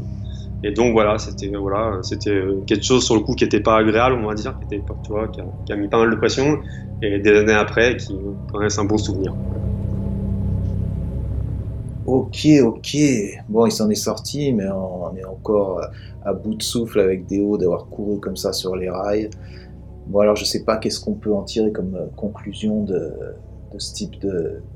et 0.65 0.73
donc 0.73 0.93
voilà, 0.93 1.19
c'était 1.19 1.49
voilà, 1.57 2.01
c'était 2.03 2.43
quelque 2.67 2.85
chose 2.85 3.05
sur 3.05 3.15
le 3.15 3.21
coup 3.21 3.35
qui 3.35 3.45
n'était 3.45 3.61
pas 3.61 3.77
agréable, 3.77 4.17
on 4.21 4.27
va 4.27 4.35
dire, 4.35 4.59
qui, 4.59 4.75
était, 4.75 4.85
tu 5.05 5.13
vois, 5.13 5.29
qui, 5.29 5.41
a, 5.41 5.77
mis 5.77 5.87
pas 5.87 5.99
mal 5.99 6.11
de 6.11 6.17
pression, 6.17 6.59
et 7.01 7.21
des 7.21 7.31
années 7.39 7.53
après, 7.53 7.97
qui 7.97 8.17
reste 8.53 8.79
un 8.81 8.85
bon 8.85 8.99
souvenir. 8.99 9.33
Ok, 12.07 12.49
ok. 12.65 12.97
Bon, 13.49 13.67
il 13.67 13.71
s'en 13.71 13.89
est 13.89 13.95
sorti, 13.95 14.53
mais 14.53 14.69
on 14.69 15.15
est 15.15 15.25
encore 15.25 15.81
à 16.25 16.33
bout 16.33 16.57
de 16.57 16.63
souffle 16.63 16.99
avec 16.99 17.27
Déo 17.27 17.57
d'avoir 17.57 17.87
couru 17.87 18.19
comme 18.19 18.37
ça 18.37 18.53
sur 18.53 18.75
les 18.75 18.91
rails. 18.91 19.31
Bon, 20.09 20.21
alors 20.21 20.35
je 20.35 20.45
sais 20.45 20.65
pas 20.65 20.79
qu'est-ce 20.79 20.99
qu'on 20.99 21.15
peut 21.15 21.33
en 21.33 21.43
tirer 21.43 21.71
comme 21.71 21.95
euh, 21.95 22.07
conclusion 22.17 22.83
de, 22.83 23.13
de 23.73 23.79
ce 23.79 23.95
type 23.95 24.27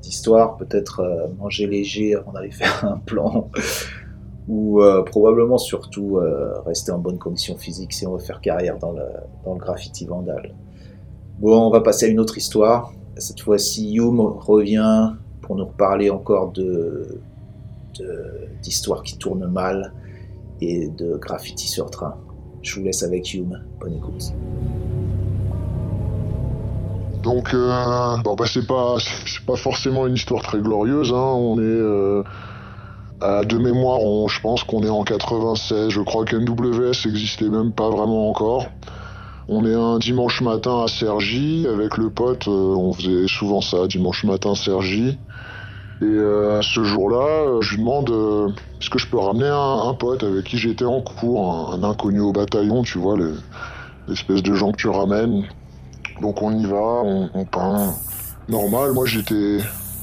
d'histoire. 0.01 0.57
Peut-être 0.57 1.01
euh, 1.01 1.27
manger 1.37 1.67
léger 1.67 2.15
avant 2.15 2.31
d'aller 2.31 2.51
faire 2.51 2.85
un 2.85 2.97
plan 2.97 3.49
ou 4.47 4.81
euh, 4.81 5.03
probablement 5.03 5.57
surtout 5.57 6.17
euh, 6.17 6.59
rester 6.65 6.91
en 6.91 6.99
bonne 6.99 7.17
condition 7.17 7.55
physique 7.55 7.93
si 7.93 8.05
on 8.05 8.13
veut 8.13 8.23
faire 8.23 8.41
carrière 8.41 8.77
dans 8.77 8.91
le, 8.91 9.05
graffiti 9.57 10.05
vandal. 10.05 10.53
Bon, 11.39 11.67
on 11.67 11.69
va 11.69 11.81
passer 11.81 12.05
à 12.05 12.09
une 12.09 12.19
autre 12.19 12.37
histoire. 12.37 12.93
Cette 13.17 13.39
fois-ci, 13.39 13.91
Youm 13.91 14.19
revient 14.19 15.13
pour 15.41 15.55
nous 15.55 15.65
reparler 15.65 16.09
encore 16.09 16.51
de 16.51 17.19
d'histoires 18.63 19.03
qui 19.03 19.19
tournent 19.19 19.45
mal 19.45 19.93
et 20.61 20.87
de 20.87 21.15
graffiti 21.17 21.67
sur 21.67 21.91
train. 21.91 22.15
Je 22.63 22.79
vous 22.79 22.85
laisse 22.85 23.03
avec 23.03 23.31
Youm. 23.33 23.61
Bonne 23.79 23.93
écoute. 23.93 24.33
Donc, 27.23 27.53
euh, 27.53 28.17
bon, 28.23 28.35
bah, 28.35 28.45
c'est 28.45 28.67
pas, 28.67 28.97
c'est 28.99 29.45
pas 29.45 29.55
forcément 29.55 30.05
une 30.07 30.15
histoire 30.15 30.41
très 30.41 30.59
glorieuse. 30.59 31.11
Hein. 31.11 31.15
On 31.15 31.57
est 31.57 32.23
euh, 33.23 33.43
de 33.45 33.57
mémoire, 33.57 33.99
je 34.27 34.41
pense 34.41 34.63
qu'on 34.65 34.83
est 34.83 34.89
en 34.89 35.03
96. 35.03 35.89
Je 35.89 36.01
crois 36.01 36.25
qu'NWS 36.25 37.05
n'existait 37.05 37.47
même 37.47 37.71
pas 37.71 37.89
vraiment 37.89 38.29
encore. 38.29 38.67
On 39.47 39.65
est 39.65 39.73
un 39.73 39.97
dimanche 39.97 40.41
matin 40.41 40.83
à 40.83 40.87
Sergi 40.87 41.65
avec 41.71 41.97
le 41.97 42.09
pote. 42.09 42.47
Euh, 42.49 42.75
on 42.75 42.91
faisait 42.91 43.27
souvent 43.27 43.61
ça, 43.61 43.87
dimanche 43.87 44.25
matin 44.25 44.55
Sergi. 44.55 45.17
Et 46.01 46.05
euh, 46.05 46.61
ce 46.61 46.83
jour-là, 46.83 47.61
je 47.61 47.71
lui 47.71 47.77
demande 47.77 48.53
est-ce 48.81 48.89
que 48.89 48.99
je 48.99 49.07
peux 49.07 49.19
ramener 49.19 49.47
un, 49.47 49.93
pote 49.93 50.23
avec 50.23 50.43
qui 50.43 50.57
j'étais 50.57 50.83
en 50.83 50.99
cours, 51.01 51.73
un, 51.73 51.83
inconnu 51.83 52.19
au 52.19 52.33
bataillon, 52.33 52.83
tu 52.83 52.97
vois, 52.97 53.15
l'espèce 54.09 54.43
de 54.43 54.53
gens 54.53 54.71
que 54.73 54.77
tu 54.77 54.89
ramènes. 54.89 55.45
Donc 56.21 56.41
on 56.41 56.57
y 56.57 56.65
va, 56.65 57.01
on, 57.03 57.45
peint. 57.45 57.93
Normal, 58.47 58.91
moi 58.91 59.05
j'étais 59.05 59.59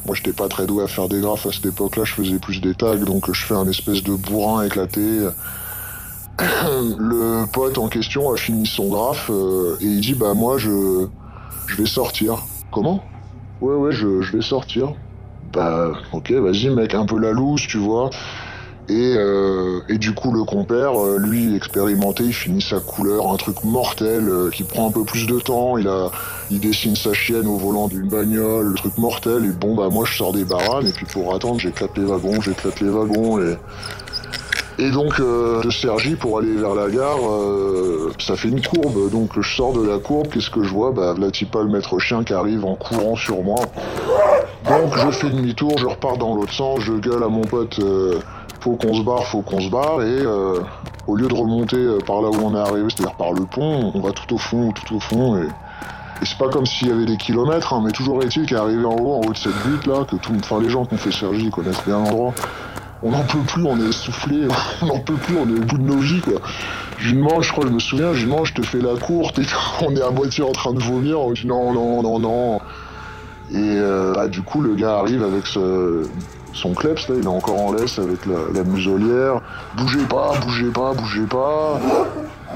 moi, 0.07 0.15
j'étais 0.15 0.33
pas 0.33 0.49
très 0.49 0.67
doué 0.67 0.85
à 0.85 0.87
faire 0.87 1.09
des 1.09 1.21
graphes 1.21 1.47
à 1.47 1.53
cette 1.53 1.67
époque-là, 1.67 2.05
je 2.05 2.15
faisais 2.15 2.39
plus 2.39 2.61
des 2.61 2.75
tags, 2.75 2.97
donc 2.97 3.31
je 3.33 3.45
fais 3.45 3.55
un 3.55 3.69
espèce 3.69 4.03
de 4.03 4.15
bourrin 4.15 4.65
éclaté. 4.65 5.29
Le 6.99 7.45
pote 7.53 7.77
en 7.77 7.89
question 7.89 8.33
a 8.33 8.37
fini 8.37 8.67
son 8.67 8.89
graphe 8.89 9.31
euh, 9.31 9.77
et 9.81 9.85
il 9.85 10.01
dit 10.01 10.15
Bah, 10.15 10.33
moi, 10.35 10.57
je, 10.57 11.07
je 11.67 11.77
vais 11.77 11.87
sortir. 11.87 12.39
Comment? 12.73 13.05
Ouais, 13.61 13.75
ouais, 13.75 13.93
je, 13.93 14.23
je 14.23 14.33
vais 14.37 14.43
sortir. 14.43 14.95
Bah, 15.53 15.93
ok, 16.13 16.31
vas-y, 16.33 16.71
mec, 16.71 16.95
un 16.95 17.05
peu 17.05 17.19
la 17.19 17.33
loose, 17.33 17.67
tu 17.67 17.79
vois. 17.79 18.11
Et, 18.91 19.15
euh, 19.17 19.79
et, 19.89 19.99
du 19.99 20.15
coup, 20.15 20.33
le 20.33 20.43
compère, 20.43 21.01
euh, 21.01 21.17
lui, 21.17 21.55
expérimenté, 21.55 22.25
il 22.25 22.33
finit 22.33 22.61
sa 22.61 22.81
couleur, 22.81 23.33
un 23.33 23.37
truc 23.37 23.63
mortel 23.63 24.29
euh, 24.29 24.51
qui 24.51 24.65
prend 24.65 24.89
un 24.89 24.91
peu 24.91 25.05
plus 25.05 25.29
de 25.29 25.39
temps. 25.39 25.79
Il 25.79 25.87
a, 25.87 26.11
il 26.51 26.59
dessine 26.59 26.97
sa 26.97 27.13
chienne 27.13 27.47
au 27.47 27.57
volant 27.57 27.87
d'une 27.87 28.09
bagnole, 28.09 28.67
le 28.67 28.75
truc 28.75 28.99
mortel. 28.99 29.45
Et 29.45 29.51
bon, 29.51 29.77
bah 29.77 29.91
moi, 29.93 30.05
je 30.07 30.17
sors 30.17 30.33
des 30.33 30.45
baranes 30.45 30.89
et 30.89 30.93
puis 30.93 31.07
pour 31.07 31.33
attendre, 31.33 31.61
j'éclate 31.61 31.97
les 31.97 32.05
wagons, 32.05 32.41
j'éclate 32.41 32.81
les 32.81 32.91
wagons 32.91 33.41
et 33.41 33.57
et 34.79 34.91
donc 34.91 35.21
de 35.21 35.71
Sergi 35.71 36.15
pour 36.15 36.39
aller 36.39 36.57
vers 36.57 36.75
la 36.75 36.89
gare, 36.89 37.19
ça 38.19 38.35
fait 38.35 38.49
une 38.49 38.63
courbe. 38.63 39.11
Donc 39.11 39.33
je 39.39 39.43
sors 39.43 39.75
de 39.75 39.87
la 39.87 39.99
courbe, 39.99 40.29
qu'est-ce 40.29 40.49
que 40.49 40.63
je 40.63 40.71
vois? 40.71 40.91
Bah 40.91 41.15
pas 41.53 41.63
le 41.63 41.69
maître 41.69 41.99
chien 41.99 42.25
qui 42.25 42.33
arrive 42.33 42.65
en 42.65 42.77
courant 42.77 43.15
sur 43.15 43.43
moi. 43.43 43.59
Donc 44.65 44.97
je 44.97 45.11
fais 45.11 45.29
demi-tour, 45.29 45.77
je 45.77 45.85
repars 45.85 46.17
dans 46.17 46.35
l'autre 46.35 46.55
sens, 46.55 46.81
je 46.81 46.95
gueule 46.95 47.23
à 47.23 47.29
mon 47.29 47.43
pote 47.43 47.79
faut 48.61 48.77
qu'on 48.77 48.95
se 48.95 49.03
barre, 49.03 49.27
faut 49.27 49.43
qu'on 49.43 49.61
se 49.61 49.71
barre, 49.71 50.03
et 50.03 50.21
euh, 50.21 50.61
au 51.07 51.17
lieu 51.17 51.29
de 51.29 51.35
remonter 51.35 51.77
euh, 51.77 51.99
par 51.99 52.21
là 52.21 52.29
où 52.29 52.37
on 52.43 52.55
est 52.55 52.59
arrivé, 52.59 52.87
c'est-à-dire 52.89 53.17
par 53.17 53.33
le 53.33 53.45
pont, 53.45 53.93
on 53.95 54.01
va 54.01 54.13
tout 54.13 54.35
au 54.35 54.39
fond, 54.39 54.73
tout 54.73 54.97
au 54.97 55.01
fond, 55.01 55.37
et, 55.37 55.49
c'est 56.23 56.37
pas 56.37 56.51
comme 56.51 56.67
s'il 56.67 56.89
y 56.89 56.93
avait 56.93 57.07
des 57.07 57.17
kilomètres, 57.17 57.73
hein, 57.73 57.81
mais 57.83 57.93
toujours 57.93 58.23
est-il 58.23 58.45
qu'arrivé 58.45 58.85
en 58.85 58.95
haut, 58.95 59.15
en 59.15 59.21
haut 59.27 59.33
de 59.33 59.39
cette 59.39 59.57
butte 59.65 59.87
là, 59.87 60.05
que 60.05 60.17
tout, 60.17 60.35
enfin 60.39 60.61
les 60.61 60.69
gens 60.69 60.85
qui 60.85 60.93
ont 60.93 60.99
fait 60.99 61.13
Sergi 61.13 61.51
connaissent 61.51 61.83
bien 61.87 61.97
l'endroit, 61.97 62.35
on 63.03 63.11
n'en 63.13 63.23
peut 63.23 63.39
plus, 63.47 63.65
on 63.65 63.81
est 63.81 63.89
essoufflé, 63.89 64.47
on 64.83 64.87
n'en 64.87 64.99
peut 64.99 65.15
plus, 65.15 65.39
on 65.39 65.49
est 65.49 65.59
au 65.59 65.65
bout 65.65 65.79
de 65.79 65.83
nos 65.83 65.97
vies 65.97 66.21
quoi. 66.21 66.43
Je 66.99 67.15
demande, 67.15 67.43
je 67.43 67.51
crois, 67.51 67.65
je 67.67 67.73
me 67.73 67.79
souviens, 67.79 68.13
je 68.13 68.27
demande, 68.27 68.45
je 68.45 68.53
te 68.53 68.63
fais 68.63 68.81
la 68.81 68.97
courte, 68.97 69.39
et 69.39 69.47
on 69.87 69.97
est 69.97 70.03
à 70.03 70.11
moitié 70.11 70.45
en 70.45 70.53
train 70.53 70.75
de 70.75 70.83
vomir, 70.83 71.19
on 71.19 71.33
dit 71.33 71.47
non, 71.47 71.73
non, 71.73 72.03
non, 72.03 72.19
non. 72.19 72.61
Et 73.53 73.57
euh, 73.57 74.13
bah, 74.13 74.29
du 74.29 74.43
coup, 74.43 74.61
le 74.61 74.75
gars 74.75 74.99
arrive 74.99 75.25
avec 75.25 75.47
ce, 75.47 76.07
son 76.53 76.75
kleps, 76.75 77.09
là, 77.09 77.15
il 77.19 77.25
est 77.25 77.29
encore 77.29 77.61
en 77.61 77.73
laisse 77.73 77.99
avec 77.99 78.27
la, 78.27 78.65
muselière. 78.65 79.41
Bougez 79.77 80.05
pas, 80.09 80.33
bougez 80.41 80.71
pas, 80.71 80.93
bougez 80.95 81.27
pas. 81.27 81.81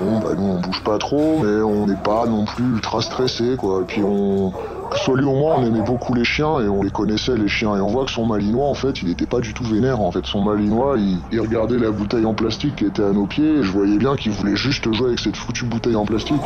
Bon, 0.00 0.18
bah 0.18 0.30
nous 0.36 0.42
on 0.42 0.60
bouge 0.60 0.82
pas 0.82 0.98
trop, 0.98 1.40
mais 1.42 1.62
on 1.62 1.86
n'est 1.86 1.94
pas 1.94 2.26
non 2.26 2.44
plus 2.44 2.64
ultra 2.64 3.00
stressé, 3.00 3.54
quoi. 3.56 3.82
Et 3.82 3.84
puis 3.84 4.02
on, 4.02 4.52
soit 4.96 5.16
lui 5.16 5.24
ou 5.24 5.34
moi, 5.34 5.56
on 5.58 5.64
aimait 5.64 5.82
beaucoup 5.82 6.14
les 6.14 6.24
chiens 6.24 6.60
et 6.60 6.68
on 6.68 6.82
les 6.82 6.90
connaissait 6.90 7.36
les 7.36 7.48
chiens. 7.48 7.76
Et 7.76 7.80
on 7.80 7.88
voit 7.88 8.04
que 8.04 8.10
son 8.10 8.26
malinois, 8.26 8.66
en 8.66 8.74
fait, 8.74 9.02
il 9.02 9.10
était 9.10 9.26
pas 9.26 9.40
du 9.40 9.54
tout 9.54 9.64
vénère. 9.64 10.00
En 10.00 10.10
fait, 10.10 10.26
son 10.26 10.42
malinois, 10.42 10.96
il, 10.98 11.40
regardait 11.40 11.78
la 11.78 11.90
bouteille 11.90 12.24
en 12.24 12.34
plastique 12.34 12.76
qui 12.76 12.86
était 12.86 13.04
à 13.04 13.12
nos 13.12 13.26
pieds. 13.26 13.58
Et 13.58 13.62
je 13.62 13.70
voyais 13.70 13.98
bien 13.98 14.16
qu'il 14.16 14.32
voulait 14.32 14.56
juste 14.56 14.92
jouer 14.92 15.08
avec 15.08 15.20
cette 15.20 15.36
foutue 15.36 15.66
bouteille 15.66 15.96
en 15.96 16.04
plastique. 16.04 16.42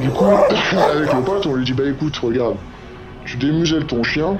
Du 0.00 0.10
coup, 0.10 0.24
avec 0.94 1.12
le 1.12 1.22
pote, 1.22 1.46
on 1.46 1.54
lui 1.54 1.64
dit 1.64 1.72
bah 1.72 1.88
écoute, 1.88 2.16
regarde, 2.18 2.56
tu 3.24 3.36
démuselles 3.38 3.86
ton 3.86 4.02
chien, 4.02 4.36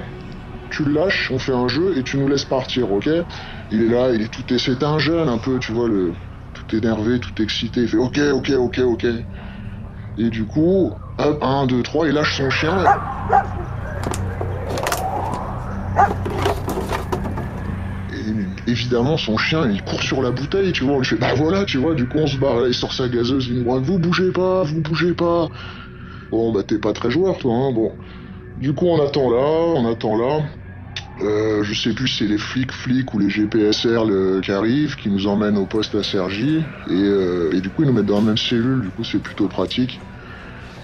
tu 0.77 0.83
le 0.83 0.93
lâches, 0.93 1.31
on 1.31 1.39
fait 1.39 1.53
un 1.53 1.67
jeu 1.67 1.97
et 1.97 2.03
tu 2.03 2.17
nous 2.17 2.27
laisses 2.27 2.45
partir, 2.45 2.91
ok? 2.91 3.09
Il 3.71 3.81
est 3.81 3.87
là, 3.87 4.11
il 4.13 4.21
est 4.21 4.27
tout, 4.27 4.43
c'est 4.59 4.83
un 4.83 4.99
jeune 4.99 5.27
un 5.27 5.39
peu, 5.39 5.57
tu 5.57 5.71
vois, 5.71 5.87
le, 5.87 6.13
tout 6.53 6.75
énervé, 6.75 7.19
tout 7.19 7.41
excité, 7.41 7.81
il 7.81 7.87
fait 7.87 7.97
ok, 7.97 8.19
ok, 8.33 8.51
ok, 8.51 8.79
ok. 8.85 9.05
Et 10.19 10.29
du 10.29 10.45
coup, 10.45 10.93
hop, 11.17 11.39
1, 11.41 11.65
2, 11.65 11.81
3, 11.81 12.07
il 12.09 12.13
lâche 12.13 12.37
son 12.37 12.51
chien. 12.51 12.77
Et 18.11 18.69
évidemment, 18.69 19.17
son 19.17 19.35
chien, 19.39 19.67
il 19.71 19.81
court 19.81 20.03
sur 20.03 20.21
la 20.21 20.29
bouteille, 20.29 20.73
tu 20.73 20.83
vois, 20.83 20.93
on 20.93 21.03
fait, 21.03 21.15
bah 21.15 21.33
voilà, 21.35 21.65
tu 21.65 21.79
vois, 21.79 21.95
du 21.95 22.07
coup, 22.07 22.19
on 22.19 22.27
se 22.27 22.37
barre, 22.37 22.67
il 22.67 22.75
sort 22.75 22.93
sa 22.93 23.09
gazeuse, 23.09 23.47
il 23.47 23.63
nous 23.63 23.79
dit, 23.79 23.85
vous 23.87 23.97
bougez 23.97 24.31
pas, 24.31 24.61
vous 24.61 24.81
bougez 24.81 25.15
pas. 25.15 25.49
Bon, 26.29 26.51
bah 26.51 26.61
t'es 26.61 26.77
pas 26.77 26.93
très 26.93 27.09
joueur, 27.09 27.39
toi, 27.39 27.51
hein, 27.51 27.71
bon. 27.73 27.93
Du 28.57 28.73
coup, 28.73 28.87
on 28.87 28.99
attend 29.05 29.29
là, 29.29 29.37
on 29.37 29.91
attend 29.91 30.17
là. 30.17 30.43
Euh, 31.21 31.63
je 31.63 31.73
sais 31.73 31.93
plus 31.93 32.07
si 32.07 32.19
c'est 32.19 32.27
les 32.27 32.37
flics 32.37 32.71
flics 32.71 33.13
ou 33.13 33.19
les 33.19 33.29
GPSR 33.29 34.03
qui 34.43 34.51
arrivent, 34.51 34.95
qui 34.95 35.09
nous 35.09 35.27
emmènent 35.27 35.57
au 35.57 35.65
poste 35.65 35.95
à 35.95 36.03
Sergi. 36.03 36.63
Euh, 36.89 37.51
et, 37.53 37.61
du 37.61 37.69
coup, 37.69 37.83
ils 37.83 37.87
nous 37.87 37.93
mettent 37.93 38.05
dans 38.05 38.19
la 38.19 38.25
même 38.25 38.37
cellule, 38.37 38.81
du 38.81 38.89
coup, 38.89 39.03
c'est 39.03 39.21
plutôt 39.21 39.47
pratique. 39.47 39.99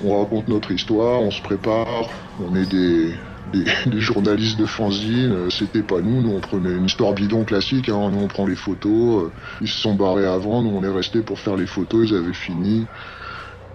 On 0.03 0.19
raconte 0.19 0.47
notre 0.47 0.71
histoire, 0.71 1.21
on 1.21 1.31
se 1.31 1.41
prépare, 1.41 2.09
on 2.39 2.55
est 2.55 2.65
des, 2.65 3.15
journalistes 3.99 4.59
de 4.59 4.65
fanzine. 4.65 5.31
Euh, 5.31 5.49
c'était 5.51 5.84
pas 5.84 6.01
nous, 6.01 6.21
nous 6.21 6.31
on 6.31 6.39
prenait 6.39 6.73
une 6.73 6.86
histoire 6.86 7.13
bidon 7.13 7.43
classique, 7.43 7.89
hein. 7.89 8.09
nous 8.11 8.19
on 8.19 8.27
prend 8.27 8.47
les 8.47 8.55
photos. 8.55 9.31
Ils 9.61 9.67
se 9.67 9.77
sont 9.77 9.93
barrés 9.93 10.25
avant, 10.25 10.63
nous 10.63 10.71
on 10.71 10.84
est 10.84 10.93
restés 10.93 11.21
pour 11.21 11.39
faire 11.39 11.55
les 11.55 11.67
photos, 11.67 12.09
ils 12.09 12.15
avaient 12.15 12.34
fini. 12.34 12.88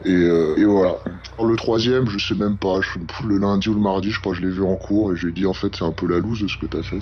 Et, 0.05 0.15
euh, 0.15 0.57
et 0.57 0.65
voilà. 0.65 0.97
Le 1.43 1.57
troisième, 1.57 2.09
je 2.09 2.19
sais 2.19 2.35
même 2.35 2.57
pas. 2.57 2.81
Je, 2.81 2.99
le 3.27 3.39
lundi 3.39 3.69
ou 3.69 3.75
le 3.75 3.81
mardi, 3.81 4.11
je 4.11 4.21
crois 4.21 4.33
que 4.33 4.39
je 4.39 4.47
l'ai 4.47 4.53
vu 4.53 4.63
en 4.63 4.77
cours 4.77 5.13
et 5.13 5.17
j'ai 5.17 5.33
dit 5.33 5.47
en 5.47 5.53
fait 5.53 5.75
c'est 5.77 5.85
un 5.85 5.93
peu 5.93 6.07
la 6.07 6.19
loose 6.19 6.43
de 6.43 6.49
ce 6.49 6.57
que 6.57 6.67
t'as 6.67 6.83
fait. 6.83 7.01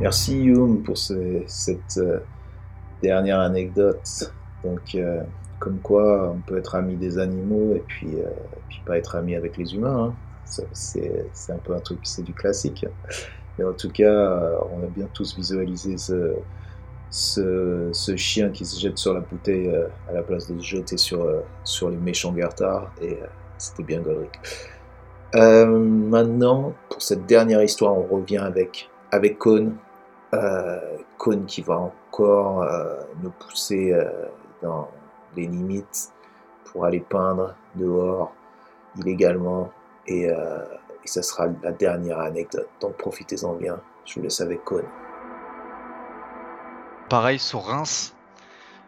Merci 0.00 0.36
Youm 0.36 0.82
pour 0.82 0.98
ce, 0.98 1.42
cette 1.46 1.98
euh, 1.98 2.18
dernière 3.02 3.38
anecdote. 3.38 4.32
Donc, 4.64 4.94
euh, 4.94 5.22
comme 5.60 5.78
quoi 5.78 6.32
on 6.34 6.40
peut 6.40 6.58
être 6.58 6.74
ami 6.74 6.96
des 6.96 7.18
animaux 7.18 7.74
et 7.76 7.84
puis, 7.86 8.08
euh, 8.16 8.28
puis 8.68 8.80
pas 8.84 8.98
être 8.98 9.14
ami 9.14 9.36
avec 9.36 9.56
les 9.56 9.74
humains. 9.74 10.12
Hein. 10.12 10.14
C'est 10.72 11.52
un 11.52 11.58
peu 11.58 11.74
un 11.74 11.80
truc, 11.80 12.00
c'est 12.02 12.22
du 12.22 12.34
classique. 12.34 12.84
Mais 13.58 13.64
en 13.64 13.72
tout 13.72 13.90
cas, 13.90 14.58
on 14.72 14.82
a 14.82 14.86
bien 14.86 15.06
tous 15.14 15.36
visualisé 15.36 15.96
ce, 15.96 16.34
ce, 17.12 18.16
chien 18.16 18.48
qui 18.48 18.64
se 18.64 18.80
jette 18.80 18.98
sur 18.98 19.12
la 19.12 19.20
bouteille 19.20 19.68
euh, 19.68 19.86
à 20.08 20.14
la 20.14 20.22
place 20.22 20.50
de 20.50 20.58
se 20.58 20.64
jeter 20.64 20.96
sur, 20.96 21.22
euh, 21.22 21.40
sur 21.62 21.90
les 21.90 21.96
méchants 21.96 22.32
Gartard, 22.32 22.90
et 23.00 23.12
euh, 23.12 23.26
c'était 23.58 23.82
bien 23.82 24.00
Godric. 24.00 24.32
maintenant, 25.34 26.72
pour 26.88 27.02
cette 27.02 27.26
dernière 27.26 27.62
histoire, 27.62 27.96
on 27.96 28.02
revient 28.02 28.38
avec, 28.38 28.90
avec 29.10 29.38
Cohn. 29.38 29.76
Cohn 31.18 31.44
qui 31.46 31.60
va 31.60 31.78
encore 31.78 32.66
nous 33.22 33.30
pousser 33.30 33.94
dans 34.62 34.88
les 35.36 35.46
limites 35.46 36.10
pour 36.64 36.84
aller 36.86 37.00
peindre 37.00 37.54
dehors 37.76 38.34
illégalement, 38.96 39.70
et, 40.06 40.24
et 40.24 41.06
ça 41.06 41.22
sera 41.22 41.46
la 41.62 41.72
dernière 41.72 42.18
anecdote. 42.18 42.68
Donc 42.80 42.96
profitez-en 42.96 43.54
bien. 43.54 43.80
Je 44.04 44.14
vous 44.16 44.22
laisse 44.22 44.40
avec 44.40 44.64
Cohn. 44.64 44.84
Pareil 47.12 47.38
sur 47.38 47.66
Reims. 47.66 48.14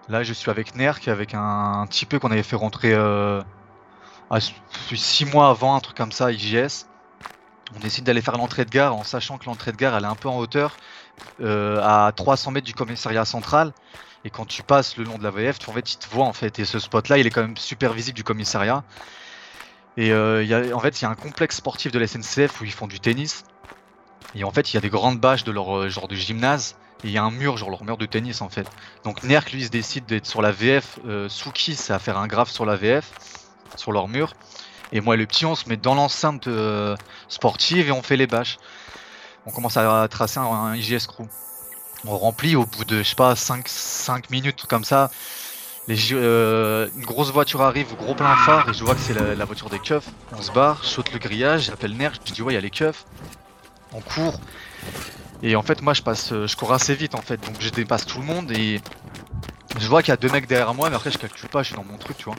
Là, 0.08 0.22
je 0.22 0.32
suis 0.32 0.50
avec 0.50 0.76
Nerk, 0.76 1.08
avec 1.08 1.34
un, 1.34 1.86
petit 1.86 2.06
peu 2.06 2.18
qu'on 2.18 2.30
avait 2.30 2.42
fait 2.42 2.56
rentrer 2.56 2.94
euh, 2.94 3.42
à, 4.30 4.38
six 4.40 5.26
mois 5.26 5.50
avant, 5.50 5.76
un 5.76 5.80
truc 5.80 5.94
comme 5.94 6.10
ça, 6.10 6.32
IGS. 6.32 6.86
On 7.76 7.80
décide 7.80 8.04
d'aller 8.04 8.22
faire 8.22 8.38
l'entrée 8.38 8.64
de 8.64 8.70
gare 8.70 8.96
en 8.96 9.04
sachant 9.04 9.36
que 9.36 9.44
l'entrée 9.44 9.72
de 9.72 9.76
gare 9.76 9.94
elle 9.94 10.04
est 10.04 10.06
un 10.06 10.14
peu 10.14 10.30
en 10.30 10.38
hauteur, 10.38 10.78
euh, 11.42 11.82
à 11.82 12.12
300 12.12 12.52
mètres 12.52 12.66
du 12.66 12.72
commissariat 12.72 13.26
central. 13.26 13.74
Et 14.24 14.30
quand 14.30 14.46
tu 14.46 14.62
passes 14.62 14.96
le 14.96 15.04
long 15.04 15.18
de 15.18 15.22
la 15.22 15.30
VF, 15.30 15.58
tu, 15.58 15.68
en 15.68 15.74
fait, 15.74 15.82
tu 15.82 15.96
te 15.96 16.08
vois 16.08 16.24
en 16.24 16.32
fait. 16.32 16.58
Et 16.58 16.64
ce 16.64 16.78
spot 16.78 17.10
là, 17.10 17.18
il 17.18 17.26
est 17.26 17.30
quand 17.30 17.42
même 17.42 17.58
super 17.58 17.92
visible 17.92 18.16
du 18.16 18.24
commissariat. 18.24 18.84
Et 19.98 20.12
euh, 20.12 20.72
en 20.74 20.80
fait, 20.80 20.98
il 20.98 21.04
y 21.04 21.06
a 21.06 21.10
un 21.10 21.14
complexe 21.14 21.56
sportif 21.56 21.92
de 21.92 21.98
la 21.98 22.06
SNCF 22.06 22.62
où 22.62 22.64
ils 22.64 22.72
font 22.72 22.86
du 22.86 23.00
tennis. 23.00 23.44
Et 24.34 24.44
en 24.44 24.50
fait, 24.50 24.72
il 24.72 24.76
y 24.76 24.78
a 24.78 24.80
des 24.80 24.88
grandes 24.88 25.20
bâches 25.20 25.44
de 25.44 25.52
leur 25.52 25.76
euh, 25.76 25.88
genre 25.90 26.08
de 26.08 26.14
gymnase 26.14 26.76
il 27.04 27.10
y 27.10 27.18
a 27.18 27.22
un 27.22 27.30
mur, 27.30 27.56
genre 27.56 27.70
leur 27.70 27.84
mur 27.84 27.96
de 27.96 28.06
tennis 28.06 28.40
en 28.40 28.48
fait. 28.48 28.66
Donc 29.04 29.22
Nerk 29.22 29.52
lui 29.52 29.64
se 29.64 29.68
décide 29.68 30.06
d'être 30.06 30.26
sur 30.26 30.42
la 30.42 30.50
VF, 30.50 30.98
euh, 31.06 31.28
Suki 31.28 31.74
c'est 31.74 31.92
à 31.92 31.98
faire 31.98 32.18
un 32.18 32.26
graphe 32.26 32.50
sur 32.50 32.64
la 32.64 32.76
VF, 32.76 33.12
sur 33.76 33.92
leur 33.92 34.08
mur. 34.08 34.34
Et 34.92 35.00
moi 35.00 35.14
et 35.14 35.18
le 35.18 35.26
petit 35.26 35.46
on 35.46 35.54
se 35.54 35.68
met 35.68 35.76
dans 35.76 35.94
l'enceinte 35.94 36.46
euh, 36.46 36.96
sportive 37.28 37.88
et 37.88 37.92
on 37.92 38.02
fait 38.02 38.16
les 38.16 38.26
bâches. 38.26 38.58
On 39.46 39.50
commence 39.50 39.76
à 39.76 40.08
tracer 40.08 40.40
un, 40.40 40.74
IGS 40.74 41.06
crew. 41.06 41.24
On 42.06 42.16
remplit 42.16 42.56
au 42.56 42.64
bout 42.64 42.84
de 42.84 42.98
je 42.98 43.08
sais 43.10 43.14
pas 43.14 43.36
5, 43.36 43.68
5 43.68 44.30
minutes 44.30 44.64
comme 44.66 44.84
ça. 44.84 45.10
Euh, 45.90 46.88
une 46.96 47.04
grosse 47.04 47.30
voiture 47.30 47.60
arrive, 47.60 47.94
gros 47.96 48.14
plein 48.14 48.34
phare, 48.36 48.70
et 48.70 48.72
je 48.72 48.82
vois 48.82 48.94
que 48.94 49.00
c'est 49.00 49.12
la, 49.12 49.44
voiture 49.44 49.68
des 49.68 49.78
keufs. 49.78 50.08
On 50.32 50.40
se 50.40 50.50
barre, 50.50 50.82
saute 50.82 51.12
le 51.12 51.18
grillage, 51.18 51.64
j'appelle 51.64 51.94
Nerk, 51.94 52.20
je 52.24 52.32
dis 52.32 52.40
ouais, 52.40 52.54
il 52.54 52.56
y 52.56 52.58
a 52.58 52.62
les 52.62 52.70
keufs. 52.70 53.04
On 53.92 54.00
court, 54.00 54.40
et 55.42 55.56
en 55.56 55.62
fait, 55.62 55.82
moi, 55.82 55.94
je 55.94 56.02
passe, 56.02 56.32
euh, 56.32 56.46
je 56.46 56.56
cours 56.56 56.72
assez 56.72 56.94
vite 56.94 57.14
en 57.14 57.20
fait, 57.20 57.44
donc 57.44 57.56
je 57.60 57.70
dépasse 57.70 58.06
tout 58.06 58.18
le 58.18 58.24
monde 58.24 58.50
et 58.52 58.80
je 59.78 59.88
vois 59.88 60.02
qu'il 60.02 60.10
y 60.10 60.12
a 60.12 60.16
deux 60.16 60.30
mecs 60.30 60.46
derrière 60.46 60.74
moi, 60.74 60.90
mais 60.90 60.96
après, 60.96 61.10
je 61.10 61.18
calcule 61.18 61.48
pas, 61.48 61.62
je 61.62 61.68
suis 61.68 61.76
dans 61.76 61.84
mon 61.84 61.98
truc, 61.98 62.16
tu 62.16 62.24
vois. 62.24 62.36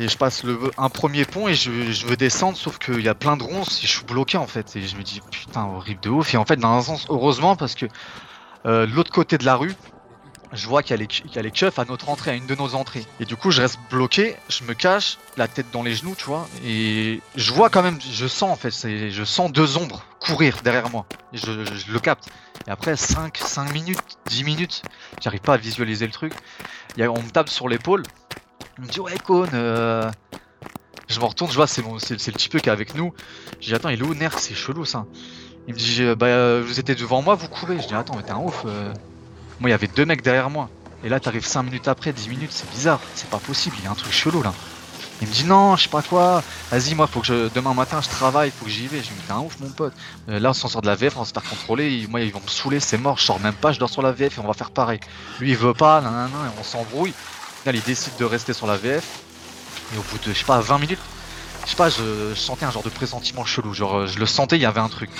Et 0.00 0.08
je 0.08 0.16
passe 0.16 0.44
le, 0.44 0.58
un 0.78 0.88
premier 0.90 1.24
pont 1.24 1.48
et 1.48 1.54
je, 1.54 2.06
veux 2.06 2.16
descendre, 2.16 2.56
sauf 2.56 2.78
qu'il 2.78 3.00
y 3.00 3.08
a 3.08 3.16
plein 3.16 3.36
de 3.36 3.42
ronces 3.42 3.82
et 3.82 3.86
je 3.86 3.92
suis 3.92 4.04
bloqué 4.04 4.36
en 4.36 4.46
fait. 4.46 4.76
Et 4.76 4.82
je 4.82 4.96
me 4.96 5.02
dis, 5.02 5.20
putain, 5.30 5.64
horrible 5.64 6.00
de 6.00 6.10
ouf. 6.10 6.34
Et 6.34 6.36
en 6.36 6.44
fait, 6.44 6.56
dans 6.56 6.72
un 6.72 6.82
sens, 6.82 7.06
heureusement, 7.08 7.56
parce 7.56 7.74
que 7.74 7.86
euh, 8.66 8.86
l'autre 8.86 9.10
côté 9.10 9.38
de 9.38 9.44
la 9.44 9.56
rue, 9.56 9.74
je 10.52 10.66
vois 10.66 10.82
qu'il 10.82 10.96
y, 10.98 11.38
a 11.38 11.42
les 11.42 11.50
keufs 11.50 11.78
à 11.78 11.84
notre 11.84 12.08
entrée, 12.08 12.30
à 12.30 12.34
une 12.34 12.46
de 12.46 12.54
nos 12.54 12.74
entrées. 12.74 13.04
Et 13.20 13.24
du 13.24 13.36
coup, 13.36 13.50
je 13.50 13.60
reste 13.60 13.78
bloqué, 13.90 14.36
je 14.48 14.64
me 14.64 14.72
cache, 14.72 15.18
la 15.36 15.46
tête 15.46 15.66
dans 15.72 15.82
les 15.82 15.94
genoux, 15.94 16.14
tu 16.16 16.24
vois. 16.24 16.48
Et 16.64 17.20
je 17.36 17.52
vois 17.52 17.68
quand 17.68 17.82
même, 17.82 17.98
je 18.00 18.26
sens 18.26 18.50
en 18.50 18.56
fait, 18.56 18.70
je 19.10 19.24
sens 19.24 19.52
deux 19.52 19.76
ombres 19.76 20.04
courir 20.20 20.58
derrière 20.64 20.90
moi. 20.90 21.06
je, 21.32 21.50
le 21.92 21.98
capte. 21.98 22.28
Et 22.66 22.70
après 22.70 22.96
5, 22.96 23.36
5 23.36 23.72
minutes, 23.72 24.18
10 24.26 24.44
minutes, 24.44 24.82
j'arrive 25.20 25.40
pas 25.40 25.54
à 25.54 25.56
visualiser 25.58 26.06
le 26.06 26.12
truc. 26.12 26.32
on 26.98 27.22
me 27.22 27.30
tape 27.30 27.50
sur 27.50 27.68
l'épaule. 27.68 28.02
On 28.78 28.82
me 28.82 28.88
dit, 28.88 29.00
ouais, 29.00 29.18
Cône, 29.18 29.50
euh... 29.54 30.10
je 31.08 31.20
me 31.20 31.24
retourne, 31.24 31.50
je 31.50 31.56
vois, 31.56 31.66
c'est, 31.66 31.82
le 31.82 32.16
petit 32.16 32.48
peu 32.48 32.58
qui 32.58 32.68
est 32.68 32.72
avec 32.72 32.94
nous. 32.94 33.12
Je 33.60 33.66
dis, 33.66 33.74
attends, 33.74 33.90
il 33.90 34.00
est 34.00 34.04
où, 34.04 34.14
Nerf 34.14 34.38
C'est 34.38 34.54
chelou 34.54 34.84
ça. 34.84 35.06
Il 35.66 35.74
me 35.74 35.78
dit, 35.78 36.02
bah, 36.16 36.60
vous 36.60 36.80
étiez 36.80 36.94
devant 36.94 37.20
moi, 37.20 37.34
vous 37.34 37.48
courez. 37.48 37.80
Je 37.80 37.86
dis, 37.86 37.94
attends, 37.94 38.16
mais 38.16 38.22
t'es 38.22 38.30
un 38.30 38.38
ouf. 38.38 38.62
Euh. 38.66 38.94
Moi, 39.60 39.70
il 39.70 39.72
y 39.72 39.74
avait 39.74 39.88
deux 39.88 40.04
mecs 40.04 40.22
derrière 40.22 40.50
moi. 40.50 40.68
Et 41.04 41.08
là, 41.08 41.20
t'arrives 41.20 41.46
5 41.46 41.62
minutes 41.62 41.88
après, 41.88 42.12
10 42.12 42.28
minutes, 42.28 42.52
c'est 42.52 42.70
bizarre. 42.70 43.00
C'est 43.14 43.30
pas 43.30 43.38
possible, 43.38 43.76
il 43.78 43.84
y 43.84 43.86
a 43.86 43.90
un 43.90 43.94
truc 43.94 44.12
chelou 44.12 44.42
là. 44.42 44.52
Il 45.20 45.26
me 45.26 45.32
dit 45.32 45.44
non, 45.44 45.76
je 45.76 45.84
sais 45.84 45.88
pas 45.88 46.02
quoi. 46.02 46.42
Vas-y, 46.70 46.94
moi, 46.94 47.08
faut 47.08 47.20
que 47.20 47.26
je, 47.26 47.48
demain 47.52 47.74
matin, 47.74 48.00
je 48.00 48.08
travaille, 48.08 48.52
faut 48.56 48.64
que 48.64 48.70
j'y 48.70 48.86
vais. 48.86 49.02
Je 49.02 49.08
lui 49.08 49.16
dis, 49.16 49.22
t'es 49.26 49.32
un 49.32 49.38
ouf, 49.38 49.58
mon 49.58 49.68
pote. 49.68 49.92
Euh, 50.28 50.38
là, 50.38 50.50
on 50.50 50.52
s'en 50.52 50.68
sort 50.68 50.80
de 50.80 50.86
la 50.86 50.94
VF, 50.94 51.16
on 51.16 51.20
va 51.20 51.26
se 51.26 51.32
faire 51.32 51.42
contrôler. 51.42 52.06
Moi, 52.08 52.20
ils 52.20 52.32
vont 52.32 52.40
me 52.40 52.48
saouler, 52.48 52.78
c'est 52.78 52.98
mort. 52.98 53.18
Je 53.18 53.24
sors 53.24 53.40
même 53.40 53.54
pas, 53.54 53.72
je 53.72 53.80
dors 53.80 53.90
sur 53.90 54.02
la 54.02 54.12
VF 54.12 54.38
et 54.38 54.40
on 54.40 54.46
va 54.46 54.54
faire 54.54 54.70
pareil. 54.70 55.00
Lui, 55.40 55.50
il 55.50 55.56
veut 55.56 55.74
pas, 55.74 56.00
nan, 56.00 56.12
nan, 56.12 56.30
et 56.30 56.60
on 56.60 56.62
s'embrouille. 56.62 57.14
Là, 57.66 57.72
il 57.74 57.82
décide 57.82 58.12
de 58.18 58.24
rester 58.24 58.52
sur 58.52 58.68
la 58.68 58.76
VF. 58.76 59.04
Et 59.92 59.98
au 59.98 60.02
bout 60.02 60.18
de, 60.18 60.32
je 60.32 60.38
sais 60.38 60.44
pas, 60.44 60.60
20 60.60 60.78
minutes, 60.78 61.00
je 61.64 61.70
sais 61.70 61.76
pas, 61.76 61.88
je, 61.88 62.34
sentais 62.36 62.66
un 62.66 62.70
genre 62.70 62.84
de 62.84 62.90
pressentiment 62.90 63.44
chelou. 63.44 63.74
Genre, 63.74 64.06
je 64.06 64.20
le 64.20 64.26
sentais, 64.26 64.56
il 64.56 64.62
y 64.62 64.66
avait 64.66 64.80
un 64.80 64.88
truc. 64.88 65.10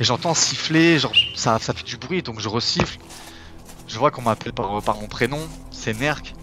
Et 0.00 0.04
j'entends 0.04 0.34
siffler, 0.34 0.98
genre, 0.98 1.12
ça, 1.36 1.58
ça 1.60 1.72
fait 1.72 1.84
du 1.84 1.98
bruit, 1.98 2.22
donc 2.22 2.40
je 2.40 2.48
resiffle. 2.48 2.98
Je 3.88 3.98
vois 3.98 4.10
qu'on 4.10 4.22
m'appelle 4.22 4.52
par, 4.52 4.82
par 4.82 5.00
mon 5.00 5.06
prénom, 5.06 5.40
c'est 5.70 5.98
Nerk. 5.98 6.34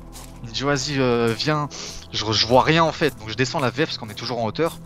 Il 0.43 0.49
me 0.49 0.53
dit 0.53 0.63
vas-y 0.63 0.99
euh, 0.99 1.33
viens, 1.35 1.69
je, 2.11 2.45
vois 2.45 2.63
rien 2.63 2.83
en 2.83 2.91
fait, 2.91 3.17
donc 3.19 3.29
je 3.29 3.35
descends 3.35 3.59
la 3.59 3.69
VF 3.69 3.85
parce 3.85 3.97
qu'on 3.97 4.09
est 4.09 4.15
toujours 4.15 4.39
en 4.39 4.45
hauteur. 4.45 4.79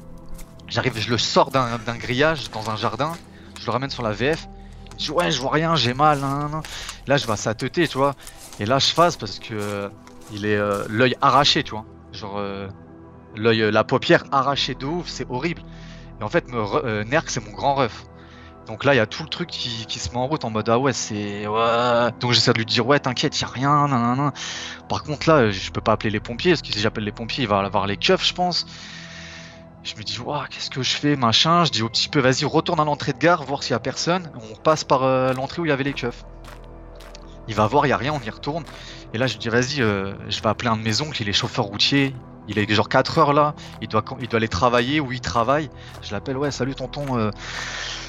J'arrive, 0.67 0.97
je 0.97 1.09
le 1.09 1.17
sors 1.17 1.51
d'un 1.51 1.97
grillage 1.97 2.51
dans 2.51 2.69
un 2.69 2.75
jardin, 2.75 3.13
je 3.59 3.65
le 3.65 3.71
ramène 3.71 3.89
sur 3.89 4.03
la 4.03 4.11
VF. 4.11 4.47
Il 4.91 4.97
dit 4.97 5.11
ouais 5.11 5.31
je 5.31 5.41
vois 5.41 5.51
rien, 5.51 5.75
j'ai 5.75 5.93
mal. 5.93 6.21
Là 7.07 7.17
je 7.17 7.25
vois 7.25 7.37
sa 7.37 7.53
teuté, 7.55 7.87
tu 7.87 7.97
vois. 7.97 8.13
Et 8.59 8.65
là 8.65 8.77
je 8.77 8.87
phase 8.87 9.17
parce 9.17 9.39
que 9.39 9.53
euh, 9.53 9.89
il 10.31 10.45
est 10.45 10.57
euh, 10.57 10.85
l'œil 10.89 11.15
arraché, 11.21 11.63
tu 11.63 11.71
vois. 11.71 11.85
Genre 12.11 12.41
l'œil, 13.35 13.71
la 13.71 13.83
paupière 13.83 14.25
arrachée 14.31 14.75
de 14.75 14.85
ouf, 14.85 15.07
c'est 15.07 15.25
horrible. 15.29 15.63
Et 16.19 16.23
en 16.23 16.29
fait, 16.29 16.45
Nerk 17.05 17.29
c'est 17.29 17.43
mon 17.43 17.51
grand 17.51 17.75
ref. 17.75 18.05
Donc 18.69 18.85
là, 18.85 18.93
il 18.93 18.97
y 18.97 19.01
a 19.01 19.07
tout 19.07 19.23
le 19.23 19.29
truc 19.29 19.49
qui, 19.49 19.99
se 19.99 20.09
met 20.11 20.17
en 20.17 20.27
route 20.27 20.45
en 20.45 20.51
mode 20.51 20.69
ah 20.69 20.77
ouais, 20.77 20.93
c'est. 20.93 21.45
Donc 22.19 22.33
j'essaie 22.33 22.53
de 22.53 22.59
lui 22.59 22.67
dire 22.67 22.85
ouais, 22.85 22.99
t'inquiète, 22.99 23.41
y 23.41 23.43
a 23.43 23.47
rien, 23.47 23.87
nan, 23.87 24.31
Par 24.87 25.01
contre, 25.01 25.27
là, 25.27 25.49
je 25.49 25.71
peux 25.71 25.81
pas 25.81 25.93
appeler 25.93 26.11
les 26.11 26.19
pompiers 26.19 26.51
parce 26.51 26.61
que 26.61 26.71
si 26.71 26.79
j'appelle 26.79 27.03
les 27.03 27.11
pompiers, 27.11 27.45
il 27.45 27.47
va 27.47 27.61
avoir 27.61 27.87
les 27.87 27.97
keufs, 27.97 28.23
je 28.23 28.33
pense. 28.35 28.67
Je 29.81 29.95
me 29.95 30.03
dis, 30.03 30.19
waouh, 30.19 30.43
qu'est-ce 30.51 30.69
que 30.69 30.83
je 30.83 30.95
fais, 30.95 31.15
machin. 31.15 31.65
Je 31.65 31.71
dis 31.71 31.81
au 31.81 31.89
petit 31.89 32.09
peu, 32.09 32.19
vas-y, 32.19 32.45
retourne 32.45 32.79
à 32.79 32.85
l'entrée 32.85 33.11
de 33.13 33.17
gare, 33.17 33.43
voir 33.43 33.63
s'il 33.63 33.71
y 33.71 33.75
a 33.75 33.79
personne. 33.79 34.29
On 34.51 34.55
passe 34.55 34.83
par 34.83 35.01
euh, 35.01 35.33
l'entrée 35.33 35.63
où 35.63 35.65
il 35.65 35.69
y 35.69 35.71
avait 35.71 35.83
les 35.83 35.93
keufs. 35.93 36.23
Il 37.47 37.55
va 37.55 37.65
voir, 37.65 37.87
il 37.87 37.89
y 37.89 37.93
a 37.93 37.97
rien, 37.97 38.13
on 38.13 38.23
y 38.23 38.29
retourne. 38.29 38.65
Et 39.15 39.17
là, 39.17 39.25
je 39.25 39.39
dis, 39.39 39.49
vas-y, 39.49 39.81
euh, 39.81 40.13
je 40.27 40.41
vais 40.43 40.49
appeler 40.49 40.69
un 40.69 40.77
de 40.77 40.83
mes 40.83 41.01
oncles, 41.01 41.19
il 41.19 41.27
est 41.27 41.33
chauffeur 41.33 41.65
routier. 41.65 42.13
Il 42.49 42.57
est 42.57 42.73
genre 42.73 42.89
4 42.89 43.19
heures 43.19 43.33
là, 43.33 43.53
il 43.79 43.87
doit, 43.87 44.03
il 44.19 44.35
aller 44.35 44.47
travailler 44.47 44.99
où 44.99 45.11
il 45.11 45.21
travaille. 45.21 45.69
Je 46.01 46.11
l'appelle, 46.11 46.35
ouais, 46.35 46.49
salut 46.49 46.73
tonton. 46.73 47.15
Euh, 47.15 47.29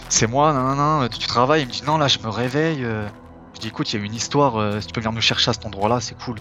c'est 0.09 0.27
moi, 0.27 0.55
non, 0.55 0.75
non, 0.75 1.01
non, 1.01 1.09
tu 1.09 1.27
travailles? 1.27 1.63
Il 1.63 1.69
me 1.69 1.73
dit, 1.73 1.83
non, 1.87 1.99
là, 1.99 2.09
je 2.09 2.19
me 2.21 2.29
réveille. 2.29 2.83
Euh. 2.83 3.07
Je 3.55 3.61
dis, 3.61 3.69
écoute, 3.69 3.93
il 3.93 4.01
y 4.01 4.03
a 4.03 4.05
une 4.05 4.15
histoire, 4.15 4.57
euh, 4.57 4.81
si 4.81 4.87
tu 4.87 4.95
peux 4.95 5.01
venir 5.01 5.13
nous 5.13 5.21
chercher 5.21 5.51
à 5.51 5.53
cet 5.53 5.67
endroit-là, 5.67 6.01
c'est 6.01 6.17
cool. 6.25 6.39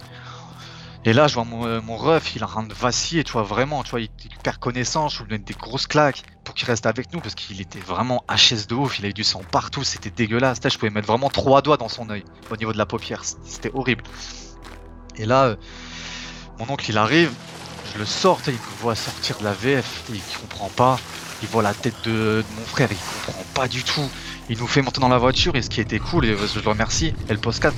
Et 1.04 1.12
là, 1.12 1.28
je 1.28 1.36
vois 1.36 1.43
mon, 1.43 1.82
mon 1.82 1.97
ref, 1.97 2.36
il 2.36 2.41
est 2.41 2.45
en 2.45 2.47
train 2.47 2.64
de 2.64 2.74
vaciller, 2.74 3.26
tu 3.26 3.34
vois, 3.34 3.43
vraiment, 3.43 3.84
tu 3.84 3.91
vois, 3.91 4.00
il, 4.00 4.10
perd 4.43 4.58
connaissance, 4.58 5.16
je 5.16 5.24
lui 5.24 5.30
donne 5.30 5.43
des 5.43 5.54
grosses 5.54 5.88
claques 5.88 6.24
pour 6.45 6.56
qu'il 6.56 6.68
reste 6.68 6.86
avec 6.86 7.14
nous 7.14 7.20
parce 7.20 7.36
qu'il 7.36 7.60
était 7.62 7.80
vraiment 7.80 8.24
HS 8.30 8.68
de 8.68 8.76
ouf, 8.76 9.00
il 9.00 9.06
avait 9.06 9.14
du 9.14 9.24
sang 9.24 9.41
partout, 9.50 9.84
c'était 9.84 10.10
dégueulasse. 10.10 10.60
Je 10.64 10.78
pouvais 10.78 10.89
mettre 10.89 11.08
vraiment 11.08 11.30
trois 11.30 11.62
doigts 11.62 11.78
dans 11.78 11.89
son 11.89 12.10
œil 12.10 12.24
au 12.50 12.58
niveau 12.58 12.74
de 12.74 12.78
la 12.78 12.86
paupière, 12.86 13.24
c'était 13.24 13.72
horrible. 13.74 14.04
Et 15.16 15.26
là, 15.26 15.56
mon 16.60 16.70
oncle 16.70 16.89
il 16.89 16.97
arrive, 16.97 17.32
je 17.94 18.00
le 18.00 18.06
sors, 18.06 18.40
il 18.48 18.54
me 18.54 18.82
voit 18.82 18.96
sortir 18.96 19.38
de 19.38 19.44
la 19.44 19.54
VF, 19.54 20.04
il 20.10 20.22
comprend 20.42 20.70
pas 20.70 20.98
il 21.42 21.48
voit 21.48 21.64
la 21.64 21.74
tête 21.74 21.96
de, 22.06 22.44
mon 22.58 22.66
frère, 22.66 22.90
il 22.92 22.98
comprend 23.26 23.44
pas 23.54 23.68
du 23.68 23.84
tout. 23.84 24.08
Il 24.50 24.58
nous 24.58 24.68
fait 24.68 24.82
monter 24.82 25.00
dans 25.00 25.10
la 25.10 25.18
voiture 25.18 25.56
et 25.56 25.62
ce 25.62 25.70
qui 25.70 25.80
était 25.80 26.00
cool, 26.00 26.26
et 26.26 26.36
je 26.36 26.60
le 26.60 26.70
remercie, 26.70 27.14
et 27.30 27.34
le 27.34 27.38
post 27.38 27.62
4, 27.62 27.74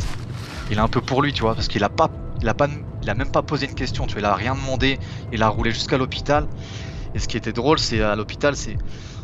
il 0.70 0.78
est 0.78 0.82
un 0.82 0.88
peu 0.88 1.01
pour 1.01 1.22
lui, 1.22 1.34
tu 1.34 1.41
vois, 1.41 1.53
parce 1.53 1.68
qu'il 1.68 1.84
a 1.84 1.89
pas, 1.89 2.09
il 2.41 2.47
a 2.47 2.53
pas, 2.53 2.68
il 3.03 3.09
a 3.09 3.14
même 3.14 3.32
pas 3.32 3.41
posé 3.41 3.68
une 3.68 3.76
question, 3.76 4.07
tu 4.07 4.14
vois, 4.14 4.22
il 4.22 4.26
a 4.26 4.34
rien 4.34 4.55
demandé, 4.55 4.99
il 5.32 5.43
a 5.43 5.49
roulé 5.49 5.72
jusqu'à 5.72 5.97
l'hôpital. 5.97 6.47
Et 7.14 7.20
ce 7.20 7.28
qui 7.28 7.36
était 7.36 7.51
drôle, 7.51 7.78
c'est 7.78 8.01
à 8.01 8.16
l'hôpital, 8.16 8.55
c'est, 8.55 8.78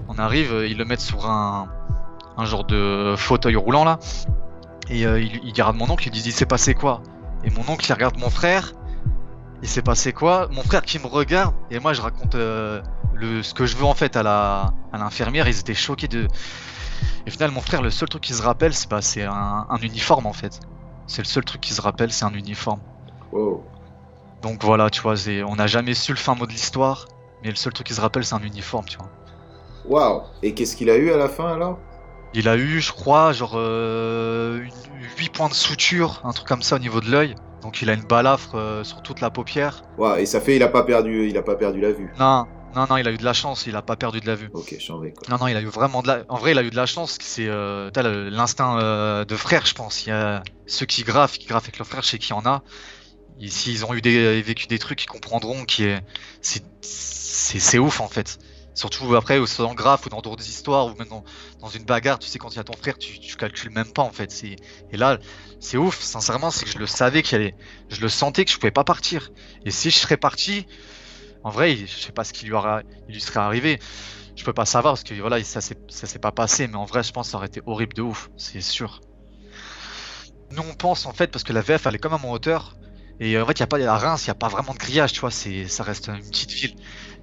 on 0.09 0.17
arrive, 0.17 0.65
ils 0.67 0.77
le 0.77 0.85
mettent 0.85 1.01
sur 1.01 1.29
un, 1.29 1.69
genre 2.43 2.65
de 2.65 3.15
fauteuil 3.17 3.55
roulant 3.55 3.83
là, 3.83 3.97
et 4.89 5.07
euh, 5.07 5.19
il, 5.19 5.39
il 5.43 5.53
dira 5.53 5.71
de 5.71 5.77
mon 5.77 5.89
oncle, 5.89 6.07
il 6.07 6.11
dit, 6.11 6.21
il 6.25 6.33
s'est 6.33 6.45
passé 6.45 6.73
quoi? 6.73 7.01
Et 7.43 7.49
mon 7.49 7.61
oncle, 7.67 7.85
il 7.87 7.93
regarde 7.93 8.17
mon 8.17 8.29
frère. 8.29 8.73
Il 9.63 9.67
s'est 9.67 9.81
passé 9.81 10.13
quoi? 10.13 10.47
Mon 10.51 10.63
frère 10.63 10.81
qui 10.81 10.99
me 10.99 11.07
regarde, 11.07 11.55
et 11.71 11.79
moi, 11.79 11.93
je 11.93 12.01
raconte 12.01 12.35
euh, 12.35 12.81
le, 13.15 13.41
ce 13.41 13.53
que 13.53 13.65
je 13.65 13.75
veux 13.75 13.85
en 13.85 13.95
fait 13.95 14.15
à 14.15 14.23
la 14.23 14.73
à 14.93 14.97
l'infirmière. 14.97 15.47
Ils 15.47 15.59
étaient 15.59 15.73
choqués 15.73 16.07
de. 16.07 16.27
Et 17.25 17.29
au 17.29 17.31
final, 17.31 17.51
mon 17.51 17.61
frère, 17.61 17.81
le 17.81 17.89
seul 17.89 18.07
truc 18.07 18.23
qu'il 18.23 18.35
se 18.35 18.43
rappelle, 18.43 18.73
c'est 18.73 18.89
bah, 18.89 19.01
c'est 19.01 19.23
un, 19.23 19.65
un 19.69 19.77
uniforme 19.77 20.27
en 20.27 20.33
fait. 20.33 20.59
C'est 21.07 21.21
le 21.21 21.27
seul 21.27 21.43
truc 21.43 21.61
qu'il 21.61 21.75
se 21.75 21.81
rappelle, 21.81 22.11
c'est 22.11 22.25
un 22.25 22.33
uniforme. 22.33 22.81
Wow. 23.31 23.63
Donc 24.41 24.63
voilà, 24.63 24.89
tu 24.89 25.01
vois, 25.01 25.15
on 25.47 25.55
n'a 25.55 25.67
jamais 25.67 25.93
su 25.93 26.11
le 26.11 26.17
fin 26.17 26.35
mot 26.35 26.45
de 26.45 26.51
l'histoire, 26.51 27.07
mais 27.43 27.49
le 27.49 27.55
seul 27.55 27.73
truc 27.73 27.87
qu'il 27.87 27.95
se 27.95 28.01
rappelle, 28.01 28.23
c'est 28.23 28.35
un 28.35 28.43
uniforme, 28.43 28.85
tu 28.85 28.97
vois. 28.97 29.09
Waouh. 29.85 30.23
Et 30.43 30.53
qu'est-ce 30.53 30.75
qu'il 30.75 30.89
a 30.89 30.97
eu 30.97 31.11
à 31.11 31.17
la 31.17 31.29
fin 31.29 31.53
alors? 31.53 31.79
Il 32.33 32.47
a 32.47 32.57
eu, 32.57 32.81
je 32.81 32.91
crois, 32.91 33.31
genre 33.31 33.53
euh, 33.55 34.61
8 35.17 35.29
points 35.29 35.49
de 35.49 35.53
suture, 35.53 36.21
un 36.23 36.33
truc 36.33 36.47
comme 36.47 36.61
ça 36.61 36.75
au 36.75 36.79
niveau 36.79 36.99
de 37.01 37.09
l'œil. 37.09 37.35
Donc 37.61 37.81
il 37.81 37.89
a 37.89 37.93
une 37.93 38.03
balafre 38.03 38.55
euh, 38.55 38.83
sur 38.83 39.01
toute 39.01 39.21
la 39.21 39.29
paupière. 39.29 39.83
Waouh. 39.97 40.17
Et 40.17 40.25
ça 40.25 40.39
fait, 40.41 40.55
il 40.55 40.63
a 40.63 40.67
pas 40.67 40.83
perdu, 40.83 41.27
il 41.27 41.37
a 41.37 41.41
pas 41.41 41.55
perdu 41.55 41.81
la 41.81 41.91
vue. 41.91 42.11
Non, 42.19 42.45
non, 42.75 42.85
non, 42.89 42.97
il 42.97 43.07
a 43.07 43.11
eu 43.11 43.17
de 43.17 43.25
la 43.25 43.33
chance, 43.33 43.65
il 43.65 43.75
a 43.75 43.81
pas 43.81 43.95
perdu 43.95 44.19
de 44.19 44.27
la 44.27 44.35
vue. 44.35 44.49
Ok, 44.53 44.75
j'en 44.79 44.99
vais 44.99 45.11
quoi. 45.11 45.27
Non, 45.29 45.37
non, 45.39 45.47
il 45.47 45.57
a 45.57 45.61
eu 45.61 45.65
vraiment 45.65 46.01
de 46.01 46.07
la. 46.07 46.23
En 46.29 46.37
vrai, 46.37 46.51
il 46.51 46.57
a 46.57 46.63
eu 46.63 46.69
de 46.69 46.75
la 46.75 46.85
chance. 46.85 47.17
C'est 47.21 47.47
euh, 47.47 47.89
l'instinct 48.29 48.79
euh, 48.79 49.25
de 49.25 49.35
frère, 49.35 49.65
je 49.65 49.73
pense. 49.73 50.05
Il 50.05 50.09
y 50.09 50.11
a 50.11 50.43
ceux 50.65 50.85
qui 50.85 51.03
graffent, 51.03 51.37
qui 51.37 51.47
graffent 51.47 51.65
avec 51.65 51.79
leur 51.79 51.87
frère, 51.87 52.03
je 52.03 52.09
sais 52.09 52.19
qu'il 52.19 52.35
y 52.35 52.37
en 52.37 52.45
a. 52.45 52.61
S'ils 53.47 53.85
ont 53.85 53.93
eu 53.93 54.01
des, 54.01 54.41
vécu 54.41 54.67
des 54.67 54.79
trucs, 54.79 55.03
ils 55.03 55.07
comprendront 55.07 55.65
qui 55.65 55.83
est, 55.83 56.01
c'est, 56.41 56.63
c'est, 56.81 57.59
c'est 57.59 57.77
ouf 57.77 58.01
en 58.01 58.07
fait. 58.07 58.39
Surtout 58.77 59.15
après, 59.15 59.39
dans 59.57 59.73
graphe 59.73 60.05
ou 60.05 60.09
dans 60.09 60.21
d'autres 60.21 60.47
histoires, 60.47 60.85
ou 60.85 60.95
même 60.99 61.07
dans, 61.07 61.69
une 61.69 61.83
bagarre, 61.83 62.19
tu 62.19 62.27
sais, 62.27 62.37
quand 62.37 62.53
il 62.53 62.57
y 62.57 62.59
a 62.59 62.63
ton 62.63 62.77
frère, 62.77 62.95
tu, 62.99 63.35
calcules 63.35 63.71
même 63.71 63.91
pas 63.91 64.03
en 64.03 64.11
fait. 64.11 64.31
Et 64.91 64.97
là, 64.97 65.17
c'est 65.59 65.77
ouf, 65.77 65.99
sincèrement, 65.99 66.51
c'est 66.51 66.65
que 66.65 66.69
je 66.69 66.77
le 66.77 66.85
savais 66.85 67.23
qu'il 67.23 67.37
allait, 67.37 67.55
je 67.89 67.99
le 68.01 68.07
sentais 68.07 68.45
que 68.45 68.51
je 68.51 68.57
pouvais 68.57 68.69
pas 68.69 68.83
partir. 68.83 69.31
Et 69.65 69.71
si 69.71 69.89
je 69.89 69.97
serais 69.97 70.15
parti, 70.15 70.67
en 71.43 71.49
vrai, 71.49 71.75
je 71.75 71.87
sais 71.87 72.11
pas 72.11 72.23
ce 72.23 72.33
qui 72.33 72.45
lui, 72.45 72.53
aura, 72.53 72.83
il 73.09 73.15
lui 73.15 73.21
serait 73.21 73.39
arrivé. 73.39 73.79
Je 74.35 74.43
peux 74.43 74.53
pas 74.53 74.65
savoir 74.65 74.93
parce 74.93 75.03
que 75.03 75.15
voilà, 75.15 75.43
ça 75.43 75.59
s'est, 75.59 76.19
pas 76.21 76.31
passé, 76.31 76.67
mais 76.67 76.75
en 76.75 76.85
vrai, 76.85 77.01
je 77.01 77.11
pense 77.11 77.25
que 77.25 77.31
ça 77.31 77.37
aurait 77.37 77.47
été 77.47 77.63
horrible 77.65 77.95
de 77.95 78.03
ouf, 78.03 78.29
c'est 78.37 78.61
sûr. 78.61 79.01
Nous, 80.51 80.61
on 80.61 80.75
pense 80.75 81.07
en 81.07 81.13
fait, 81.13 81.31
parce 81.31 81.43
que 81.43 81.51
la 81.51 81.61
VF, 81.61 81.87
elle 81.87 81.95
est 81.95 81.99
comme 81.99 82.13
à 82.13 82.19
mon 82.19 82.31
hauteur, 82.31 82.77
et 83.19 83.39
en 83.39 83.45
fait, 83.47 83.53
il 83.53 83.59
y 83.61 83.63
a 83.63 83.67
pas 83.67 83.79
à 83.79 83.97
Reims, 83.97 84.25
il 84.25 84.27
y 84.27 84.31
a 84.31 84.35
pas 84.35 84.49
vraiment 84.49 84.73
de 84.73 84.77
grillage, 84.77 85.13
tu 85.13 85.21
vois, 85.21 85.31
ça 85.31 85.83
reste 85.83 86.09
une 86.09 86.21
petite 86.21 86.51
ville. 86.51 86.75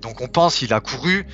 Donc 0.04 0.22
on 0.22 0.28
pense, 0.28 0.62
il 0.62 0.74
a 0.74 0.80
couru, 0.80 1.26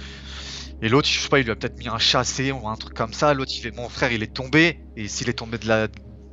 et 0.82 0.88
l'autre, 0.88 1.08
je 1.08 1.20
sais 1.20 1.28
pas, 1.28 1.40
il 1.40 1.44
lui 1.44 1.52
a 1.52 1.56
peut-être 1.56 1.78
mis 1.78 1.88
un 1.88 1.98
chassé 1.98 2.52
ou 2.52 2.68
un 2.68 2.76
truc 2.76 2.94
comme 2.94 3.12
ça. 3.14 3.34
L'autre, 3.34 3.52
il 3.62 3.68
est, 3.68 3.76
mon 3.76 3.88
frère, 3.90 4.12
il 4.12 4.22
est 4.22 4.34
tombé, 4.34 4.80
et 4.96 5.08
s'il 5.08 5.28
est 5.28 5.34
tombé 5.34 5.58
de 5.58 5.68
la, 5.68 5.88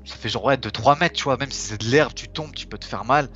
ça 0.06 0.16
fait 0.18 0.30
genre 0.30 0.46
ouais, 0.46 0.58
de 0.58 0.70
3 0.70 0.98
mètres, 0.98 1.16
tu 1.18 1.24
vois, 1.26 1.38
même 1.38 1.52
si 1.52 1.60
c'est 1.68 1.82
de 1.82 1.88
l'herbe, 1.88 2.14
tu 2.16 2.30
tombes, 2.30 2.54
tu 2.56 2.68
peux 2.68 2.78
te 2.80 2.86
faire 2.86 3.06
mal. 3.06 3.30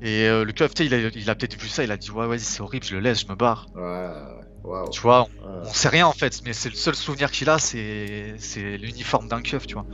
Et 0.00 0.26
euh, 0.28 0.44
le 0.44 0.52
sais, 0.76 0.86
il 0.86 0.94
a, 0.94 0.98
il 1.14 1.30
a 1.30 1.34
peut-être 1.36 1.60
vu 1.60 1.68
ça, 1.68 1.84
il 1.84 1.90
a 1.92 1.96
dit 1.96 2.10
ouais, 2.10 2.26
vas-y, 2.26 2.40
c'est 2.40 2.60
horrible, 2.62 2.84
je 2.86 2.94
le 2.94 3.00
laisse, 3.00 3.20
je 3.20 3.30
me 3.30 3.36
barre. 3.36 3.66
Ouais. 3.74 4.48
Tu 4.90 5.00
vois, 5.00 5.22
on, 5.22 5.28
Ouais. 5.44 5.68
on 5.68 5.72
sait 5.72 5.88
rien 5.88 6.06
en 6.06 6.12
fait, 6.12 6.40
mais 6.44 6.52
c'est 6.52 6.68
le 6.70 6.74
seul 6.74 6.94
souvenir 6.96 7.30
qu'il 7.30 7.48
a, 7.50 7.58
c'est, 7.58 8.36
c'est 8.38 8.78
l'uniforme 8.78 9.28
d'un 9.28 9.42
keuf, 9.42 9.66
tu 9.66 9.74
vois. 9.74 9.86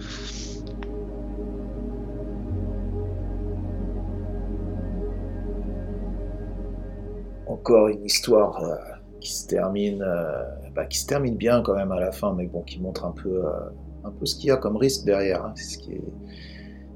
Encore 7.54 7.86
une 7.86 8.04
histoire 8.04 8.64
euh, 8.64 8.74
qui 9.20 9.32
se 9.32 9.46
termine, 9.46 10.02
euh, 10.02 10.42
bah, 10.74 10.86
qui 10.86 10.98
se 10.98 11.06
termine 11.06 11.36
bien 11.36 11.62
quand 11.62 11.76
même 11.76 11.92
à 11.92 12.00
la 12.00 12.10
fin, 12.10 12.34
mais 12.34 12.46
bon, 12.46 12.62
qui 12.62 12.80
montre 12.80 13.04
un 13.04 13.12
peu, 13.12 13.46
euh, 13.46 13.50
un 14.02 14.10
peu 14.10 14.26
ce 14.26 14.34
qu'il 14.34 14.48
y 14.48 14.50
a 14.50 14.56
comme 14.56 14.76
risque 14.76 15.04
derrière. 15.04 15.44
hein. 15.44 15.54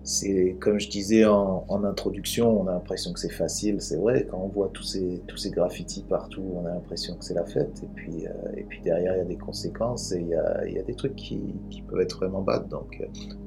C'est 0.02 0.56
comme 0.58 0.80
je 0.80 0.88
disais 0.88 1.26
en, 1.26 1.84
introduction, 1.84 2.60
on 2.60 2.66
a 2.66 2.72
l'impression 2.72 3.12
que 3.12 3.20
c'est 3.20 3.32
facile. 3.32 3.80
C'est 3.80 3.98
vrai 3.98 4.26
quand 4.28 4.38
on 4.38 4.48
voit 4.48 4.70
tous 4.74 4.82
ces, 4.82 5.22
tous 5.28 5.36
ces 5.36 5.50
graffitis 5.50 6.02
partout, 6.08 6.42
on 6.56 6.66
a 6.66 6.70
l'impression 6.70 7.14
que 7.14 7.24
c'est 7.24 7.34
la 7.34 7.44
fête. 7.44 7.82
Et 7.84 7.88
puis, 7.94 8.24
et 8.56 8.64
puis 8.64 8.80
derrière, 8.80 9.14
il 9.14 9.18
y 9.18 9.20
a 9.20 9.26
des 9.26 9.36
conséquences 9.36 10.10
et 10.12 10.20
il 10.20 10.28
y 10.28 10.34
a, 10.34 10.66
il 10.66 10.72
y 10.72 10.78
a 10.78 10.82
des 10.82 10.94
trucs 10.94 11.14
qui, 11.14 11.54
peuvent 11.86 12.00
être 12.00 12.16
vraiment 12.16 12.40
bad. 12.40 12.68
Donc, 12.68 13.00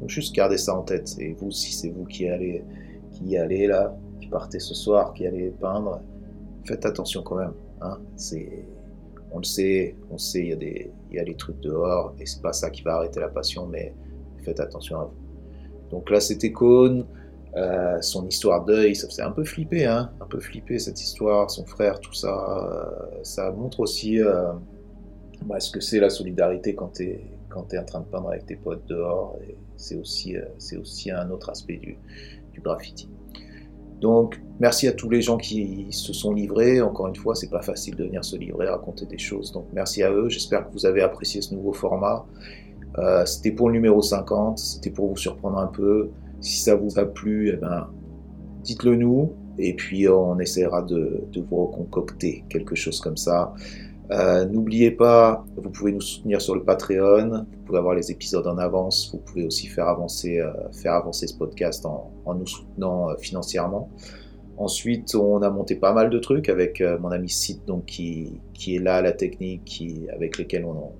juste 0.05 0.33
gardez 0.35 0.57
ça 0.57 0.77
en 0.77 0.83
tête. 0.83 1.15
Et 1.19 1.33
vous, 1.33 1.51
si 1.51 1.73
c'est 1.73 1.89
vous 1.89 2.05
qui 2.05 2.29
allez, 2.29 2.63
qui 3.11 3.35
allez 3.37 3.65
là, 3.65 3.97
qui 4.21 4.27
partez 4.27 4.59
ce 4.59 4.75
soir, 4.75 5.13
qui 5.13 5.25
allez 5.25 5.49
peindre, 5.49 5.99
faites 6.65 6.85
attention 6.85 7.23
quand 7.23 7.35
même. 7.35 7.53
Hein. 7.81 7.97
On 9.33 9.37
le 9.37 9.43
sait, 9.43 9.95
on 10.09 10.17
sait, 10.17 10.41
il 10.41 10.47
y 10.49 10.53
a 10.53 10.55
des, 10.57 10.91
y 11.11 11.19
a 11.19 11.23
les 11.23 11.35
trucs 11.35 11.59
dehors 11.61 12.13
et 12.19 12.25
c'est 12.25 12.41
pas 12.41 12.53
ça 12.53 12.69
qui 12.69 12.81
va 12.81 12.95
arrêter 12.95 13.19
la 13.19 13.29
passion, 13.29 13.65
mais 13.65 13.93
faites 14.43 14.59
attention 14.59 14.99
à 14.99 15.05
vous. 15.05 15.15
Donc 15.89 16.09
là, 16.09 16.19
c'était 16.19 16.51
Cône, 16.51 17.05
euh, 17.55 18.01
son 18.01 18.27
histoire 18.27 18.65
d'œil, 18.65 18.95
ça 18.95 19.07
faisait 19.07 19.21
un 19.23 19.31
peu 19.31 19.43
flipper, 19.43 19.85
hein, 19.85 20.11
un 20.21 20.25
peu 20.25 20.39
flipper 20.39 20.79
cette 20.79 21.01
histoire, 21.01 21.49
son 21.49 21.65
frère, 21.65 21.99
tout 21.99 22.13
ça. 22.13 22.29
euh, 22.29 23.19
ça 23.23 23.51
montre 23.51 23.79
aussi 23.81 24.21
euh, 24.21 24.51
bah, 25.45 25.59
ce 25.59 25.71
que 25.71 25.79
c'est 25.79 25.99
la 25.99 26.09
solidarité 26.09 26.75
quand 26.75 26.93
tu 26.93 27.03
es, 27.03 27.21
quand 27.49 27.63
t'es 27.63 27.77
en 27.77 27.85
train 27.85 28.01
de 28.01 28.05
peindre 28.05 28.29
avec 28.29 28.45
tes 28.45 28.55
potes 28.55 28.85
dehors. 28.87 29.37
C'est 29.77 29.95
aussi, 29.95 30.37
euh, 30.37 30.45
c'est 30.57 30.77
aussi 30.77 31.11
un 31.11 31.29
autre 31.29 31.49
aspect 31.49 31.77
du 31.77 32.61
graffiti. 32.61 33.09
Donc, 34.01 34.41
merci 34.59 34.87
à 34.87 34.93
tous 34.93 35.09
les 35.09 35.21
gens 35.21 35.37
qui 35.37 35.85
se 35.91 36.11
sont 36.11 36.33
livrés. 36.33 36.81
Encore 36.81 37.07
une 37.07 37.15
fois, 37.15 37.35
c'est 37.35 37.51
pas 37.51 37.61
facile 37.61 37.95
de 37.95 38.03
venir 38.03 38.25
se 38.25 38.35
livrer, 38.35 38.67
raconter 38.67 39.05
des 39.05 39.19
choses. 39.19 39.51
Donc, 39.51 39.67
merci 39.73 40.01
à 40.01 40.11
eux. 40.11 40.27
J'espère 40.27 40.67
que 40.67 40.73
vous 40.73 40.87
avez 40.87 41.01
apprécié 41.03 41.41
ce 41.41 41.53
nouveau 41.53 41.71
format. 41.71 42.25
Euh, 42.97 43.25
c'était 43.27 43.51
pour 43.51 43.69
le 43.69 43.73
numéro 43.73 44.01
50. 44.01 44.57
C'était 44.57 44.89
pour 44.89 45.07
vous 45.07 45.17
surprendre 45.17 45.59
un 45.59 45.67
peu. 45.67 46.09
Si 46.39 46.59
ça 46.61 46.75
vous 46.75 46.97
a 46.97 47.05
plu, 47.05 47.51
eh 47.53 47.57
ben, 47.57 47.89
dites-le 48.63 48.95
nous. 48.95 49.33
Et 49.59 49.75
puis, 49.75 50.09
on 50.09 50.39
essaiera 50.39 50.81
de, 50.81 51.23
de 51.31 51.41
vous 51.41 51.67
reconcocter 51.67 52.43
quelque 52.49 52.73
chose 52.73 52.99
comme 52.99 53.17
ça. 53.17 53.53
Euh, 54.11 54.45
N'oubliez 54.45 54.91
pas, 54.91 55.45
vous 55.55 55.69
pouvez 55.69 55.93
nous 55.93 56.01
soutenir 56.01 56.41
sur 56.41 56.55
le 56.55 56.63
Patreon. 56.63 57.29
Vous 57.29 57.65
pouvez 57.65 57.77
avoir 57.77 57.95
les 57.95 58.11
épisodes 58.11 58.45
en 58.45 58.57
avance. 58.57 59.11
Vous 59.13 59.19
pouvez 59.19 59.45
aussi 59.45 59.67
faire 59.67 59.87
avancer, 59.87 60.39
euh, 60.39 60.51
faire 60.73 60.93
avancer 60.93 61.27
ce 61.27 61.37
podcast 61.37 61.85
en, 61.85 62.11
nous 62.33 62.47
soutenant 62.47 63.09
euh, 63.09 63.15
financièrement. 63.17 63.89
Ensuite, 64.57 65.15
on 65.15 65.41
a 65.41 65.49
monté 65.49 65.75
pas 65.75 65.93
mal 65.93 66.09
de 66.09 66.19
trucs 66.19 66.49
avec 66.49 66.83
mon 66.99 67.09
ami 67.09 67.29
Sid, 67.29 67.61
donc 67.65 67.85
qui, 67.85 68.41
est 68.67 68.79
là 68.79 68.97
à 68.97 69.01
la 69.01 69.11
technique, 69.11 69.83
avec 70.13 70.37
lesquels 70.37 70.65
on, 70.65 70.91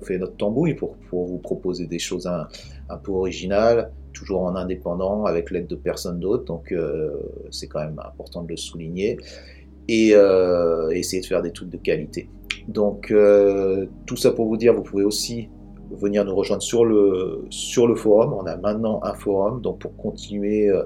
fait 0.00 0.16
notre 0.16 0.36
tambouille 0.36 0.74
pour, 0.74 0.96
vous 1.10 1.38
proposer 1.38 1.86
des 1.86 1.98
choses 1.98 2.26
un, 2.26 2.96
peu 2.96 3.12
originales, 3.12 3.90
toujours 4.14 4.42
en 4.42 4.56
indépendant, 4.56 5.26
avec 5.26 5.50
l'aide 5.50 5.66
de 5.66 5.74
personne 5.74 6.18
d'autre. 6.18 6.44
Donc, 6.44 6.74
c'est 7.50 7.66
quand 7.66 7.80
même 7.80 8.00
important 8.02 8.42
de 8.42 8.48
le 8.48 8.56
souligner. 8.56 9.18
Et 9.88 10.14
essayer 10.92 11.20
de 11.20 11.26
faire 11.26 11.42
des 11.42 11.52
trucs 11.52 11.68
de 11.68 11.76
qualité. 11.76 12.28
Donc, 12.68 13.10
euh, 13.10 13.86
tout 14.06 14.16
ça 14.16 14.32
pour 14.32 14.46
vous 14.46 14.56
dire, 14.56 14.74
vous 14.74 14.82
pouvez 14.82 15.04
aussi 15.04 15.48
venir 15.90 16.24
nous 16.24 16.34
rejoindre 16.34 16.62
sur 16.62 16.84
le, 16.84 17.46
forum. 17.96 18.34
On 18.34 18.46
a 18.46 18.56
maintenant 18.56 19.00
un 19.02 19.14
forum, 19.14 19.60
donc 19.60 19.80
pour 19.80 19.96
continuer, 19.96 20.68
euh, 20.68 20.84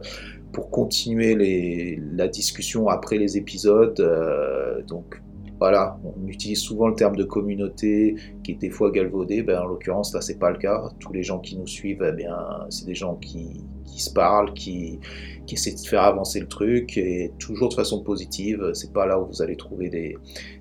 la 2.17 2.29
discussion 2.29 2.89
après 2.89 3.17
les 3.17 3.37
épisodes. 3.37 4.01
euh, 4.01 4.83
donc 4.83 5.21
voilà, 5.61 5.99
on 6.05 6.29
utilise 6.29 6.61
souvent 6.61 6.87
le 6.87 6.95
terme 6.95 7.17
de 7.17 7.25
communauté 7.25 8.15
qui 8.55 8.59
des 8.59 8.71
fois 8.71 8.91
galvaudé. 8.91 9.43
Ben, 9.43 9.61
en 9.61 9.67
l'occurrence, 9.67 10.15
là, 10.15 10.21
c'est 10.21 10.39
pas 10.39 10.51
le 10.51 10.59
cas. 10.59 10.91
Tous 11.01 11.13
les 11.13 11.23
gens 11.23 11.39
qui 11.39 11.57
nous 11.57 11.67
suivent, 11.67 12.05
eh 12.07 12.13
bien, 12.13 12.37
c'est 12.71 12.87
des 12.87 12.95
gens 12.95 13.17
qui, 13.17 13.65
qui 13.85 14.01
se 14.01 14.13
parlent, 14.13 14.53
qui, 14.55 14.99
qui 15.47 15.55
essaient 15.55 15.75
de 15.75 15.89
faire 15.89 16.03
avancer 16.03 16.41
le 16.41 16.49
truc 16.49 16.97
et 16.97 17.33
toujours 17.39 17.69
de 17.69 17.75
façon 17.75 18.03
positive. 18.03 18.71
C'est 18.75 18.93
pas 18.93 19.07
là 19.07 19.21
où 19.21 19.27
vous 19.27 19.43
allez 19.43 19.57
trouver 19.57 19.89
des, 19.89 20.17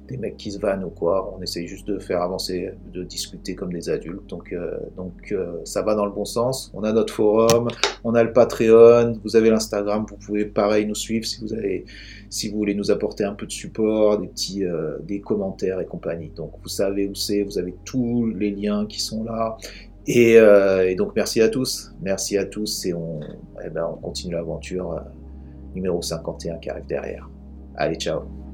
des 0.08 0.18
mecs 0.18 0.38
qui 0.38 0.52
se 0.52 0.60
vannent 0.60 0.84
ou 0.84 0.90
quoi. 0.90 1.34
On 1.38 1.42
essaye 1.42 1.68
juste 1.68 1.88
de 1.88 2.00
faire 2.00 2.22
avancer, 2.22 2.72
de 2.94 3.04
discuter 3.04 3.56
comme 3.56 3.74
des 3.74 3.90
adultes. 3.90 4.28
Donc, 4.28 4.54
euh, 4.54 4.78
donc 4.96 5.14
euh, 5.32 5.58
ça 5.66 5.82
va 5.82 5.96
dans 5.96 6.06
le 6.06 6.12
bon 6.12 6.26
sens. 6.26 6.72
On 6.74 6.84
a 6.84 6.92
notre 6.94 7.14
forum, 7.14 7.68
on 8.04 8.16
a 8.16 8.24
le 8.24 8.34
Patreon, 8.34 9.20
vous 9.24 9.36
avez 9.36 9.50
l'Instagram. 9.50 10.06
Vous 10.10 10.18
pouvez 10.18 10.46
pareil 10.46 10.86
nous 10.86 10.96
suivre 10.96 11.26
si 11.26 11.42
vous 11.42 11.54
avez, 11.54 11.86
si 12.30 12.50
vous 12.50 12.58
voulez 12.58 12.76
nous 12.76 12.92
apporter 12.92 13.24
un 13.24 13.34
peu 13.34 13.46
de 13.46 13.52
support, 13.52 14.20
des 14.20 14.28
petits, 14.28 14.66
euh, 14.66 14.98
des 15.04 15.20
commentaires 15.20 15.80
et 15.80 15.86
compagnie. 15.86 16.32
Donc 16.36 16.54
vous 16.62 16.70
savez 16.70 17.08
où 17.08 17.16
c'est, 17.16 17.44
vous 17.44 17.58
avez 17.58 17.74
tous 17.86 18.26
les 18.28 18.52
liens 18.52 18.86
qui 18.86 19.02
sont 19.02 19.24
là. 19.24 19.58
Et, 20.08 20.38
euh, 20.38 20.90
et 20.90 20.96
donc 20.96 21.14
merci 21.16 21.42
à 21.42 21.50
tous, 21.50 21.94
merci 22.02 22.38
à 22.38 22.46
tous 22.46 22.86
et 22.86 22.94
on, 22.94 23.20
eh 23.64 23.70
ben, 23.70 23.86
on 23.92 23.98
continue 23.98 24.34
l'aventure 24.34 24.94
euh, 24.94 25.00
numéro 25.76 26.02
51 26.02 26.58
qui 26.60 26.70
arrive 26.70 26.86
derrière. 26.86 27.30
Allez, 27.76 27.96
ciao 27.96 28.47